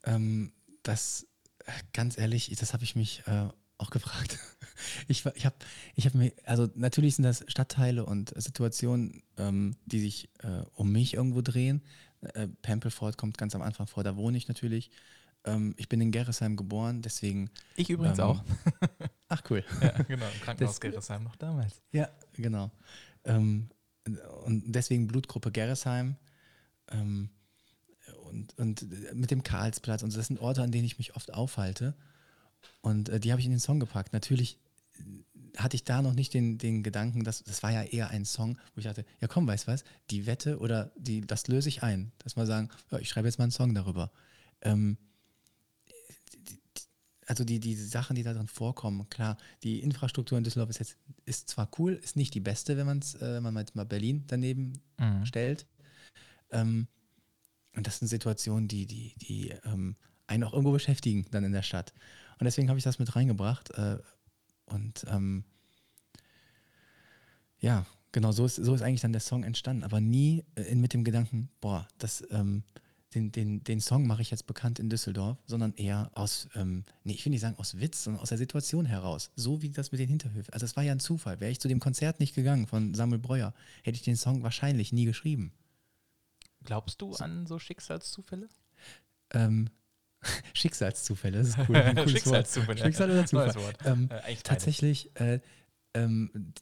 Ähm, 0.03 0.51
das, 0.83 1.27
äh, 1.65 1.71
ganz 1.93 2.17
ehrlich, 2.17 2.53
das 2.59 2.73
habe 2.73 2.83
ich 2.83 2.95
mich 2.95 3.23
äh, 3.27 3.47
auch 3.77 3.89
gefragt. 3.89 4.37
Ich, 5.07 5.25
ich 5.25 5.45
habe 5.45 5.55
ich 5.95 6.05
hab 6.05 6.13
mir, 6.13 6.31
also 6.45 6.69
natürlich 6.75 7.15
sind 7.15 7.23
das 7.23 7.43
Stadtteile 7.47 8.05
und 8.05 8.31
Situationen, 8.39 9.23
ähm, 9.37 9.75
die 9.87 9.99
sich 9.99 10.29
äh, 10.43 10.63
um 10.75 10.91
mich 10.91 11.15
irgendwo 11.15 11.41
drehen. 11.41 11.81
Äh, 12.21 12.47
Pempelfort 12.61 13.13
kommt 13.17 13.39
ganz 13.39 13.55
am 13.55 13.63
Anfang 13.63 13.87
vor, 13.87 14.03
da 14.03 14.15
wohne 14.15 14.37
ich 14.37 14.47
natürlich. 14.47 14.91
Ähm, 15.45 15.73
ich 15.77 15.89
bin 15.89 15.99
in 15.99 16.11
Gerresheim 16.11 16.55
geboren, 16.55 17.01
deswegen. 17.01 17.49
ich 17.75 17.89
übrigens 17.89 18.19
ähm, 18.19 18.25
auch. 18.25 18.43
Ach 19.29 19.41
cool. 19.49 19.63
Ja, 19.81 19.89
genau, 20.03 20.27
im 20.27 20.41
Krankenhaus 20.41 20.75
Das- 20.75 20.81
Gerresheim 20.81 21.23
noch 21.23 21.35
damals. 21.35 21.81
Ja, 21.91 22.09
genau. 22.33 22.69
Ähm, 23.23 23.69
und 24.45 24.63
deswegen 24.67 25.07
Blutgruppe 25.07 25.51
Gerresheim. 25.51 26.17
Ähm, 26.91 27.29
und, 28.29 28.57
und 28.59 28.85
mit 29.15 29.31
dem 29.31 29.41
Karlsplatz. 29.41 30.03
Und 30.03 30.15
das 30.15 30.27
sind 30.27 30.39
Orte, 30.39 30.61
an 30.61 30.71
denen 30.71 30.85
ich 30.85 30.97
mich 30.99 31.15
oft 31.15 31.33
aufhalte. 31.33 31.95
Und 32.82 33.10
äh, 33.10 33.19
die 33.19 33.32
habe 33.32 33.39
ich 33.39 33.45
in 33.45 33.51
den 33.51 33.60
Song 33.60 33.80
gepackt. 33.80 34.13
Natürlich 34.13 34.58
äh, 34.93 35.58
hatte 35.58 35.75
ich 35.75 35.84
da 35.84 36.01
noch 36.01 36.13
nicht 36.13 36.34
den, 36.34 36.58
den 36.58 36.84
Gedanken, 36.84 37.23
dass 37.23 37.43
das 37.43 37.63
war 37.63 37.71
ja 37.71 37.84
eher 37.84 38.10
ein 38.10 38.25
Song, 38.25 38.58
wo 38.73 38.80
ich 38.80 38.86
dachte, 38.86 39.06
ja 39.21 39.27
komm, 39.27 39.47
weißt 39.47 39.67
du 39.67 39.71
was, 39.71 39.84
die 40.12 40.25
Wette 40.25 40.60
oder 40.60 40.91
die, 40.97 41.21
das 41.21 41.47
löse 41.47 41.69
ich 41.69 41.84
ein. 41.84 42.12
Dass 42.19 42.36
wir 42.36 42.45
sagen, 42.45 42.69
ja, 42.91 42.99
ich 42.99 43.10
schreibe 43.10 43.27
jetzt 43.27 43.38
mal 43.39 43.45
einen 43.45 43.51
Song 43.51 43.73
darüber. 43.73 44.12
Ähm, 44.62 44.97
also 47.25 47.43
die, 47.43 47.60
die 47.60 47.75
Sachen, 47.75 48.15
die 48.15 48.23
da 48.23 48.34
drin 48.34 48.47
vorkommen, 48.47 49.10
klar, 49.10 49.38
die 49.62 49.82
Infrastruktur 49.82 50.38
in 50.38 50.43
Düsseldorf 50.45 50.69
ist 50.69 50.80
jetzt 50.80 50.97
ist 51.25 51.49
zwar 51.49 51.69
cool, 51.77 51.93
ist 51.93 52.15
nicht 52.15 52.34
die 52.34 52.39
beste, 52.39 52.77
wenn 52.77 52.86
man 52.86 52.99
es, 52.99 53.15
äh, 53.15 53.36
wenn 53.36 53.43
man 53.43 53.58
jetzt 53.58 53.75
mal 53.75 53.86
Berlin 53.86 54.23
daneben 54.27 54.80
Mhm. 54.97 55.25
stellt. 55.25 55.65
Ähm, 56.51 56.88
und 57.75 57.86
das 57.86 57.99
sind 57.99 58.08
Situationen, 58.08 58.67
die, 58.69 58.86
die, 58.86 59.13
die 59.17 59.49
ähm, 59.65 59.97
einen 60.25 60.43
auch 60.45 60.53
irgendwo 60.53 60.71
beschäftigen 60.71 61.25
dann 61.32 61.43
in 61.43 61.51
der 61.51 61.63
Stadt. 61.63 61.93
Und 62.39 62.45
deswegen 62.45 62.69
habe 62.69 62.78
ich 62.78 62.84
das 62.84 63.00
mit 63.00 63.15
reingebracht. 63.15 63.71
Äh, 63.71 63.97
und 64.65 65.06
ähm, 65.10 65.43
ja, 67.60 67.86
genau, 68.12 68.32
so 68.32 68.45
ist, 68.45 68.56
so 68.56 68.73
ist 68.73 68.82
eigentlich 68.82 69.02
dann 69.02 69.13
der 69.13 69.21
Song 69.21 69.43
entstanden, 69.43 69.84
aber 69.84 70.00
nie 70.00 70.43
äh, 70.56 70.76
mit 70.76 70.93
dem 70.93 71.04
Gedanken, 71.04 71.50
boah, 71.62 71.88
das, 71.97 72.23
ähm, 72.32 72.63
den, 73.15 73.32
den, 73.32 73.63
den 73.63 73.80
Song 73.80 74.06
mache 74.06 74.21
ich 74.21 74.32
jetzt 74.32 74.45
bekannt 74.45 74.80
in 74.80 74.89
Düsseldorf, 74.89 75.38
sondern 75.45 75.73
eher 75.73 76.12
aus, 76.13 76.50
ähm, 76.56 76.84
nee, 77.04 77.13
ich 77.13 77.26
will 77.26 77.32
nicht 77.32 77.41
sagen 77.41 77.58
aus 77.58 77.80
Witz, 77.80 78.04
sondern 78.04 78.21
aus 78.21 78.30
der 78.30 78.38
Situation 78.38 78.86
heraus. 78.86 79.32
So 79.36 79.62
wie 79.62 79.69
das 79.69 79.91
mit 79.91 80.00
den 80.00 80.10
Hinterhöfen. 80.10 80.54
Also 80.54 80.65
es 80.65 80.76
war 80.76 80.84
ja 80.84 80.91
ein 80.91 81.00
Zufall. 81.00 81.39
Wäre 81.39 81.52
ich 81.52 81.60
zu 81.60 81.67
dem 81.67 81.80
Konzert 81.80 82.19
nicht 82.19 82.36
gegangen 82.36 82.67
von 82.67 82.93
Samuel 82.93 83.19
Breuer, 83.19 83.54
hätte 83.84 83.95
ich 83.95 84.04
den 84.04 84.17
Song 84.17 84.43
wahrscheinlich 84.43 84.91
nie 84.91 85.06
geschrieben. 85.06 85.54
Glaubst 86.63 87.02
du 87.02 87.13
an 87.15 87.47
so 87.47 87.60
Schicksalszufälle? 87.60 88.50
Ähm, 89.32 89.69
Schicksalszufälle, 90.53 91.39
das 91.39 91.49
ist 91.49 91.57
cool. 91.69 91.75
Ein 91.75 91.95
cooles 91.95 92.11
Schicksalszufälle. 92.11 92.79
Wort. 92.79 92.85
Schicksal 92.85 93.11
oder 93.11 93.25
Zufall? 93.25 93.55
Wort. 93.55 93.77
Ähm, 93.85 94.09
Äh, 94.09 94.35
tatsächlich, 94.43 95.15
äh, 95.19 95.39
ähm, 95.93 96.53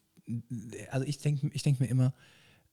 also 0.92 1.06
ich 1.06 1.20
denke 1.20 1.50
ich 1.54 1.64
denk 1.64 1.80
mir 1.80 1.88
immer, 1.88 2.14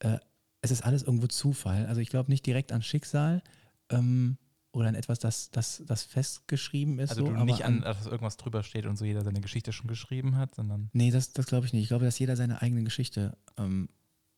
äh, 0.00 0.18
es 0.62 0.70
ist 0.70 0.82
alles 0.82 1.02
irgendwo 1.02 1.26
Zufall. 1.26 1.86
Also 1.86 2.00
ich 2.00 2.08
glaube 2.08 2.30
nicht 2.30 2.46
direkt 2.46 2.72
an 2.72 2.82
Schicksal 2.82 3.42
ähm, 3.90 4.38
oder 4.72 4.88
an 4.88 4.94
etwas, 4.94 5.18
das, 5.18 5.50
das, 5.50 5.82
das 5.86 6.02
festgeschrieben 6.04 6.98
ist. 6.98 7.10
Also 7.10 7.26
so, 7.26 7.32
du 7.32 7.44
nicht 7.44 7.64
an, 7.64 7.82
dass 7.82 8.06
irgendwas 8.06 8.36
drüber 8.36 8.62
steht 8.62 8.86
und 8.86 8.96
so 8.96 9.04
jeder 9.04 9.22
seine 9.22 9.40
Geschichte 9.40 9.72
schon 9.72 9.88
geschrieben 9.88 10.36
hat, 10.36 10.54
sondern 10.54 10.88
Nee, 10.92 11.10
das, 11.10 11.32
das 11.32 11.46
glaube 11.46 11.66
ich 11.66 11.72
nicht. 11.72 11.82
Ich 11.82 11.88
glaube, 11.88 12.04
dass 12.04 12.18
jeder 12.18 12.36
seine 12.36 12.62
eigene 12.62 12.84
Geschichte 12.84 13.36
ähm, 13.58 13.88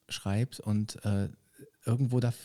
schreibt 0.08 0.60
und 0.60 1.04
äh, 1.04 1.28
irgendwo 1.84 2.20
daf 2.20 2.36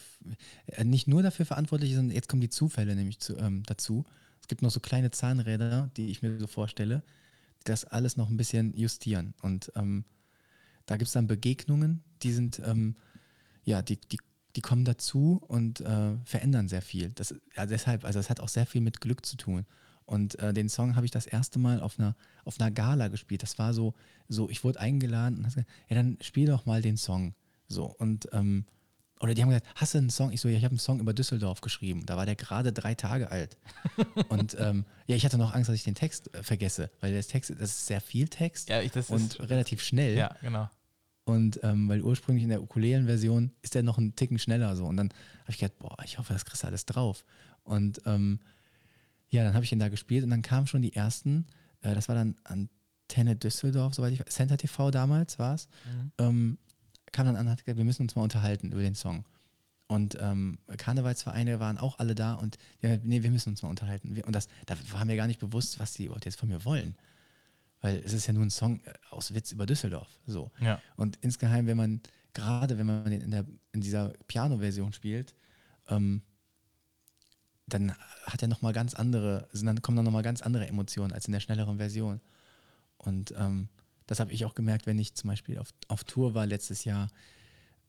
äh, 0.67 0.83
nicht 0.83 1.07
nur 1.07 1.23
dafür 1.23 1.45
verantwortlich 1.45 1.91
ist, 1.91 1.97
sondern 1.97 2.15
jetzt 2.15 2.29
kommen 2.29 2.41
die 2.41 2.49
Zufälle 2.49 2.95
nämlich 2.95 3.19
zu, 3.19 3.37
ähm, 3.37 3.63
dazu. 3.63 4.05
Es 4.41 4.47
gibt 4.47 4.61
noch 4.61 4.71
so 4.71 4.79
kleine 4.79 5.11
Zahnräder, 5.11 5.89
die 5.97 6.07
ich 6.07 6.21
mir 6.21 6.39
so 6.39 6.47
vorstelle, 6.47 7.03
die 7.61 7.65
das 7.65 7.85
alles 7.85 8.17
noch 8.17 8.29
ein 8.29 8.37
bisschen 8.37 8.73
justieren. 8.73 9.33
Und 9.41 9.71
ähm, 9.75 10.05
da 10.85 10.97
gibt 10.97 11.07
es 11.07 11.13
dann 11.13 11.27
Begegnungen, 11.27 12.03
die 12.23 12.31
sind, 12.31 12.61
ähm, 12.65 12.95
ja, 13.63 13.81
die, 13.81 13.99
die, 13.99 14.19
die 14.55 14.61
kommen 14.61 14.85
dazu 14.85 15.41
und 15.47 15.81
äh, 15.81 16.17
verändern 16.25 16.67
sehr 16.67 16.81
viel. 16.81 17.09
Das, 17.11 17.35
ja, 17.55 17.65
deshalb, 17.65 18.05
also 18.05 18.19
es 18.19 18.29
hat 18.29 18.39
auch 18.39 18.49
sehr 18.49 18.65
viel 18.65 18.81
mit 18.81 19.01
Glück 19.01 19.25
zu 19.25 19.37
tun. 19.37 19.65
Und 20.05 20.39
äh, 20.39 20.53
den 20.53 20.69
Song 20.69 20.95
habe 20.95 21.05
ich 21.05 21.11
das 21.11 21.27
erste 21.27 21.59
Mal 21.59 21.81
auf 21.81 21.99
einer, 21.99 22.15
auf 22.43 22.59
einer 22.59 22.71
Gala 22.71 23.09
gespielt. 23.09 23.43
Das 23.43 23.59
war 23.59 23.75
so, 23.75 23.93
so 24.27 24.49
ich 24.49 24.63
wurde 24.63 24.79
eingeladen 24.79 25.37
und 25.37 25.43
gesagt, 25.43 25.67
ja, 25.87 25.95
dann 25.95 26.17
spiel 26.21 26.47
doch 26.47 26.65
mal 26.65 26.81
den 26.81 26.97
Song. 26.97 27.35
So, 27.67 27.85
und, 27.85 28.27
ähm, 28.31 28.65
oder 29.19 29.33
die 29.33 29.41
haben 29.41 29.49
gesagt, 29.49 29.67
hast 29.75 29.93
du 29.93 29.97
einen 29.97 30.09
Song? 30.09 30.31
Ich 30.31 30.39
so, 30.41 30.47
ja, 30.47 30.57
ich 30.57 30.63
habe 30.63 30.71
einen 30.73 30.79
Song 30.79 30.99
über 30.99 31.13
Düsseldorf 31.13 31.61
geschrieben. 31.61 32.05
Da 32.05 32.15
war 32.15 32.25
der 32.25 32.35
gerade 32.35 32.71
drei 32.71 32.95
Tage 32.95 33.29
alt. 33.31 33.57
und 34.29 34.55
ähm, 34.59 34.85
ja, 35.07 35.15
ich 35.15 35.25
hatte 35.25 35.37
noch 35.37 35.53
Angst, 35.53 35.67
dass 35.69 35.75
ich 35.75 35.83
den 35.83 35.95
Text 35.95 36.33
äh, 36.33 36.41
vergesse, 36.43 36.89
weil 37.01 37.11
der 37.11 37.21
Text, 37.23 37.49
das 37.51 37.71
ist 37.71 37.85
sehr 37.87 37.99
viel 38.01 38.27
Text 38.29 38.69
ja, 38.69 38.81
ich, 38.81 38.95
und 39.09 39.33
ist 39.33 39.39
relativ 39.49 39.81
schnell. 39.83 40.15
ja 40.17 40.35
genau. 40.41 40.69
Und 41.25 41.59
ähm, 41.63 41.87
weil 41.89 42.01
ursprünglich 42.01 42.43
in 42.43 42.49
der 42.49 42.61
Ukulelen-Version 42.63 43.51
ist 43.61 43.75
der 43.75 43.83
noch 43.83 43.97
einen 43.99 44.15
Ticken 44.15 44.39
schneller 44.39 44.75
so. 44.75 44.85
Und 44.85 44.97
dann 44.97 45.09
habe 45.41 45.51
ich 45.51 45.57
gedacht, 45.59 45.77
boah, 45.77 45.95
ich 46.03 46.17
hoffe, 46.17 46.33
das 46.33 46.43
kriegst 46.45 46.63
du 46.63 46.67
alles 46.67 46.85
drauf. 46.85 47.23
Und 47.63 48.01
ähm, 48.05 48.39
ja, 49.29 49.43
dann 49.43 49.53
habe 49.53 49.63
ich 49.63 49.71
ihn 49.71 49.79
da 49.79 49.89
gespielt 49.89 50.23
und 50.23 50.31
dann 50.31 50.41
kamen 50.41 50.65
schon 50.65 50.81
die 50.81 50.95
ersten, 50.95 51.45
äh, 51.81 51.93
das 51.93 52.07
war 52.07 52.15
dann 52.15 52.35
Antenne 52.45 53.35
Düsseldorf, 53.35 53.93
soweit 53.93 54.13
ich 54.13 54.19
weiß, 54.21 54.33
Center 54.33 54.57
TV 54.57 54.89
damals 54.91 55.37
war 55.37 55.53
es, 55.55 55.67
Mhm. 55.85 56.11
ähm, 56.17 56.57
kam 57.11 57.25
dann 57.25 57.35
an 57.35 57.45
und 57.45 57.51
hat 57.51 57.65
gesagt, 57.65 57.77
wir 57.77 57.85
müssen 57.85 58.03
uns 58.03 58.15
mal 58.15 58.23
unterhalten 58.23 58.71
über 58.71 58.81
den 58.81 58.95
Song. 58.95 59.25
Und 59.87 60.17
ähm, 60.21 60.59
Karnevalsvereine 60.77 61.59
waren 61.59 61.79
auch 61.79 61.97
alle 61.97 62.13
da 62.13 62.35
und 62.35 62.59
ja, 62.81 62.97
nee, 63.03 63.23
wir 63.23 63.31
müssen 63.31 63.49
uns 63.49 63.63
mal 63.63 63.69
unterhalten. 63.69 64.15
Wir, 64.15 64.25
und 64.27 64.35
das, 64.35 64.47
da 64.67 64.75
war 64.91 65.03
mir 65.03 65.15
gar 65.15 65.25
nicht 65.25 65.39
bewusst, 65.39 65.79
was 65.79 65.93
die 65.93 66.05
überhaupt 66.05 66.25
jetzt 66.25 66.39
von 66.39 66.47
mir 66.47 66.63
wollen. 66.63 66.95
Weil 67.81 67.97
es 68.05 68.13
ist 68.13 68.27
ja 68.27 68.33
nur 68.33 68.43
ein 68.43 68.51
Song 68.51 68.81
äh, 68.85 68.93
aus 69.09 69.33
Witz 69.33 69.51
über 69.51 69.65
Düsseldorf. 69.65 70.07
So. 70.27 70.51
Ja. 70.59 70.79
Und 70.95 71.17
insgeheim, 71.21 71.65
wenn 71.65 71.77
man, 71.77 72.01
gerade 72.33 72.77
wenn 72.77 72.85
man 72.85 73.11
in, 73.11 73.31
der, 73.31 73.45
in 73.71 73.81
dieser 73.81 74.09
Piano-Version 74.27 74.93
spielt, 74.93 75.33
ähm, 75.87 76.21
dann 77.65 77.93
hat 78.25 78.41
er 78.43 78.47
nochmal 78.47 78.73
ganz 78.73 78.93
andere, 78.93 79.47
dann 79.53 79.81
kommen 79.81 79.95
dann 79.95 80.05
nochmal 80.05 80.23
ganz 80.23 80.41
andere 80.41 80.67
Emotionen 80.67 81.13
als 81.13 81.25
in 81.25 81.31
der 81.31 81.39
schnelleren 81.39 81.77
Version. 81.77 82.21
Und 82.97 83.33
ähm, 83.37 83.69
das 84.09 84.19
habe 84.19 84.31
ich 84.31 84.43
auch 84.43 84.55
gemerkt, 84.55 84.87
wenn 84.87 84.97
ich 84.97 85.13
zum 85.13 85.29
Beispiel 85.29 85.59
auf, 85.59 85.69
auf 85.87 86.03
Tour 86.03 86.33
war 86.33 86.47
letztes 86.47 86.83
Jahr 86.83 87.09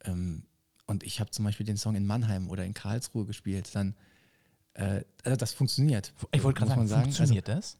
ähm, 0.04 0.42
und 0.86 1.02
ich 1.02 1.18
habe 1.18 1.30
zum 1.30 1.46
Beispiel 1.46 1.64
den 1.64 1.78
Song 1.78 1.94
in 1.94 2.06
Mannheim 2.06 2.50
oder 2.50 2.62
in 2.66 2.74
Karlsruhe 2.74 3.24
gespielt, 3.24 3.70
dann, 3.74 3.94
äh, 4.74 5.02
also 5.24 5.36
das 5.38 5.54
funktioniert. 5.54 6.12
Ich 6.32 6.42
wollte 6.42 6.58
gerade 6.58 6.78
muss 6.78 6.90
sagen, 6.90 7.02
man 7.04 7.12
funktioniert 7.12 7.48
das? 7.48 7.78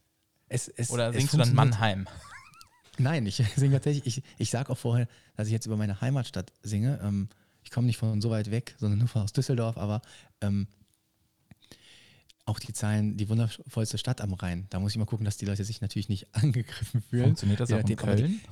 Also, 0.49 0.71
es, 0.73 0.87
es, 0.87 0.91
Oder 0.91 1.13
singst 1.13 1.35
du 1.35 1.37
dann. 1.37 1.55
Mannheim? 1.55 2.09
Nein, 2.99 3.27
ich 3.27 3.37
singe 3.57 3.75
tatsächlich, 3.75 4.19
ich, 4.19 4.25
ich 4.39 4.51
sage 4.51 4.71
auch 4.71 4.79
vorher, 4.79 5.07
dass 5.37 5.49
ich 5.49 5.53
jetzt 5.53 5.67
über 5.67 5.77
meine 5.77 6.01
Heimatstadt 6.01 6.51
singe. 6.63 6.99
Ähm, 7.03 7.29
ich 7.63 7.71
komme 7.71 7.87
nicht 7.87 7.99
von 7.99 8.23
so 8.23 8.31
weit 8.31 8.51
weg, 8.51 8.75
sondern 8.79 9.01
nur 9.01 9.09
von 9.09 9.21
aus 9.21 9.35
Düsseldorf, 9.35 9.77
aber 9.77 10.01
ähm, 10.41 10.67
auch 12.51 12.59
die 12.59 12.73
Zahlen, 12.73 13.17
die 13.17 13.29
wundervollste 13.29 13.97
Stadt 13.97 14.21
am 14.21 14.35
Rhein. 14.35 14.67
Da 14.71 14.81
muss 14.81 14.93
ich 14.93 14.99
mal 14.99 15.07
gucken, 15.07 15.25
dass 15.25 15.37
die 15.37 15.47
Leute 15.47 15.65
sich 15.65 15.81
natürlich 15.81 16.09
nicht 16.09 16.27
angegriffen 16.35 17.03
fühlen. 17.03 17.25
Funktioniert 17.25 17.61
das 17.61 17.73
auch 17.73 17.79
in 17.79 17.97
Köln? 17.97 18.41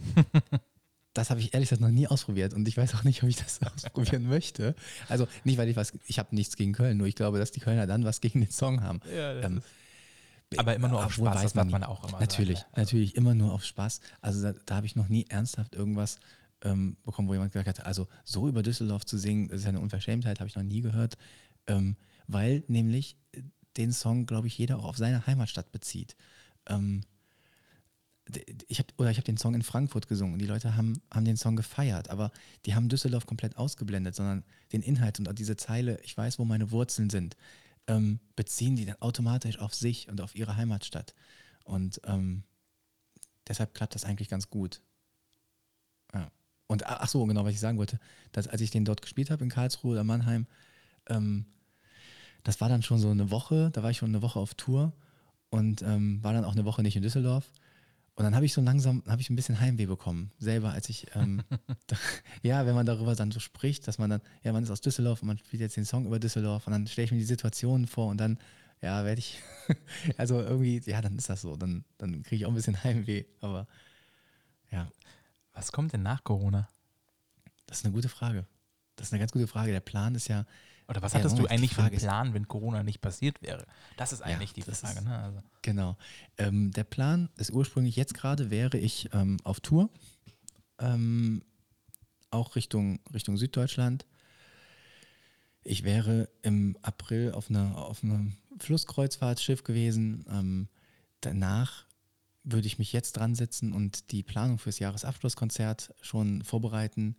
Das 1.14 1.30
habe 1.30 1.40
ich 1.40 1.52
ehrlich 1.52 1.68
gesagt 1.68 1.82
noch 1.82 1.90
nie 1.90 2.06
ausprobiert 2.06 2.54
und 2.54 2.68
ich 2.68 2.76
weiß 2.76 2.94
auch 2.94 3.02
nicht, 3.02 3.24
ob 3.24 3.28
ich 3.28 3.34
das 3.34 3.60
ausprobieren 3.74 4.28
möchte. 4.28 4.76
Also 5.08 5.26
nicht, 5.42 5.58
weil 5.58 5.68
ich 5.68 5.74
was, 5.74 5.92
ich 6.06 6.20
habe 6.20 6.32
nichts 6.32 6.54
gegen 6.56 6.72
Köln, 6.74 6.96
nur 6.96 7.08
ich 7.08 7.16
glaube, 7.16 7.38
dass 7.38 7.50
die 7.50 7.58
Kölner 7.58 7.88
dann 7.88 8.04
was 8.04 8.20
gegen 8.20 8.40
den 8.40 8.50
Song 8.50 8.82
haben. 8.82 9.00
Ja, 9.12 9.40
Ähm, 9.40 9.62
aber 10.56 10.76
immer 10.76 10.88
nur 10.88 11.04
auf 11.04 11.12
Spaß, 11.12 11.34
weiß 11.44 11.52
das 11.54 11.66
man 11.66 11.82
auch 11.82 12.08
immer 12.08 12.20
Natürlich, 12.20 12.60
sagen. 12.60 12.72
natürlich, 12.76 13.16
immer 13.16 13.34
nur 13.34 13.52
auf 13.52 13.64
Spaß. 13.64 14.00
Also 14.20 14.42
da, 14.42 14.54
da 14.64 14.76
habe 14.76 14.86
ich 14.86 14.94
noch 14.94 15.08
nie 15.08 15.26
ernsthaft 15.28 15.74
irgendwas 15.74 16.20
ähm, 16.62 16.96
bekommen, 17.04 17.28
wo 17.28 17.32
jemand 17.34 17.52
gesagt 17.52 17.80
hat, 17.80 17.84
also 17.86 18.06
so 18.24 18.48
über 18.48 18.62
Düsseldorf 18.62 19.04
zu 19.04 19.18
singen, 19.18 19.48
das 19.48 19.60
ist 19.60 19.64
ja 19.64 19.70
eine 19.70 19.80
Unverschämtheit, 19.80 20.40
habe 20.40 20.48
ich 20.48 20.56
noch 20.56 20.62
nie 20.62 20.80
gehört, 20.80 21.16
ähm, 21.66 21.96
weil 22.28 22.62
nämlich 22.68 23.16
äh, 23.32 23.42
den 23.78 23.92
Song, 23.92 24.26
glaube 24.26 24.48
ich, 24.48 24.58
jeder 24.58 24.78
auch 24.78 24.84
auf 24.84 24.96
seine 24.96 25.26
Heimatstadt 25.26 25.72
bezieht. 25.72 26.16
Ähm, 26.66 27.02
ich 28.66 28.78
habe 28.78 28.92
oder 28.98 29.10
ich 29.10 29.16
habe 29.16 29.24
den 29.24 29.38
Song 29.38 29.54
in 29.54 29.62
Frankfurt 29.62 30.08
gesungen 30.08 30.34
und 30.34 30.40
die 30.40 30.46
Leute 30.46 30.76
haben, 30.76 31.00
haben 31.12 31.24
den 31.24 31.38
Song 31.38 31.56
gefeiert, 31.56 32.10
aber 32.10 32.30
die 32.66 32.74
haben 32.74 32.88
Düsseldorf 32.88 33.24
komplett 33.24 33.56
ausgeblendet, 33.56 34.14
sondern 34.14 34.44
den 34.72 34.82
Inhalt 34.82 35.18
und 35.18 35.38
diese 35.38 35.56
Zeile, 35.56 35.98
ich 36.02 36.16
weiß, 36.16 36.38
wo 36.38 36.44
meine 36.44 36.70
Wurzeln 36.70 37.08
sind, 37.08 37.36
ähm, 37.86 38.20
beziehen 38.36 38.76
die 38.76 38.84
dann 38.84 39.00
automatisch 39.00 39.58
auf 39.58 39.74
sich 39.74 40.08
und 40.08 40.20
auf 40.20 40.34
ihre 40.34 40.56
Heimatstadt. 40.56 41.14
Und 41.64 42.00
ähm, 42.04 42.42
deshalb 43.46 43.74
klappt 43.74 43.94
das 43.94 44.04
eigentlich 44.04 44.28
ganz 44.28 44.50
gut. 44.50 44.82
Ja. 46.12 46.30
Und 46.66 46.86
ach 46.86 47.08
so, 47.08 47.24
genau, 47.24 47.44
was 47.44 47.54
ich 47.54 47.60
sagen 47.60 47.78
wollte, 47.78 47.98
dass 48.32 48.46
als 48.46 48.60
ich 48.60 48.70
den 48.70 48.84
dort 48.84 49.00
gespielt 49.00 49.30
habe 49.30 49.42
in 49.42 49.50
Karlsruhe 49.50 49.92
oder 49.92 50.04
Mannheim, 50.04 50.46
ähm, 51.08 51.46
das 52.48 52.62
war 52.62 52.70
dann 52.70 52.82
schon 52.82 52.98
so 52.98 53.10
eine 53.10 53.30
Woche, 53.30 53.68
da 53.74 53.82
war 53.82 53.90
ich 53.90 53.98
schon 53.98 54.08
eine 54.08 54.22
Woche 54.22 54.40
auf 54.40 54.54
Tour 54.54 54.94
und 55.50 55.82
ähm, 55.82 56.24
war 56.24 56.32
dann 56.32 56.46
auch 56.46 56.52
eine 56.52 56.64
Woche 56.64 56.82
nicht 56.82 56.96
in 56.96 57.02
Düsseldorf. 57.02 57.52
Und 58.14 58.24
dann 58.24 58.34
habe 58.34 58.46
ich 58.46 58.54
so 58.54 58.62
langsam, 58.62 59.02
habe 59.06 59.20
ich 59.20 59.28
ein 59.28 59.36
bisschen 59.36 59.60
Heimweh 59.60 59.84
bekommen, 59.84 60.30
selber, 60.38 60.70
als 60.70 60.88
ich, 60.88 61.08
ähm, 61.14 61.42
da, 61.88 61.96
ja, 62.42 62.64
wenn 62.64 62.74
man 62.74 62.86
darüber 62.86 63.14
dann 63.14 63.30
so 63.32 63.38
spricht, 63.38 63.86
dass 63.86 63.98
man 63.98 64.08
dann, 64.08 64.22
ja, 64.44 64.54
man 64.54 64.62
ist 64.62 64.70
aus 64.70 64.80
Düsseldorf 64.80 65.20
und 65.20 65.28
man 65.28 65.36
spielt 65.36 65.60
jetzt 65.60 65.76
den 65.76 65.84
Song 65.84 66.06
über 66.06 66.18
Düsseldorf 66.18 66.66
und 66.66 66.72
dann 66.72 66.86
stelle 66.86 67.04
ich 67.04 67.12
mir 67.12 67.18
die 67.18 67.24
Situation 67.24 67.86
vor 67.86 68.06
und 68.06 68.16
dann, 68.16 68.38
ja, 68.80 69.04
werde 69.04 69.18
ich, 69.18 69.38
also 70.16 70.40
irgendwie, 70.40 70.80
ja, 70.86 71.02
dann 71.02 71.18
ist 71.18 71.28
das 71.28 71.42
so, 71.42 71.54
dann, 71.54 71.84
dann 71.98 72.22
kriege 72.22 72.36
ich 72.36 72.46
auch 72.46 72.50
ein 72.50 72.54
bisschen 72.54 72.82
Heimweh, 72.82 73.24
aber 73.42 73.66
ja. 74.70 74.90
Was 75.52 75.70
kommt 75.70 75.92
denn 75.92 76.02
nach 76.02 76.24
Corona? 76.24 76.66
Das 77.66 77.80
ist 77.80 77.84
eine 77.84 77.92
gute 77.92 78.08
Frage. 78.08 78.46
Das 78.96 79.08
ist 79.08 79.12
eine 79.12 79.20
ganz 79.20 79.32
gute 79.32 79.48
Frage. 79.48 79.70
Der 79.70 79.80
Plan 79.80 80.14
ist 80.14 80.28
ja. 80.28 80.46
Oder 80.88 81.02
was 81.02 81.12
Ja, 81.12 81.18
hattest 81.18 81.36
du 81.38 81.42
die 81.42 81.50
eigentlich 81.50 81.74
für 81.74 81.82
einen 81.82 81.96
Plan, 81.96 82.32
wenn 82.34 82.48
Corona 82.48 82.82
nicht 82.82 83.00
passiert 83.00 83.42
wäre? 83.42 83.66
Das 83.98 84.12
ist 84.12 84.22
eigentlich 84.22 84.54
die 84.54 84.62
das 84.62 84.80
Frage. 84.80 84.98
ist- 85.00 85.04
Ne? 85.04 85.18
Also, 85.18 85.42
Genau. 85.62 85.96
Ähm, 86.38 86.70
der 86.72 86.84
Plan 86.84 87.28
ist 87.36 87.50
ursprünglich 87.50 87.94
jetzt 87.96 88.14
gerade, 88.14 88.50
wäre 88.50 88.78
ich 88.78 89.10
ähm, 89.12 89.36
auf 89.44 89.60
Tour, 89.60 89.90
ähm, 90.78 91.42
auch 92.30 92.56
Richtung, 92.56 93.00
Richtung 93.12 93.36
Süddeutschland. 93.36 94.06
Ich 95.62 95.82
wäre 95.84 96.30
im 96.42 96.78
April 96.82 97.32
auf, 97.32 97.50
einer 97.50 97.76
auf 97.76 98.02
einem 98.02 98.36
Flusskreuzfahrtschiff 98.58 99.64
gewesen. 99.64 100.24
Ähm, 100.30 100.68
danach 101.20 101.84
würde 102.44 102.66
ich 102.66 102.78
mich 102.78 102.92
jetzt 102.94 103.12
dran 103.18 103.34
setzen 103.34 103.74
und 103.74 104.10
die 104.10 104.22
Planung 104.22 104.58
fürs 104.58 104.78
Jahresabschlusskonzert 104.78 105.94
schon 106.00 106.42
vorbereiten. 106.44 107.16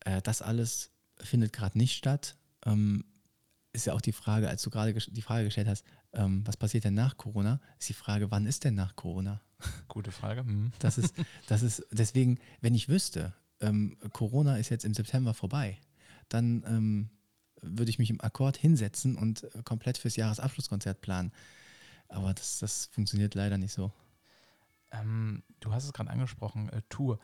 Äh, 0.00 0.22
das 0.22 0.42
alles 0.42 0.90
findet 1.20 1.52
gerade 1.52 1.78
nicht 1.78 1.96
statt. 1.96 2.36
Ähm, 2.66 3.04
ist 3.72 3.86
ja 3.86 3.92
auch 3.92 4.00
die 4.00 4.12
Frage, 4.12 4.48
als 4.48 4.62
du 4.62 4.70
gerade 4.70 4.92
die 4.92 5.22
Frage 5.22 5.44
gestellt 5.44 5.68
hast, 5.68 5.84
ähm, 6.12 6.46
was 6.46 6.56
passiert 6.56 6.84
denn 6.84 6.94
nach 6.94 7.16
Corona, 7.16 7.60
ist 7.78 7.88
die 7.88 7.94
Frage, 7.94 8.30
wann 8.30 8.46
ist 8.46 8.64
denn 8.64 8.74
nach 8.74 8.96
Corona? 8.96 9.40
gute 9.88 10.10
Frage. 10.10 10.40
Hm. 10.40 10.72
Das 10.78 10.98
ist, 10.98 11.14
das 11.46 11.62
ist 11.62 11.86
deswegen, 11.90 12.38
wenn 12.60 12.74
ich 12.74 12.88
wüsste, 12.88 13.34
ähm, 13.60 13.96
Corona 14.12 14.56
ist 14.56 14.70
jetzt 14.70 14.84
im 14.84 14.94
September 14.94 15.34
vorbei, 15.34 15.78
dann 16.28 16.64
ähm, 16.66 17.10
würde 17.62 17.90
ich 17.90 17.98
mich 17.98 18.10
im 18.10 18.20
Akkord 18.20 18.56
hinsetzen 18.56 19.16
und 19.16 19.46
komplett 19.64 19.98
fürs 19.98 20.16
Jahresabschlusskonzert 20.16 21.00
planen. 21.00 21.32
Aber 22.08 22.34
das, 22.34 22.58
das 22.58 22.86
funktioniert 22.86 23.34
leider 23.34 23.58
nicht 23.58 23.72
so. 23.72 23.92
Ähm, 24.92 25.42
du 25.60 25.72
hast 25.72 25.84
es 25.84 25.92
gerade 25.92 26.10
angesprochen, 26.10 26.68
äh, 26.70 26.82
Tour. 26.88 27.20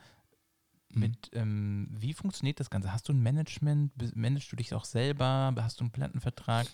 Mhm. 0.91 1.01
Mit, 1.01 1.31
ähm, 1.33 1.89
wie 1.91 2.13
funktioniert 2.13 2.61
das 2.61 2.71
Ganze? 2.71 2.93
Hast 2.93 3.09
du 3.09 3.13
ein 3.13 3.23
Management? 3.23 3.93
Managst 4.17 4.51
du 4.53 4.57
dich 4.57 4.73
auch 4.75 4.85
selber? 4.85 5.55
Hast 5.59 5.81
du 5.81 5.85
einen 5.85 5.91
Plattenvertrag? 5.91 6.67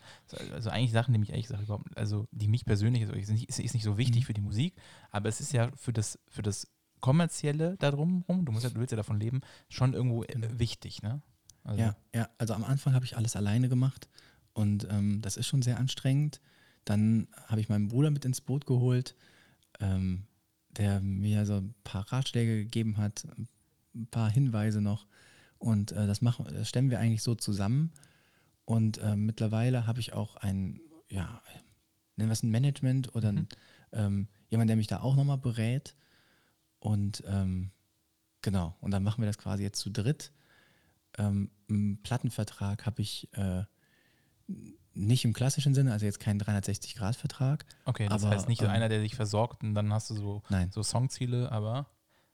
Also 0.53 0.71
eigentlich 0.71 0.93
Sachen, 0.93 1.13
die 1.15 1.19
mich 1.19 1.31
ehrlich 1.31 1.47
gesagt 1.47 1.63
überhaupt, 1.65 1.97
also 1.97 2.27
die 2.31 2.49
mich 2.49 2.65
persönlich, 2.65 3.03
also 3.03 3.15
ist 3.15 3.31
nicht, 3.31 3.49
ist, 3.49 3.59
ist 3.59 3.75
nicht 3.75 3.85
so 3.85 3.97
wichtig 3.99 4.23
Mhm. 4.23 4.27
für 4.27 4.35
die 4.35 4.41
Musik, 4.43 4.75
aber 5.11 5.29
es 5.29 5.41
ist 5.41 5.53
ja 5.53 5.71
für 5.77 5.93
das, 5.93 6.19
für 6.29 6.43
das 6.43 6.69
Kommerzielle 7.01 7.77
da 7.79 7.91
drumherum, 7.91 8.45
du 8.45 8.53
musst 8.53 8.65
ja, 8.65 8.71
du 8.71 8.79
willst 8.79 8.93
ja 8.93 8.97
davon 8.97 9.19
leben, 9.19 9.41
schon 9.69 9.93
irgendwo 9.95 10.23
äh, 10.25 10.27
Genau. 10.35 10.59
wichtig, 10.59 11.03
ne? 11.03 11.21
Also, 11.65 11.81
Ja, 11.81 11.97
ja, 12.15 12.29
also 12.39 12.55
am 12.55 12.65
Anfang 12.65 12.95
habe 12.95 13.05
ich 13.05 13.17
alles 13.17 13.35
alleine 13.35 13.69
gemacht 13.69 14.09
und 14.53 14.87
ähm, 14.91 15.21
das 15.23 15.37
ist 15.37 15.47
schon 15.47 15.63
sehr 15.63 15.79
anstrengend. 15.79 16.41
Dann 16.85 17.29
habe 17.47 17.61
ich 17.61 17.69
meinen 17.69 17.89
Bruder 17.89 18.11
mit 18.11 18.25
ins 18.25 18.41
Boot 18.41 18.67
geholt, 18.67 19.15
ähm, 19.81 20.27
der 20.71 21.01
mir 21.01 21.45
so 21.47 21.57
ein 21.57 21.75
paar 21.85 22.11
Ratschläge 22.13 22.57
gegeben 22.65 22.97
hat, 22.99 23.25
ein 23.37 23.49
paar 24.11 24.30
Hinweise 24.30 24.80
noch. 24.80 25.07
Und 25.59 25.93
äh, 25.93 26.07
das, 26.07 26.22
machen, 26.22 26.47
das 26.53 26.68
stemmen 26.68 26.90
wir 26.90 26.99
eigentlich 26.99 27.22
so 27.22 27.34
zusammen. 27.34 27.93
Und 28.64 28.99
äh, 28.99 29.16
mittlerweile 29.16 29.86
habe 29.86 30.01
ich 30.01 30.12
auch 30.12 30.36
ein, 30.36 30.80
ja, 31.09 31.43
nennen 32.16 32.28
wir 32.28 32.32
es 32.32 32.43
ein 32.43 32.51
Management 32.51 33.14
oder 33.14 33.30
ein, 33.30 33.49
ähm, 33.93 34.28
jemand, 34.49 34.68
der 34.68 34.76
mich 34.76 34.86
da 34.86 35.01
auch 35.01 35.16
nochmal 35.16 35.38
berät. 35.38 35.95
Und 36.78 37.22
ähm, 37.26 37.70
genau, 38.40 38.76
und 38.80 38.90
dann 38.90 39.03
machen 39.03 39.22
wir 39.22 39.26
das 39.26 39.38
quasi 39.38 39.62
jetzt 39.62 39.78
zu 39.78 39.90
dritt. 39.90 40.32
Ähm, 41.18 41.51
einen 41.68 42.03
Plattenvertrag 42.03 42.86
habe 42.86 43.03
ich 43.03 43.28
äh, 43.34 43.64
nicht 44.95 45.24
im 45.24 45.32
klassischen 45.32 45.74
Sinne, 45.74 45.93
also 45.93 46.07
jetzt 46.07 46.20
keinen 46.20 46.40
360-Grad-Vertrag. 46.40 47.64
Okay, 47.84 48.09
das 48.09 48.24
Aber, 48.24 48.34
heißt 48.34 48.49
nicht 48.49 48.62
ähm, 48.62 48.70
einer, 48.70 48.88
der 48.88 49.01
dich 49.01 49.14
versorgt 49.14 49.62
und 49.62 49.74
dann 49.74 49.93
hast 49.93 50.11
du 50.11 50.14
so, 50.14 50.43
Nein. 50.49 50.70
so 50.70 50.82
Songziele, 50.82 51.51
aber 51.51 51.86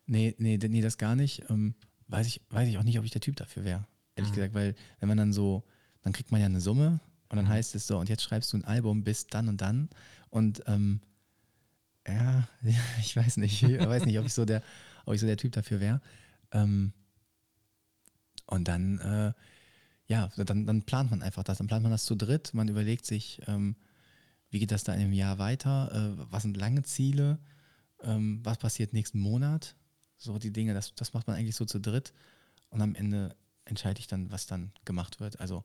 Nee, 0.09 0.35
nee, 0.39 0.59
nee, 0.59 0.81
das 0.81 0.97
gar 0.99 1.15
nicht. 1.15 1.45
Ähm, 1.51 1.75
weiß, 2.09 2.27
ich, 2.27 2.41
weiß 2.51 2.69
ich 2.69 2.79
auch 2.79 2.83
nicht, 2.83 2.99
ob 2.99 3.05
ich 3.05 3.11
der 3.11 3.21
Typ 3.21 3.37
dafür 3.37 3.65
wäre. 3.65 3.87
Ehrlich 4.17 4.33
Mhm. 4.33 4.35
gesagt, 4.35 4.55
weil 4.55 4.75
wenn 5.01 5.09
man 5.09 5.19
dann 5.19 5.33
so, 5.33 5.65
dann 6.03 6.13
kriegt 6.13 6.33
man 6.33 6.41
ja 6.41 6.47
eine 6.47 6.61
Summe 6.61 7.01
und 7.29 7.37
dann 7.37 7.45
Mhm. 7.45 7.51
heißt 7.51 7.75
es 7.75 7.87
so, 7.87 7.99
und 7.99 8.09
jetzt 8.09 8.23
schreibst 8.23 8.53
du 8.53 8.57
ein 8.57 8.65
Album 8.65 9.05
bis 9.05 9.27
dann 9.27 9.49
und 9.49 9.61
dann. 9.61 9.91
Und 10.31 10.63
ähm, 10.67 11.01
ja, 12.07 12.49
ich 13.01 13.15
weiß 13.15 13.37
nicht. 13.37 13.63
Ich 13.63 13.79
weiß 13.79 14.07
nicht, 14.07 14.19
ob 14.19 14.25
ich 14.25 14.33
so 14.35 14.45
der, 14.45 14.63
ob 15.05 15.15
ich 15.15 15.21
so 15.21 15.27
der 15.27 15.37
Typ 15.37 15.53
dafür 15.53 15.79
wäre. 15.81 16.01
Ähm, 16.53 16.93
und 18.47 18.67
dann, 18.67 18.99
äh, 19.01 19.33
ja, 20.07 20.31
dann, 20.39 20.65
dann 20.65 20.83
plant 20.85 21.11
man 21.11 21.23
einfach 21.23 21.45
das. 21.45 21.59
Dann 21.59 21.67
plant 21.67 21.83
man 21.83 21.93
das 21.93 22.07
zu 22.07 22.15
dritt. 22.15 22.55
Man 22.55 22.69
überlegt 22.69 23.05
sich, 23.05 23.43
ähm, 23.47 23.77
wie 24.49 24.59
geht 24.59 24.71
das 24.71 24.85
da 24.85 24.95
in 24.95 25.01
einem 25.01 25.13
Jahr 25.13 25.39
weiter? 25.39 25.93
Äh, 26.19 26.27
was 26.31 26.45
sind 26.45 26.57
lange 26.57 26.83
Ziele? 26.83 27.39
Ähm, 28.03 28.41
was 28.43 28.57
passiert 28.57 28.95
nächsten 28.95 29.21
Monat? 29.21 29.75
So 30.19 30.39
die 30.39 30.53
Dinge, 30.53 30.75
das, 30.75 30.95
das 30.95 31.15
macht 31.15 31.27
man 31.27 31.37
eigentlich 31.37 31.57
so 31.57 31.65
zu 31.65 31.81
dritt. 31.81 32.13
Und 32.71 32.83
am 32.83 32.95
Ende 32.95 33.35
entscheide 33.65 33.99
ich 34.01 34.07
dann, 34.07 34.31
was 34.31 34.47
dann 34.47 34.73
gemacht 34.85 35.21
wird. 35.21 35.41
Also, 35.41 35.65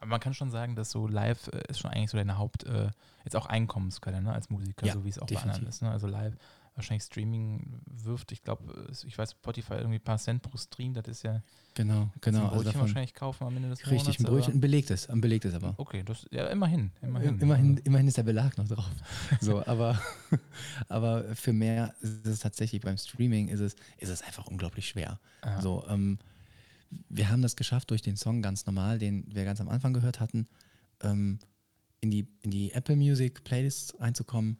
Aber 0.00 0.06
man 0.06 0.20
kann 0.20 0.32
schon 0.32 0.52
sagen, 0.52 0.76
dass 0.76 0.90
so 0.92 1.08
live 1.08 1.48
äh, 1.48 1.60
ist 1.68 1.80
schon 1.80 1.90
eigentlich 1.90 2.10
so 2.10 2.16
deine 2.18 2.38
Haupt, 2.38 2.62
äh, 2.64 2.88
jetzt 3.24 3.34
auch 3.34 3.46
Einkommensquelle, 3.46 4.22
ne, 4.22 4.32
als 4.32 4.48
Musiker, 4.48 4.86
Ja, 4.86 4.92
so 4.92 5.04
wie 5.04 5.08
es 5.08 5.18
auch 5.18 5.26
bei 5.26 5.34
anderen 5.34 5.50
definitiv. 5.64 5.68
ist. 5.74 5.82
Ne? 5.82 5.90
Also 5.90 6.06
live, 6.06 6.34
wahrscheinlich 6.78 7.02
Streaming 7.02 7.80
wirft, 7.86 8.30
ich 8.32 8.42
glaube, 8.42 8.88
ich 9.04 9.18
weiß, 9.18 9.32
Spotify 9.32 9.74
irgendwie 9.74 9.98
ein 9.98 10.04
paar 10.04 10.18
Cent 10.18 10.42
pro 10.42 10.56
Stream, 10.56 10.94
das 10.94 11.08
ist 11.08 11.24
ja, 11.24 11.42
genau, 11.74 12.10
genau. 12.20 12.38
ein 12.38 12.44
Also 12.44 12.54
Brötchen 12.54 12.64
davon, 12.64 12.80
wahrscheinlich 12.82 13.14
kaufen 13.14 13.44
am 13.44 13.56
Ende 13.56 13.68
des 13.68 13.80
richtig, 13.80 14.04
Monats. 14.04 14.18
ein 14.20 14.24
Brötchen, 14.24 14.54
ein 14.54 14.60
belegtes, 14.60 15.10
ein 15.10 15.20
belegtes 15.20 15.54
aber. 15.54 15.74
Okay, 15.76 16.04
das, 16.04 16.26
ja, 16.30 16.46
immerhin, 16.46 16.92
immerhin. 17.02 17.38
Immerhin, 17.40 17.70
Also, 17.70 17.82
immerhin 17.84 18.08
ist 18.08 18.16
der 18.16 18.22
Belag 18.22 18.56
noch 18.56 18.68
drauf. 18.68 18.90
So, 19.40 19.64
aber, 19.66 20.00
aber 20.88 21.34
für 21.34 21.52
mehr 21.52 21.94
ist 22.00 22.26
es 22.26 22.38
tatsächlich 22.38 22.80
beim 22.80 22.96
Streaming 22.96 23.48
ist 23.48 23.60
es, 23.60 23.74
ist 23.98 24.08
es 24.08 24.22
einfach 24.22 24.46
unglaublich 24.46 24.88
schwer. 24.88 25.18
ja. 25.44 25.60
So, 25.60 25.84
ähm, 25.88 26.18
wir 27.08 27.28
haben 27.28 27.42
das 27.42 27.56
geschafft 27.56 27.90
durch 27.90 28.02
den 28.02 28.16
Song 28.16 28.40
ganz 28.40 28.64
normal, 28.64 28.98
den 28.98 29.26
wir 29.34 29.44
ganz 29.44 29.60
am 29.60 29.68
Anfang 29.68 29.92
gehört 29.92 30.20
hatten, 30.20 30.46
ähm, 31.02 31.38
in, 32.00 32.10
die, 32.10 32.28
in 32.40 32.50
die 32.50 32.72
Apple 32.72 32.96
Music 32.96 33.44
Playlist 33.44 34.00
reinzukommen. 34.00 34.58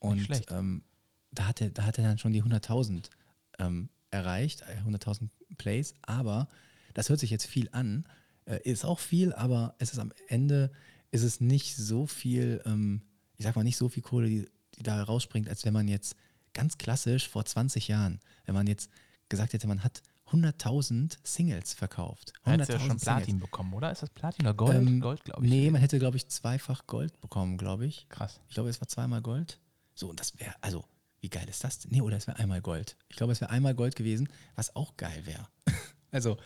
Und 0.00 0.20
schlecht. 0.20 0.50
ähm, 0.50 0.82
da, 1.30 1.46
hat 1.46 1.60
er, 1.60 1.70
da 1.70 1.84
hat 1.84 1.98
er 1.98 2.04
dann 2.04 2.18
schon 2.18 2.32
die 2.32 2.42
100.000 2.42 3.10
ähm, 3.58 3.88
erreicht, 4.10 4.62
äh, 4.62 4.88
100.000 4.88 5.28
Plays. 5.56 5.94
Aber 6.02 6.48
das 6.94 7.08
hört 7.08 7.20
sich 7.20 7.30
jetzt 7.30 7.46
viel 7.46 7.68
an, 7.72 8.06
äh, 8.46 8.60
ist 8.62 8.84
auch 8.84 8.98
viel, 8.98 9.32
aber 9.32 9.74
es 9.78 9.92
ist 9.92 9.98
am 9.98 10.12
Ende 10.28 10.72
ist 11.10 11.22
es 11.22 11.40
nicht 11.40 11.76
so 11.76 12.06
viel, 12.06 12.62
ähm, 12.66 13.02
ich 13.36 13.44
sag 13.44 13.56
mal 13.56 13.64
nicht 13.64 13.76
so 13.76 13.88
viel 13.88 14.02
Kohle, 14.02 14.28
die, 14.28 14.48
die 14.76 14.82
da 14.82 15.02
rausspringt, 15.02 15.48
als 15.48 15.64
wenn 15.64 15.72
man 15.72 15.88
jetzt 15.88 16.16
ganz 16.54 16.78
klassisch 16.78 17.28
vor 17.28 17.44
20 17.44 17.88
Jahren, 17.88 18.20
wenn 18.44 18.54
man 18.54 18.66
jetzt 18.66 18.90
gesagt 19.28 19.52
hätte, 19.52 19.66
man 19.66 19.84
hat 19.84 20.02
100.000 20.30 21.16
Singles 21.22 21.72
verkauft. 21.72 22.32
Er 22.44 22.52
hat 22.52 22.68
ja 22.68 22.76
100.000 22.76 22.86
schon 22.86 22.96
Platin 22.98 23.24
Singles. 23.24 23.40
bekommen, 23.40 23.72
oder? 23.74 23.90
Ist 23.90 24.02
das 24.02 24.10
Platin 24.10 24.46
oder 24.46 24.54
Gold? 24.54 24.76
Ähm, 24.76 25.00
Gold, 25.00 25.24
glaube 25.24 25.44
ich. 25.44 25.50
Nee, 25.50 25.70
man 25.70 25.80
hätte, 25.80 25.98
glaube 25.98 26.16
ich, 26.16 26.28
zweifach 26.28 26.86
Gold 26.86 27.18
bekommen, 27.20 27.56
glaube 27.56 27.86
ich. 27.86 28.08
Krass. 28.08 28.40
Ich 28.48 28.54
glaube, 28.54 28.68
es 28.68 28.80
war 28.80 28.88
zweimal 28.88 29.22
Gold. 29.22 29.58
So, 29.94 30.10
und 30.10 30.20
das 30.20 30.38
wäre, 30.38 30.54
also, 30.60 30.84
wie 31.20 31.28
geil 31.30 31.48
ist 31.48 31.64
das 31.64 31.78
denn? 31.80 31.90
Nee, 31.92 32.00
oder 32.00 32.16
es 32.16 32.26
wäre 32.26 32.38
einmal 32.38 32.60
Gold. 32.60 32.96
Ich 33.08 33.16
glaube, 33.16 33.32
es 33.32 33.40
wäre 33.40 33.50
einmal 33.50 33.74
Gold 33.74 33.96
gewesen, 33.96 34.28
was 34.54 34.74
auch 34.76 34.96
geil 34.96 35.26
wäre. 35.26 35.48
also, 36.12 36.36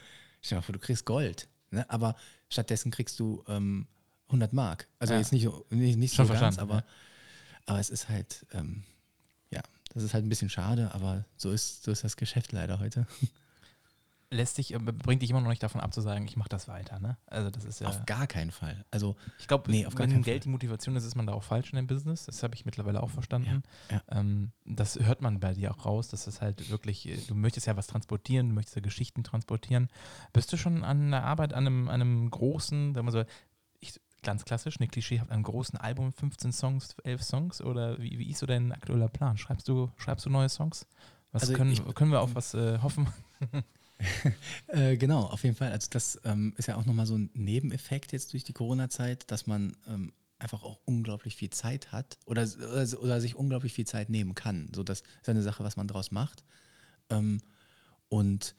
stell 0.41 0.57
dir 0.57 0.61
mal 0.61 0.62
vor, 0.62 0.73
du 0.73 0.79
kriegst 0.79 1.05
Gold, 1.05 1.49
ne? 1.70 1.89
aber 1.91 2.16
stattdessen 2.49 2.91
kriegst 2.91 3.18
du 3.20 3.45
ähm, 3.49 3.87
100 4.29 4.53
Mark. 4.53 4.89
Also 4.99 5.12
Ja. 5.14 5.20
jetzt 5.20 5.33
nicht, 5.33 5.45
so- 5.45 5.66
nicht, 5.70 5.99
nicht 5.99 6.14
Schon 6.14 6.27
so 6.27 6.33
ganz, 6.33 6.59
aber, 6.59 6.77
ja. 6.77 6.85
aber 7.66 7.81
es 7.81 7.91
ist 7.91 8.09
halt, 8.09 8.47
ähm, 8.53 8.83
ja, 9.51 9.61
das 9.93 10.03
ist 10.05 10.14
halt 10.14 10.25
ein 10.25 10.31
bisschen 10.31 10.49
schade, 10.51 10.95
aber 10.95 11.25
so 11.37 11.51
ist, 11.53 11.83
so 11.85 11.91
ist 11.91 12.03
das 12.05 12.16
Geschäft 12.16 12.53
leider 12.53 12.79
heute. 12.81 13.07
Lässt 14.33 14.57
dich, 14.59 14.72
äh, 14.72 14.78
bringt 14.78 15.20
dich 15.22 15.30
immer 15.30 15.41
noch 15.43 15.51
nicht 15.51 15.62
davon 15.62 15.80
ab 15.80 15.93
zu 15.93 16.01
sagen, 16.01 16.26
ich 16.26 16.37
mache 16.37 16.49
das 16.49 16.66
weiter, 16.66 16.99
ne? 16.99 17.18
Also 17.26 17.51
das 17.51 17.64
ist 17.64 17.80
ja. 17.80 17.89
Auf 17.89 18.07
gar 18.07 18.26
keinen 18.26 18.51
Fall. 18.51 18.85
Also, 18.91 19.14
Ich 19.39 19.47
glaube, 19.47 19.70
Nee, 19.70 19.85
auf 19.87 19.97
wenn 19.99 20.11
Geld 20.22 20.24
Fall. 20.26 20.41
die 20.41 20.49
Motivation 20.49 20.97
ist, 20.97 21.05
ist 21.05 21.14
man 21.16 21.26
da 21.26 21.35
auch 21.35 21.43
falsch 21.43 21.70
in 21.72 21.76
dem 21.76 21.87
Business. 21.87 22.24
Das 22.26 22.43
habe 22.43 22.55
ich 22.55 22.64
mittlerweile 22.64 23.03
auch 23.03 23.11
verstanden. 23.11 23.62
Ja, 23.91 24.03
Ähm, 24.09 24.53
das 24.64 24.99
hört 24.99 25.20
man 25.20 25.39
bei 25.39 25.53
dir 25.55 25.70
auch 25.72 25.85
raus, 25.85 26.09
dass 26.09 26.26
es 26.26 26.41
halt 26.41 26.70
wirklich, 26.70 27.07
äh, 27.09 27.16
du 27.28 27.35
möchtest 27.35 27.66
ja 27.66 27.76
was 27.76 27.87
transportieren, 27.87 28.49
du 28.49 28.55
möchtest 28.55 28.76
ja 28.76 28.83
Geschichten 28.83 29.22
transportieren. 29.22 29.89
Bist 30.33 30.53
du 30.53 30.57
schon 30.57 30.83
an 30.83 31.11
der 31.11 31.24
Arbeit 31.24 31.53
an 31.53 31.66
einem, 31.66 31.89
an 31.89 32.01
einem 32.01 32.30
großen, 32.30 32.95
sagen 32.95 33.07
wir 33.07 33.12
so, 33.12 33.24
ich, 33.80 34.01
ganz 34.22 34.45
klassisch, 34.47 34.76
eine 34.78 34.89
Klischee, 34.89 35.18
an 35.18 35.30
einem 35.30 35.43
großen 35.43 35.76
Album, 35.78 36.12
15 36.12 36.53
Songs, 36.53 36.97
11 37.05 37.22
Songs 37.22 37.61
oder 37.61 37.99
wie, 38.01 38.18
wie 38.18 38.30
ist 38.30 38.39
so 38.39 38.47
dein 38.47 38.72
aktueller 38.72 39.09
Plan? 39.09 39.37
Schreibst 39.37 39.68
du, 39.68 39.91
schreibst 39.97 40.24
du 40.24 40.30
neue 40.30 40.49
Songs? 40.49 40.87
Was 41.33 41.43
Also 41.43 41.55
können, 41.55 41.72
ich- 41.72 41.95
können 41.95 42.11
wir 42.12 42.20
auf 42.22 42.35
was 42.35 42.55
äh, 42.55 42.78
hoffen? 42.78 43.09
Äh, 44.68 44.97
genau, 44.97 45.24
auf 45.24 45.45
jeden 45.45 45.55
Fall. 45.55 45.70
Also 45.70 45.88
das 45.90 46.18
ähm, 46.24 46.55
ist 46.57 46.66
ja 46.66 46.76
auch 46.76 46.86
nochmal 46.86 47.05
so 47.05 47.16
ein 47.16 47.28
Nebeneffekt 47.34 48.12
jetzt 48.12 48.32
durch 48.32 48.43
die 48.43 48.55
Corona-Zeit, 48.55 49.30
dass 49.30 49.47
man 49.47 49.76
ähm, 49.86 50.14
einfach 50.38 50.62
auch 50.62 50.80
unglaublich 50.86 51.36
viel 51.36 51.51
Zeit 51.51 51.93
hat 51.93 52.18
oder, 52.24 52.49
oder, 52.59 53.03
oder 53.03 53.20
sich 53.20 53.36
unglaublich 53.36 53.74
viel 53.74 53.86
Zeit 53.86 54.09
nehmen 54.09 54.34
kann. 54.34 54.70
So, 54.74 54.82
das 54.82 55.03
ist 55.20 55.28
eine 55.28 55.43
Sache, 55.43 55.62
was 55.62 55.76
man 55.76 55.88
draus 55.88 56.11
macht. 56.11 56.43
Ähm, 57.11 57.43
und 58.09 58.55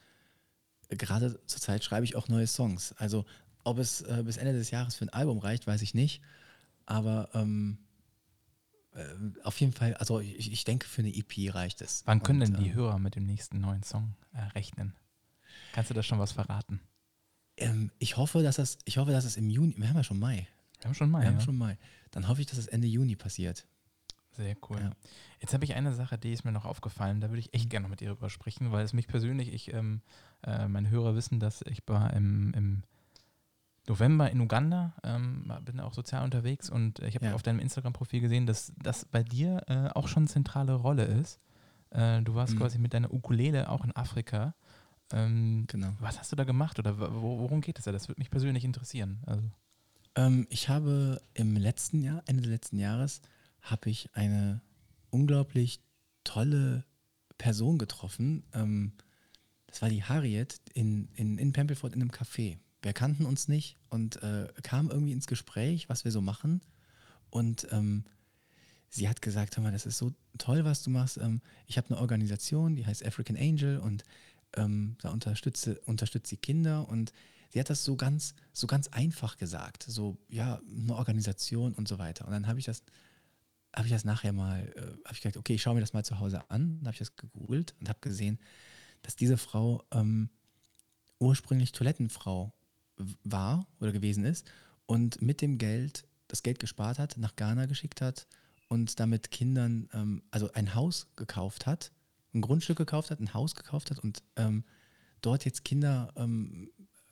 gerade 0.90 1.40
zur 1.48 1.62
Zeit 1.62 1.84
schreibe 1.84 2.06
ich 2.06 2.16
auch 2.16 2.28
neue 2.28 2.48
Songs. 2.48 2.94
Also 2.94 3.26
ob 3.64 3.80
es 3.80 4.02
äh, 4.02 4.24
bis 4.24 4.38
Ende 4.38 4.54
des 4.54 4.72
Jahres 4.72 4.96
für 4.96 5.06
ein 5.06 5.10
Album 5.10 5.40
reicht, 5.40 5.68
weiß 5.68 5.82
ich 5.82 5.94
nicht. 5.94 6.22
Aber 6.86 7.30
ähm, 7.34 7.78
äh, 8.94 9.04
auf 9.44 9.60
jeden 9.60 9.74
Fall, 9.74 9.94
also 9.96 10.20
ich, 10.20 10.52
ich, 10.52 10.64
denke, 10.64 10.88
für 10.88 11.02
eine 11.02 11.16
EP 11.16 11.54
reicht 11.54 11.82
es. 11.82 12.04
Wann 12.06 12.24
können 12.24 12.42
Und, 12.42 12.54
denn 12.54 12.64
die 12.64 12.70
ähm, 12.70 12.76
Hörer 12.76 13.00
mit 13.00 13.16
dem 13.16 13.26
nächsten 13.26 13.60
neuen 13.60 13.84
Song 13.84 14.16
äh, 14.34 14.42
rechnen? 14.42 14.94
Kannst 15.72 15.90
du 15.90 15.94
da 15.94 16.04
schon 16.04 16.20
was 16.20 16.32
verraten? 16.32 16.82
Ähm, 17.58 17.92
ich 18.00 18.18
hoffe, 18.18 18.44
dass 18.44 18.58
das, 18.58 18.78
ich 18.86 18.98
hoffe, 18.98 19.12
dass 19.12 19.26
es 19.26 19.38
im 19.38 19.50
Juni, 19.50 19.76
wir 19.78 19.90
haben 19.90 19.96
ja 19.96 20.04
schon 20.04 20.20
Mai. 20.20 20.48
Wir 20.80 20.86
haben 20.86 20.96
schon 20.96 21.10
Mai. 21.10 21.22
Wir 21.22 21.30
haben 21.30 21.42
schon 21.42 21.58
Mai. 21.58 21.78
Dann 22.12 22.28
hoffe 22.28 22.42
ich, 22.42 22.48
dass 22.48 22.58
es 22.58 22.68
Ende 22.68 22.88
Juni 22.88 23.16
passiert. 23.16 23.68
Sehr 24.36 24.56
cool. 24.70 24.80
Ja. 24.80 24.92
Jetzt 25.40 25.54
habe 25.54 25.64
ich 25.64 25.76
eine 25.76 25.94
Sache, 25.94 26.18
die 26.18 26.34
ist 26.34 26.44
mir 26.44 26.52
noch 26.52 26.66
aufgefallen, 26.66 27.22
da 27.22 27.30
würde 27.30 27.40
ich 27.40 27.54
echt 27.54 27.70
gerne 27.70 27.84
noch 27.84 27.92
mit 27.92 28.02
dir 28.02 28.10
drüber 28.10 28.30
sprechen, 28.30 28.72
weil 28.72 28.84
es 28.84 28.94
mich 28.94 29.08
persönlich, 29.08 29.54
ich, 29.54 29.74
ähm, 29.74 30.02
äh, 30.44 30.68
meine 30.68 30.90
Hörer 30.90 31.16
wissen, 31.16 31.40
dass 31.40 31.62
ich 31.64 31.84
war 31.88 32.14
im, 32.14 32.54
im 32.54 32.84
November 33.88 34.32
in 34.32 34.40
Uganda, 34.40 34.94
ähm, 35.04 35.52
bin 35.66 35.80
auch 35.80 35.94
sozial 35.94 36.24
unterwegs 36.24 36.70
und 36.70 37.00
ich 37.00 37.16
habe 37.16 37.28
ja. 37.28 37.34
auf 37.34 37.44
deinem 37.44 37.60
Instagram-Profil 37.60 38.22
gesehen, 38.22 38.48
dass 38.48 38.74
das 38.82 39.06
bei 39.06 39.24
dir 39.24 39.64
äh, 39.68 39.90
auch 39.90 40.08
schon 40.08 40.24
eine 40.24 40.30
zentrale 40.30 40.74
Rolle 40.74 41.04
ist. 41.04 41.40
Äh, 41.90 42.22
du 42.22 42.34
warst 42.34 42.56
mhm. 42.56 42.60
quasi 42.60 42.80
mit 42.80 42.94
deiner 42.94 43.14
Ukulele 43.14 43.70
auch 43.70 43.84
in 43.84 43.96
Afrika. 43.96 44.56
Ähm, 45.14 45.66
genau. 45.68 45.94
Was 46.00 46.20
hast 46.20 46.32
du 46.32 46.36
da 46.36 46.44
gemacht 46.44 46.80
oder 46.80 46.98
worum 46.98 47.62
geht 47.62 47.78
es 47.78 47.86
da? 47.86 47.92
Das 47.92 48.08
würde 48.08 48.20
mich 48.20 48.32
persönlich 48.32 48.66
interessieren. 48.66 49.20
Also. 49.26 49.44
Ähm, 50.16 50.48
ich 50.50 50.70
habe 50.70 51.22
im 51.36 51.56
letzten 51.56 52.02
Jahr, 52.02 52.24
Ende 52.26 52.42
des 52.42 52.52
letzten 52.52 52.80
Jahres, 52.80 53.22
habe 53.62 53.90
ich 53.90 54.10
eine 54.14 54.62
unglaublich 55.12 55.82
tolle 56.24 56.84
Person 57.38 57.78
getroffen. 57.78 58.44
Ähm, 58.54 58.94
das 59.68 59.82
war 59.82 59.90
die 59.90 60.04
Harriet 60.04 60.60
in, 60.74 61.10
in, 61.14 61.38
in 61.38 61.54
Pempelford 61.54 61.94
in 61.94 62.02
einem 62.02 62.12
Café. 62.12 62.58
Wir 62.82 62.94
kannten 62.94 63.26
uns 63.26 63.48
nicht 63.48 63.78
und 63.90 64.22
äh, 64.24 64.48
kamen 64.64 64.90
irgendwie 64.90 65.14
ins 65.14 65.28
Gespräch, 65.28 65.90
was 65.90 66.04
wir 66.04 66.12
so 66.12 66.22
machen. 66.22 66.62
Und 67.30 67.68
ähm, 67.72 68.04
sie 68.90 69.08
hat 69.08 69.22
gesagt, 69.22 69.56
hör 69.56 69.64
mal, 69.64 69.72
das 69.72 69.86
ist 69.86 69.98
so 69.98 70.14
toll, 70.38 70.66
was 70.66 70.84
du 70.84 70.90
machst. 70.90 71.18
Ähm, 71.18 71.42
ich 71.68 71.78
habe 71.78 71.90
eine 71.90 72.00
Organisation, 72.00 72.76
die 72.76 72.86
heißt 72.86 73.06
African 73.06 73.38
Angel 73.38 73.78
und 73.78 74.04
ähm, 74.56 74.98
da 75.02 75.12
unterstütze, 75.12 75.80
unterstützt 75.82 76.30
sie 76.30 76.38
Kinder 76.38 76.88
und 76.88 77.14
sie 77.50 77.60
hat 77.60 77.70
das 77.70 77.84
so 77.84 77.96
ganz, 77.96 78.36
so 78.52 78.68
ganz 78.68 78.88
einfach 78.90 79.38
gesagt. 79.38 79.84
So, 79.84 80.18
ja, 80.30 80.60
eine 80.70 80.96
Organisation 80.96 81.74
und 81.74 81.88
so 81.88 82.00
weiter. 82.00 82.26
Und 82.26 82.32
dann 82.32 82.48
habe 82.48 82.60
ich 82.60 82.66
das, 82.66 82.84
habe 83.76 83.88
ich 83.88 83.94
das 83.94 84.06
nachher 84.06 84.34
mal, 84.34 84.72
äh, 84.76 84.82
habe 84.82 85.14
ich 85.14 85.22
gesagt, 85.22 85.38
okay, 85.38 85.54
ich 85.56 85.62
schaue 85.62 85.76
mir 85.76 85.82
das 85.82 85.94
mal 85.94 86.04
zu 86.04 86.20
Hause 86.20 86.50
an. 86.50 86.78
Dann 86.78 86.88
habe 86.88 86.94
ich 86.94 87.00
das 87.00 87.16
gegoogelt 87.16 87.76
und 87.80 87.90
habe 87.90 88.00
gesehen, 88.02 88.40
dass 89.04 89.16
diese 89.16 89.38
Frau 89.38 89.84
ähm, 89.92 90.30
ursprünglich 91.20 91.72
Toilettenfrau 91.72 92.54
war 93.24 93.68
oder 93.80 93.92
gewesen 93.92 94.26
ist 94.26 94.50
und 94.86 95.22
mit 95.22 95.42
dem 95.42 95.58
Geld, 95.58 96.06
das 96.28 96.44
Geld 96.44 96.60
gespart 96.60 97.00
hat, 97.00 97.18
nach 97.18 97.36
Ghana 97.36 97.66
geschickt 97.66 98.02
hat 98.02 98.28
und 98.68 99.00
damit 99.00 99.32
Kindern, 99.32 99.90
ähm, 99.94 100.24
also 100.32 100.52
ein 100.54 100.74
Haus 100.74 101.08
gekauft 101.16 101.66
hat, 101.66 101.92
ein 102.34 102.42
Grundstück 102.42 102.78
gekauft 102.78 103.12
hat, 103.12 103.20
ein 103.20 103.34
Haus 103.34 103.56
gekauft 103.56 103.92
hat 103.92 104.00
und 104.00 104.24
ähm, 104.36 104.64
dort 105.22 105.46
jetzt 105.46 105.64
Kinder 105.64 106.14
ähm, 106.16 106.70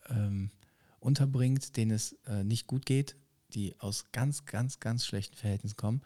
ähm 0.10 0.52
unterbringt, 1.00 1.78
denen 1.78 1.90
es 1.90 2.14
äh, 2.28 2.44
nicht 2.44 2.68
gut 2.68 2.86
geht, 2.86 3.16
die 3.56 3.74
aus 3.80 4.12
ganz, 4.12 4.46
ganz, 4.46 4.80
ganz 4.80 5.04
schlechten 5.04 5.36
Verhältnissen 5.36 5.76
kommen, 5.76 6.02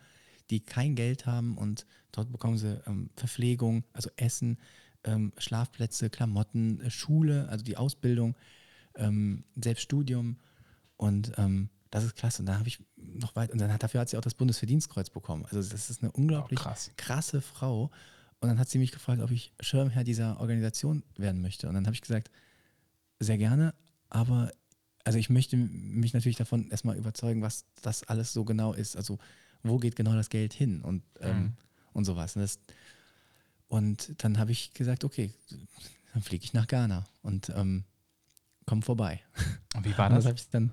die 0.50 0.62
kein 0.62 0.96
Geld 0.96 1.26
haben 1.26 1.58
und 1.58 1.86
dort 2.14 2.32
bekommen 2.32 2.58
sie 2.58 2.82
ähm, 2.88 3.10
Verpflegung, 3.18 3.84
also 3.92 4.10
Essen, 4.16 4.58
ähm, 5.04 5.34
Schlafplätze, 5.38 6.10
Klamotten, 6.10 6.80
äh, 6.80 6.90
Schule, 6.90 7.50
also 7.50 7.66
die 7.66 7.76
Ausbildung 7.76 8.36
ähm, 8.96 9.44
Selbststudium 9.56 10.38
und 10.98 11.34
ähm, 11.38 11.70
das 11.92 12.04
ist 12.04 12.16
klasse. 12.16 12.42
Und 12.42 12.48
dann 12.48 12.60
habe 12.60 12.68
ich 12.68 12.80
noch 12.96 13.36
weit, 13.36 13.52
und 13.52 13.60
dann 13.60 13.72
hat, 13.72 13.84
dafür 13.84 14.02
hat 14.02 14.10
sie 14.10 14.18
auch 14.18 14.22
das 14.22 14.34
Bundesverdienstkreuz 14.34 15.10
bekommen. 15.10 15.46
Also 15.46 15.58
das 15.58 15.90
ist 15.90 16.02
eine 16.02 16.12
unglaublich 16.12 16.60
oh, 16.66 16.70
krasse 16.98 17.42
Frau. 17.42 17.92
Und 18.46 18.50
dann 18.50 18.60
hat 18.60 18.70
sie 18.70 18.78
mich 18.78 18.92
gefragt, 18.92 19.24
ob 19.24 19.32
ich 19.32 19.52
Schirmherr 19.60 20.04
dieser 20.04 20.40
Organisation 20.40 21.02
werden 21.18 21.42
möchte. 21.42 21.68
Und 21.68 21.74
dann 21.74 21.88
habe 21.88 21.96
ich 21.96 22.02
gesagt, 22.02 22.30
sehr 23.20 23.40
gerne, 23.40 23.74
aber 24.12 24.52
also 25.04 25.18
ich 25.18 25.32
möchte 25.32 25.58
mich 25.58 26.14
natürlich 26.14 26.38
davon 26.38 26.70
erstmal 26.70 26.96
überzeugen, 26.96 27.42
was 27.42 27.66
das 27.82 28.04
alles 28.04 28.34
so 28.34 28.46
genau 28.46 28.74
ist. 28.74 28.98
Also 28.98 29.18
wo 29.64 29.80
geht 29.80 29.96
genau 29.96 30.14
das 30.14 30.30
Geld 30.30 30.54
hin 30.54 30.84
und, 30.84 31.02
ähm, 31.22 31.38
mhm. 31.38 31.54
und 31.94 32.06
sowas. 32.06 32.36
Und, 32.36 32.44
das, 32.44 32.60
und 33.68 34.14
dann 34.24 34.38
habe 34.38 34.52
ich 34.52 34.76
gesagt, 34.76 35.04
okay, 35.04 35.32
dann 36.14 36.22
fliege 36.22 36.44
ich 36.44 36.54
nach 36.54 36.68
Ghana. 36.68 37.04
Und 37.24 37.50
ähm, 37.50 37.84
komm 38.68 38.84
vorbei. 38.84 39.22
Und 39.76 39.86
wie 39.86 39.98
war 39.98 40.10
das? 40.12 40.26
das 40.26 40.50
dann, 40.50 40.70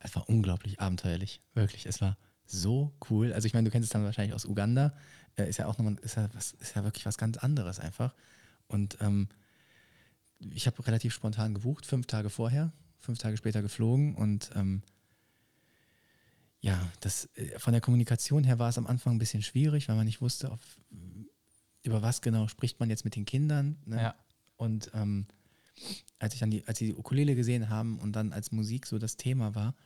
es 0.00 0.16
war 0.16 0.28
unglaublich 0.28 0.80
abenteuerlich, 0.80 1.40
wirklich. 1.54 1.86
Es 1.86 2.00
war 2.00 2.16
so 2.44 2.92
cool. 3.08 3.32
Also 3.32 3.46
ich 3.46 3.54
meine, 3.54 3.66
du 3.66 3.70
kennst 3.70 3.86
es 3.86 3.92
dann 3.92 4.02
wahrscheinlich 4.02 4.34
aus 4.34 4.46
Uganda. 4.46 4.92
Äh, 5.38 5.48
ist 5.48 5.58
ja 5.58 5.66
auch 5.66 5.78
nochmal, 5.78 5.96
ist 6.02 6.16
ja, 6.16 6.28
was, 6.34 6.52
ist 6.52 6.74
ja 6.74 6.84
wirklich 6.84 7.06
was 7.06 7.16
ganz 7.16 7.36
anderes 7.38 7.78
einfach. 7.78 8.14
Und 8.66 8.98
ähm, 9.00 9.28
ich 10.38 10.66
habe 10.66 10.86
relativ 10.86 11.14
spontan 11.14 11.54
gebucht, 11.54 11.86
fünf 11.86 12.06
Tage 12.06 12.30
vorher, 12.30 12.72
fünf 12.98 13.18
Tage 13.18 13.36
später 13.36 13.62
geflogen 13.62 14.14
und 14.14 14.50
ähm, 14.54 14.82
ja, 16.60 16.90
das, 17.00 17.28
äh, 17.34 17.58
von 17.58 17.72
der 17.72 17.80
Kommunikation 17.80 18.44
her 18.44 18.58
war 18.58 18.68
es 18.68 18.78
am 18.78 18.86
Anfang 18.86 19.14
ein 19.14 19.18
bisschen 19.18 19.42
schwierig, 19.42 19.88
weil 19.88 19.96
man 19.96 20.06
nicht 20.06 20.20
wusste, 20.20 20.50
auf, 20.50 20.60
über 21.82 22.02
was 22.02 22.20
genau 22.20 22.48
spricht 22.48 22.80
man 22.80 22.90
jetzt 22.90 23.04
mit 23.04 23.14
den 23.16 23.24
Kindern. 23.24 23.78
Ne? 23.86 23.96
Ja. 23.96 24.14
Und 24.56 24.90
ähm, 24.92 25.26
als 26.18 26.34
ich 26.34 26.40
dann 26.40 26.50
die, 26.50 26.66
als 26.66 26.78
sie 26.78 26.86
die 26.86 26.94
Ukulele 26.94 27.36
gesehen 27.36 27.68
haben 27.68 27.98
und 28.00 28.12
dann 28.12 28.32
als 28.32 28.50
Musik 28.50 28.86
so 28.86 28.98
das 28.98 29.16
Thema 29.16 29.54
war, 29.54 29.76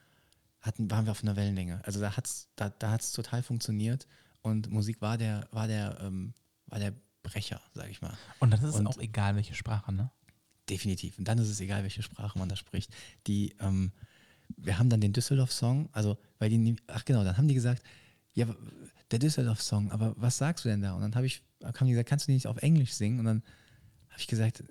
hatten, 0.61 0.91
waren 0.91 1.05
wir 1.05 1.11
auf 1.11 1.23
einer 1.23 1.37
Wellenlänge. 1.37 1.85
Also 1.85 2.01
da 2.01 2.17
hat 2.17 2.27
es 2.27 2.49
da, 2.57 2.71
da 2.71 2.91
hat's 2.91 3.13
total 3.13 3.43
funktioniert 3.43 4.07
und 4.43 4.71
Musik 4.71 5.01
war 5.01 5.19
der, 5.19 5.49
war 5.51 5.67
der, 5.67 5.99
ähm, 6.01 6.35
war 6.67 6.79
der 6.79 6.93
Brecher, 7.23 7.61
sag 7.75 7.89
ich 7.91 8.03
mal. 8.03 8.17
Und 8.41 8.51
dann 8.51 8.63
ist 8.63 8.75
es 8.75 8.87
auch 8.87 8.99
egal, 8.99 9.37
welche 9.37 9.55
Sprache, 9.55 9.93
ne? 9.93 10.11
Definitiv. 10.69 11.19
Und 11.19 11.27
dann 11.27 11.39
ist 11.39 11.49
es 11.49 11.61
egal, 11.61 11.83
welche 11.83 12.03
Sprache 12.03 12.39
man 12.39 12.49
da 12.49 12.57
spricht. 12.57 12.93
Die, 13.27 13.55
ähm, 13.61 13.93
wir 14.57 14.79
haben 14.79 14.91
dann 14.91 15.01
den 15.01 15.13
Düsseldorf-Song, 15.13 15.89
also, 15.93 16.19
weil 16.39 16.51
die, 16.51 16.77
ach 16.89 17.05
genau, 17.05 17.25
dann 17.25 17.37
haben 17.37 17.49
die 17.49 17.55
gesagt, 17.55 17.83
ja, 18.35 18.47
der 19.11 19.19
Düsseldorf-Song, 19.19 19.91
aber 19.91 20.15
was 20.17 20.39
sagst 20.39 20.65
du 20.65 20.69
denn 20.69 20.81
da? 20.81 20.95
Und 20.95 21.03
dann 21.03 21.15
habe 21.15 21.27
ich, 21.27 21.43
haben 21.63 21.87
die 21.87 21.93
gesagt, 21.93 22.09
kannst 22.09 22.29
du 22.29 22.33
nicht 22.33 22.47
auf 22.47 22.59
Englisch 22.59 22.93
singen? 22.93 23.21
Und 23.21 23.27
dann 23.27 23.43
habe 24.09 24.21
ich 24.21 24.27
gesagt, 24.27 24.65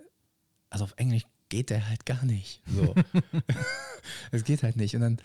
also 0.69 0.85
auf 0.85 0.93
Englisch 0.97 1.23
geht 1.49 1.69
der 1.69 1.87
halt 1.87 2.05
gar 2.05 2.25
nicht. 2.25 2.61
So. 2.67 2.95
Es 4.31 4.43
geht 4.43 4.63
halt 4.63 4.77
nicht. 4.77 4.95
Und 4.95 5.01
dann 5.01 5.17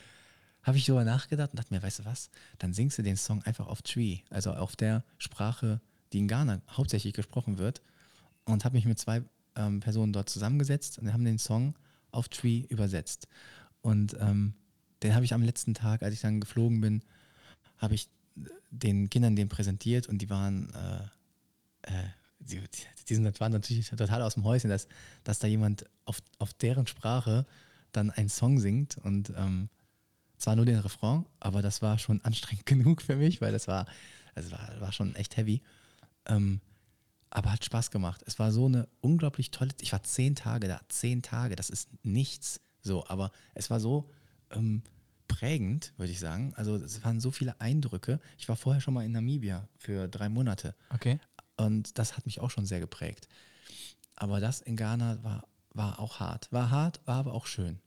habe 0.67 0.79
ich 0.79 0.87
darüber 0.87 1.05
nachgedacht 1.05 1.53
und 1.53 1.59
dachte 1.59 1.73
mir, 1.73 1.83
weißt 1.83 2.01
du 2.01 2.05
was, 2.05 2.31
dann 2.59 2.73
singst 2.73 2.99
du 2.99 3.03
den 3.03 3.17
Song 3.17 3.43
einfach 3.45 3.69
auf 3.69 3.83
Tree, 3.83 4.19
also 4.31 4.53
auf 4.53 4.75
der 4.75 5.05
Sprache, 5.17 5.81
die 6.13 6.19
in 6.19 6.29
Ghana 6.29 6.61
hauptsächlich 6.69 7.15
gesprochen 7.15 7.59
wird. 7.59 7.83
Und 8.45 8.65
habe 8.65 8.77
mich 8.77 8.85
mit 8.85 8.99
zwei 8.99 9.23
ähm, 9.55 9.81
Personen 9.81 10.13
dort 10.13 10.29
zusammengesetzt 10.29 10.99
und 10.99 11.13
haben 11.13 11.25
den 11.25 11.39
Song 11.39 11.75
auf 12.11 12.29
Tree 12.29 12.65
übersetzt. 12.69 13.29
Und 13.81 14.17
ähm, 14.21 14.55
den 15.03 15.15
habe 15.15 15.25
ich 15.25 15.35
am 15.35 15.43
letzten 15.43 15.75
Tag, 15.75 16.03
als 16.03 16.15
ich 16.15 16.21
dann 16.21 16.41
geflogen 16.41 16.81
bin, 16.81 17.03
habe 17.79 17.95
ich 17.95 18.09
den 18.71 19.09
Kindern 19.09 19.37
den 19.37 19.49
präsentiert 19.49 20.09
und 20.09 20.19
die 20.19 20.31
waren 20.31 20.73
äh, 20.75 21.93
äh, 21.93 22.09
die, 22.41 22.61
die 23.09 23.15
sind, 23.15 23.41
waren 23.41 23.53
natürlich 23.53 23.89
total 23.91 24.23
aus 24.23 24.35
dem 24.35 24.45
Häuschen, 24.45 24.71
dass, 24.71 24.89
dass 25.25 25.39
da 25.39 25.47
jemand 25.47 25.87
auf, 26.05 26.19
auf 26.39 26.55
deren 26.55 26.87
Sprache 26.87 27.47
dann 27.93 28.11
einen 28.11 28.29
Song 28.29 28.59
singt 28.59 28.99
und 28.99 29.33
ähm, 29.37 29.69
zwar 30.39 30.57
nur 30.57 30.65
den 30.67 30.79
Refrain, 30.79 31.27
aber 31.41 31.63
das 31.63 31.83
war 31.83 31.99
schon 31.99 32.21
anstrengend 32.23 32.67
genug 32.67 33.03
für 33.03 33.17
mich, 33.17 33.41
weil 33.41 33.53
das 33.53 33.69
war, 33.69 33.87
also 34.35 34.51
war, 34.53 34.81
war 34.81 34.93
schon 34.93 35.15
echt 35.15 35.37
heavy. 35.37 35.63
Ähm, 36.27 36.61
aber 37.31 37.53
hat 37.53 37.65
Spaß 37.65 37.91
gemacht. 37.91 38.23
Es 38.27 38.39
war 38.39 38.53
so 38.53 38.67
eine 38.67 38.89
unglaublich 39.01 39.51
tolle, 39.51 39.73
ich 39.81 39.93
war 39.93 40.03
zehn 40.03 40.35
Tage 40.35 40.69
da, 40.69 40.81
zehn 40.89 41.23
Tage, 41.23 41.57
das 41.57 41.71
ist 41.71 41.89
nichts 42.03 42.61
so, 42.81 43.07
aber 43.09 43.33
es 43.55 43.69
war 43.69 43.81
so 43.81 44.11
ähm, 44.51 44.83
prägend, 45.27 45.93
würde 45.97 46.13
ich 46.13 46.21
sagen. 46.21 46.53
Also 46.57 46.77
es 46.77 47.05
waren 47.05 47.21
so 47.21 47.31
viele 47.31 47.61
Eindrücke. 47.61 48.21
Ich 48.39 48.49
war 48.49 48.57
vorher 48.57 48.81
schon 48.81 48.95
mal 48.95 49.05
in 49.05 49.13
Namibia 49.13 49.69
für 49.77 50.09
drei 50.09 50.29
Monate. 50.29 50.75
Okay. 50.91 51.19
Und 51.57 51.99
das 51.99 52.17
hat 52.17 52.27
mich 52.27 52.41
auch 52.41 52.51
schon 52.51 52.67
sehr 52.67 52.81
geprägt. 52.81 53.29
Aber 54.15 54.41
das 54.41 54.61
in 54.61 54.77
Ghana 54.77 55.23
war, 55.23 55.49
war 55.71 55.99
auch 55.99 56.21
hart. 56.21 56.51
War 56.53 56.71
hart, 56.71 57.01
war 57.07 57.17
aber 57.17 57.35
auch 57.35 57.47
schön. 57.47 57.81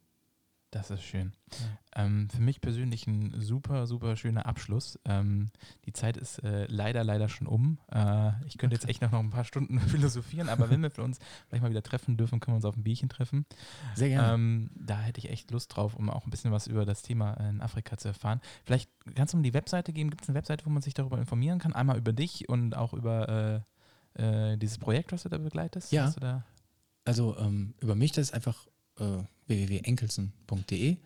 Das 0.72 0.92
ist 0.92 1.02
schön. 1.02 1.34
Ähm, 1.96 2.30
für 2.30 2.42
mich 2.42 2.62
persönlich 2.62 3.08
ein 3.08 3.34
super, 3.42 3.88
super 3.88 4.16
schöner 4.16 4.46
Abschluss. 4.46 5.00
Ähm, 5.04 5.50
die 5.86 5.94
Zeit 5.94 6.16
ist 6.16 6.44
äh, 6.44 6.68
leider, 6.68 7.04
leider 7.04 7.28
schon 7.28 7.48
um. 7.48 7.80
Äh, 7.92 8.32
ich 8.46 8.60
könnte 8.60 8.76
jetzt 8.76 8.88
echt 8.88 9.02
noch, 9.02 9.12
noch 9.12 9.20
ein 9.20 9.32
paar 9.32 9.46
Stunden 9.46 9.80
philosophieren, 9.90 10.48
aber 10.48 10.70
wenn 10.70 10.84
wir 10.84 10.92
uns 11.00 11.18
vielleicht 11.48 11.64
mal 11.64 11.72
wieder 11.72 11.82
treffen 11.82 12.18
dürfen, 12.18 12.40
können 12.40 12.54
wir 12.54 12.58
uns 12.58 12.66
auf 12.66 12.78
ein 12.78 12.84
Bierchen 12.84 13.10
treffen. 13.10 13.48
Sehr 13.96 14.10
gerne. 14.10 14.34
Ähm, 14.36 14.70
da 14.76 15.00
hätte 15.00 15.18
ich 15.18 15.32
echt 15.32 15.50
Lust 15.50 15.76
drauf, 15.76 15.96
um 15.96 16.08
auch 16.12 16.26
ein 16.26 16.30
bisschen 16.30 16.52
was 16.52 16.68
über 16.68 16.86
das 16.86 17.02
Thema 17.02 17.34
in 17.50 17.62
Afrika 17.62 17.98
zu 17.98 18.10
erfahren. 18.10 18.40
Vielleicht 18.64 18.92
kannst 19.16 19.34
du 19.34 19.38
mir 19.38 19.44
die 19.44 19.56
Webseite 19.56 19.92
geben. 19.92 20.12
Gibt 20.12 20.22
es 20.22 20.30
eine 20.30 20.38
Webseite, 20.38 20.68
wo 20.68 20.70
man 20.70 20.84
sich 20.84 20.94
darüber 20.94 21.18
informieren 21.18 21.58
kann? 21.58 21.74
Einmal 21.74 21.98
über 21.98 22.14
dich 22.14 22.48
und 22.48 22.78
auch 22.78 22.94
über 22.94 23.66
äh, 24.16 24.52
äh, 24.54 24.58
dieses 24.58 24.78
Projekt, 24.78 25.12
was 25.14 25.24
du 25.24 25.30
da 25.30 25.40
begleitest? 25.40 25.92
Ja. 25.92 26.12
Da 26.20 26.44
Also 27.06 27.36
ähm, 27.40 27.74
über 27.80 27.96
mich, 27.96 28.12
das 28.12 28.28
ist 28.28 28.34
einfach 28.36 28.68
äh, 29.00 29.24
www.enkelsen.de 29.48 30.98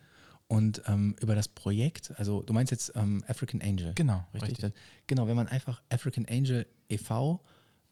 und 0.46 0.82
ähm, 0.86 1.16
über 1.20 1.34
das 1.34 1.48
Projekt, 1.48 2.12
also 2.18 2.42
du 2.42 2.52
meinst 2.52 2.70
jetzt 2.70 2.92
ähm, 2.94 3.24
African 3.26 3.62
Angel. 3.62 3.94
Genau, 3.94 4.24
richtig. 4.34 4.62
richtig. 4.62 4.74
Genau, 5.06 5.26
wenn 5.26 5.36
man 5.36 5.48
einfach 5.48 5.82
African 5.90 6.26
Angel 6.28 6.66
e.V. 6.88 7.40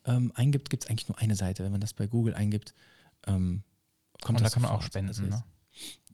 Ähm, 0.05 0.33
eingibt, 0.35 0.69
gibt 0.69 0.85
es 0.85 0.91
eigentlich 0.91 1.09
nur 1.09 1.19
eine 1.19 1.35
Seite. 1.35 1.65
Wenn 1.65 1.73
man 1.73 1.81
das 1.81 1.95
bei 1.95 2.07
Google 2.07 2.35
eingibt, 2.35 2.75
ähm, 3.27 3.63
kommt 4.21 4.39
und 4.39 4.41
da 4.41 4.45
das 4.45 4.53
kann 4.55 4.63
man 4.63 4.73
auch 4.73 4.83
spenden, 4.83 5.09
Also 5.09 5.23
ne? 5.23 5.43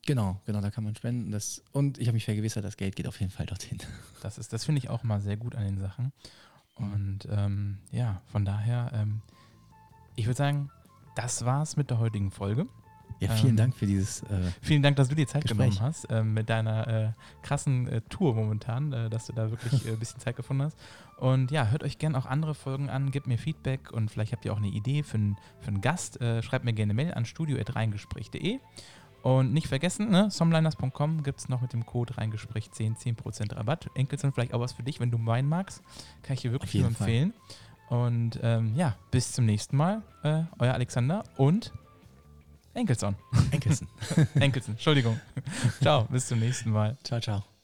Genau, 0.07 0.41
genau, 0.47 0.61
da 0.61 0.71
kann 0.71 0.85
man 0.85 0.95
spenden. 0.95 1.33
Das, 1.33 1.63
und 1.73 1.99
ich 1.99 2.07
habe 2.07 2.15
mich 2.15 2.25
vergewissert, 2.25 2.65
das 2.65 2.77
Geld 2.77 2.97
geht 2.97 3.07
auf 3.07 3.21
jeden 3.21 3.33
Fall 3.33 3.47
dorthin. 3.47 3.79
Das 4.23 4.37
ist, 4.37 4.53
das 4.53 4.65
finde 4.65 4.81
ich 4.81 4.89
auch 4.89 5.05
mal 5.05 5.21
sehr 5.21 5.37
gut 5.37 5.55
an 5.55 5.65
den 5.65 5.79
Sachen. 5.79 6.13
Und 6.75 7.29
ähm, 7.31 7.79
ja, 7.93 8.21
von 8.27 8.45
daher, 8.45 8.91
ähm, 8.93 9.23
ich 10.17 10.27
würde 10.27 10.37
sagen, 10.37 10.71
das 11.15 11.45
war's 11.45 11.77
mit 11.77 11.91
der 11.91 11.99
heutigen 11.99 12.31
Folge. 12.31 12.67
Ja, 13.21 13.31
vielen 13.31 13.51
Ähm, 13.51 13.57
Dank 13.57 13.77
für 13.77 13.87
dieses. 13.87 14.23
Äh, 14.23 14.53
Vielen 14.63 14.83
Dank, 14.83 14.97
dass 14.97 15.09
du 15.09 15.15
dir 15.17 15.27
Zeit 15.27 15.43
Gespräch. 15.43 15.71
genommen 15.71 15.81
hast 15.81 16.07
ähm, 16.11 16.35
mit 16.35 16.49
deiner 16.49 16.87
äh, 16.87 17.13
krassen 17.43 17.89
äh, 17.89 18.01
Tour 18.09 18.35
momentan, 18.35 18.93
äh, 18.93 19.11
dass 19.11 19.27
du 19.27 19.33
da 19.33 19.51
wirklich 19.51 19.87
äh, 19.87 19.91
ein 19.93 19.99
bisschen 19.99 20.21
Zeit 20.21 20.37
gefunden 20.37 20.63
hast. 20.63 20.79
Und 21.17 21.51
ja, 21.51 21.67
hört 21.67 21.83
euch 21.83 21.99
gerne 21.99 22.17
auch 22.17 22.27
andere 22.27 22.55
Folgen 22.55 22.89
an, 22.91 23.11
gebt 23.11 23.27
mir 23.27 23.39
Feedback 23.39 23.91
und 23.91 24.09
vielleicht 24.11 24.31
habt 24.33 24.45
ihr 24.45 24.53
auch 24.53 24.59
eine 24.59 24.69
Idee 24.69 25.03
für, 25.03 25.17
n- 25.17 25.37
für 25.61 25.69
einen 25.69 25.81
Gast. 25.81 26.21
Äh, 26.21 26.43
schreibt 26.43 26.65
mir 26.65 26.73
gerne 26.73 26.93
eine 26.93 27.03
Mail 27.03 27.15
an 27.15 27.25
studio.reingespräch.de. 27.25 28.59
Und 29.23 29.53
nicht 29.53 29.67
vergessen, 29.67 30.11
ne, 30.11 30.31
somliners.com 30.31 31.25
gibt 31.25 31.41
es 31.41 31.49
noch 31.49 31.61
mit 31.61 31.73
dem 31.73 31.85
Code 31.85 32.17
Reingespräch 32.17 32.71
10, 32.71 32.97
10% 32.97 33.57
Rabatt. 33.57 33.89
Enkel 33.95 34.17
sind 34.19 34.33
vielleicht 34.33 34.55
auch 34.55 34.61
was 34.61 34.73
für 34.73 34.85
dich, 34.85 35.01
wenn 35.01 35.11
du 35.11 35.19
Wein 35.27 35.49
magst. 35.49 35.83
Kann 36.23 36.35
ich 36.35 36.43
dir 36.43 36.53
wirklich 36.53 36.75
nur 36.75 36.87
empfehlen. 36.87 37.35
Und 37.89 38.39
ähm, 38.43 38.75
ja, 38.77 38.95
bis 39.11 39.33
zum 39.33 39.45
nächsten 39.45 39.77
Mal. 39.77 40.03
Äh, 40.23 40.43
euer 40.61 40.75
Alexander 40.75 41.25
und 41.37 41.73
Enkelson. 42.79 43.17
Enkelsen. 43.51 43.89
Enkelsen, 44.35 44.75
Entschuldigung. 44.75 45.19
Ciao, 45.83 46.05
bis 46.05 46.29
zum 46.29 46.39
nächsten 46.39 46.71
Mal. 46.71 46.97
ciao, 47.03 47.21
ciao. 47.21 47.58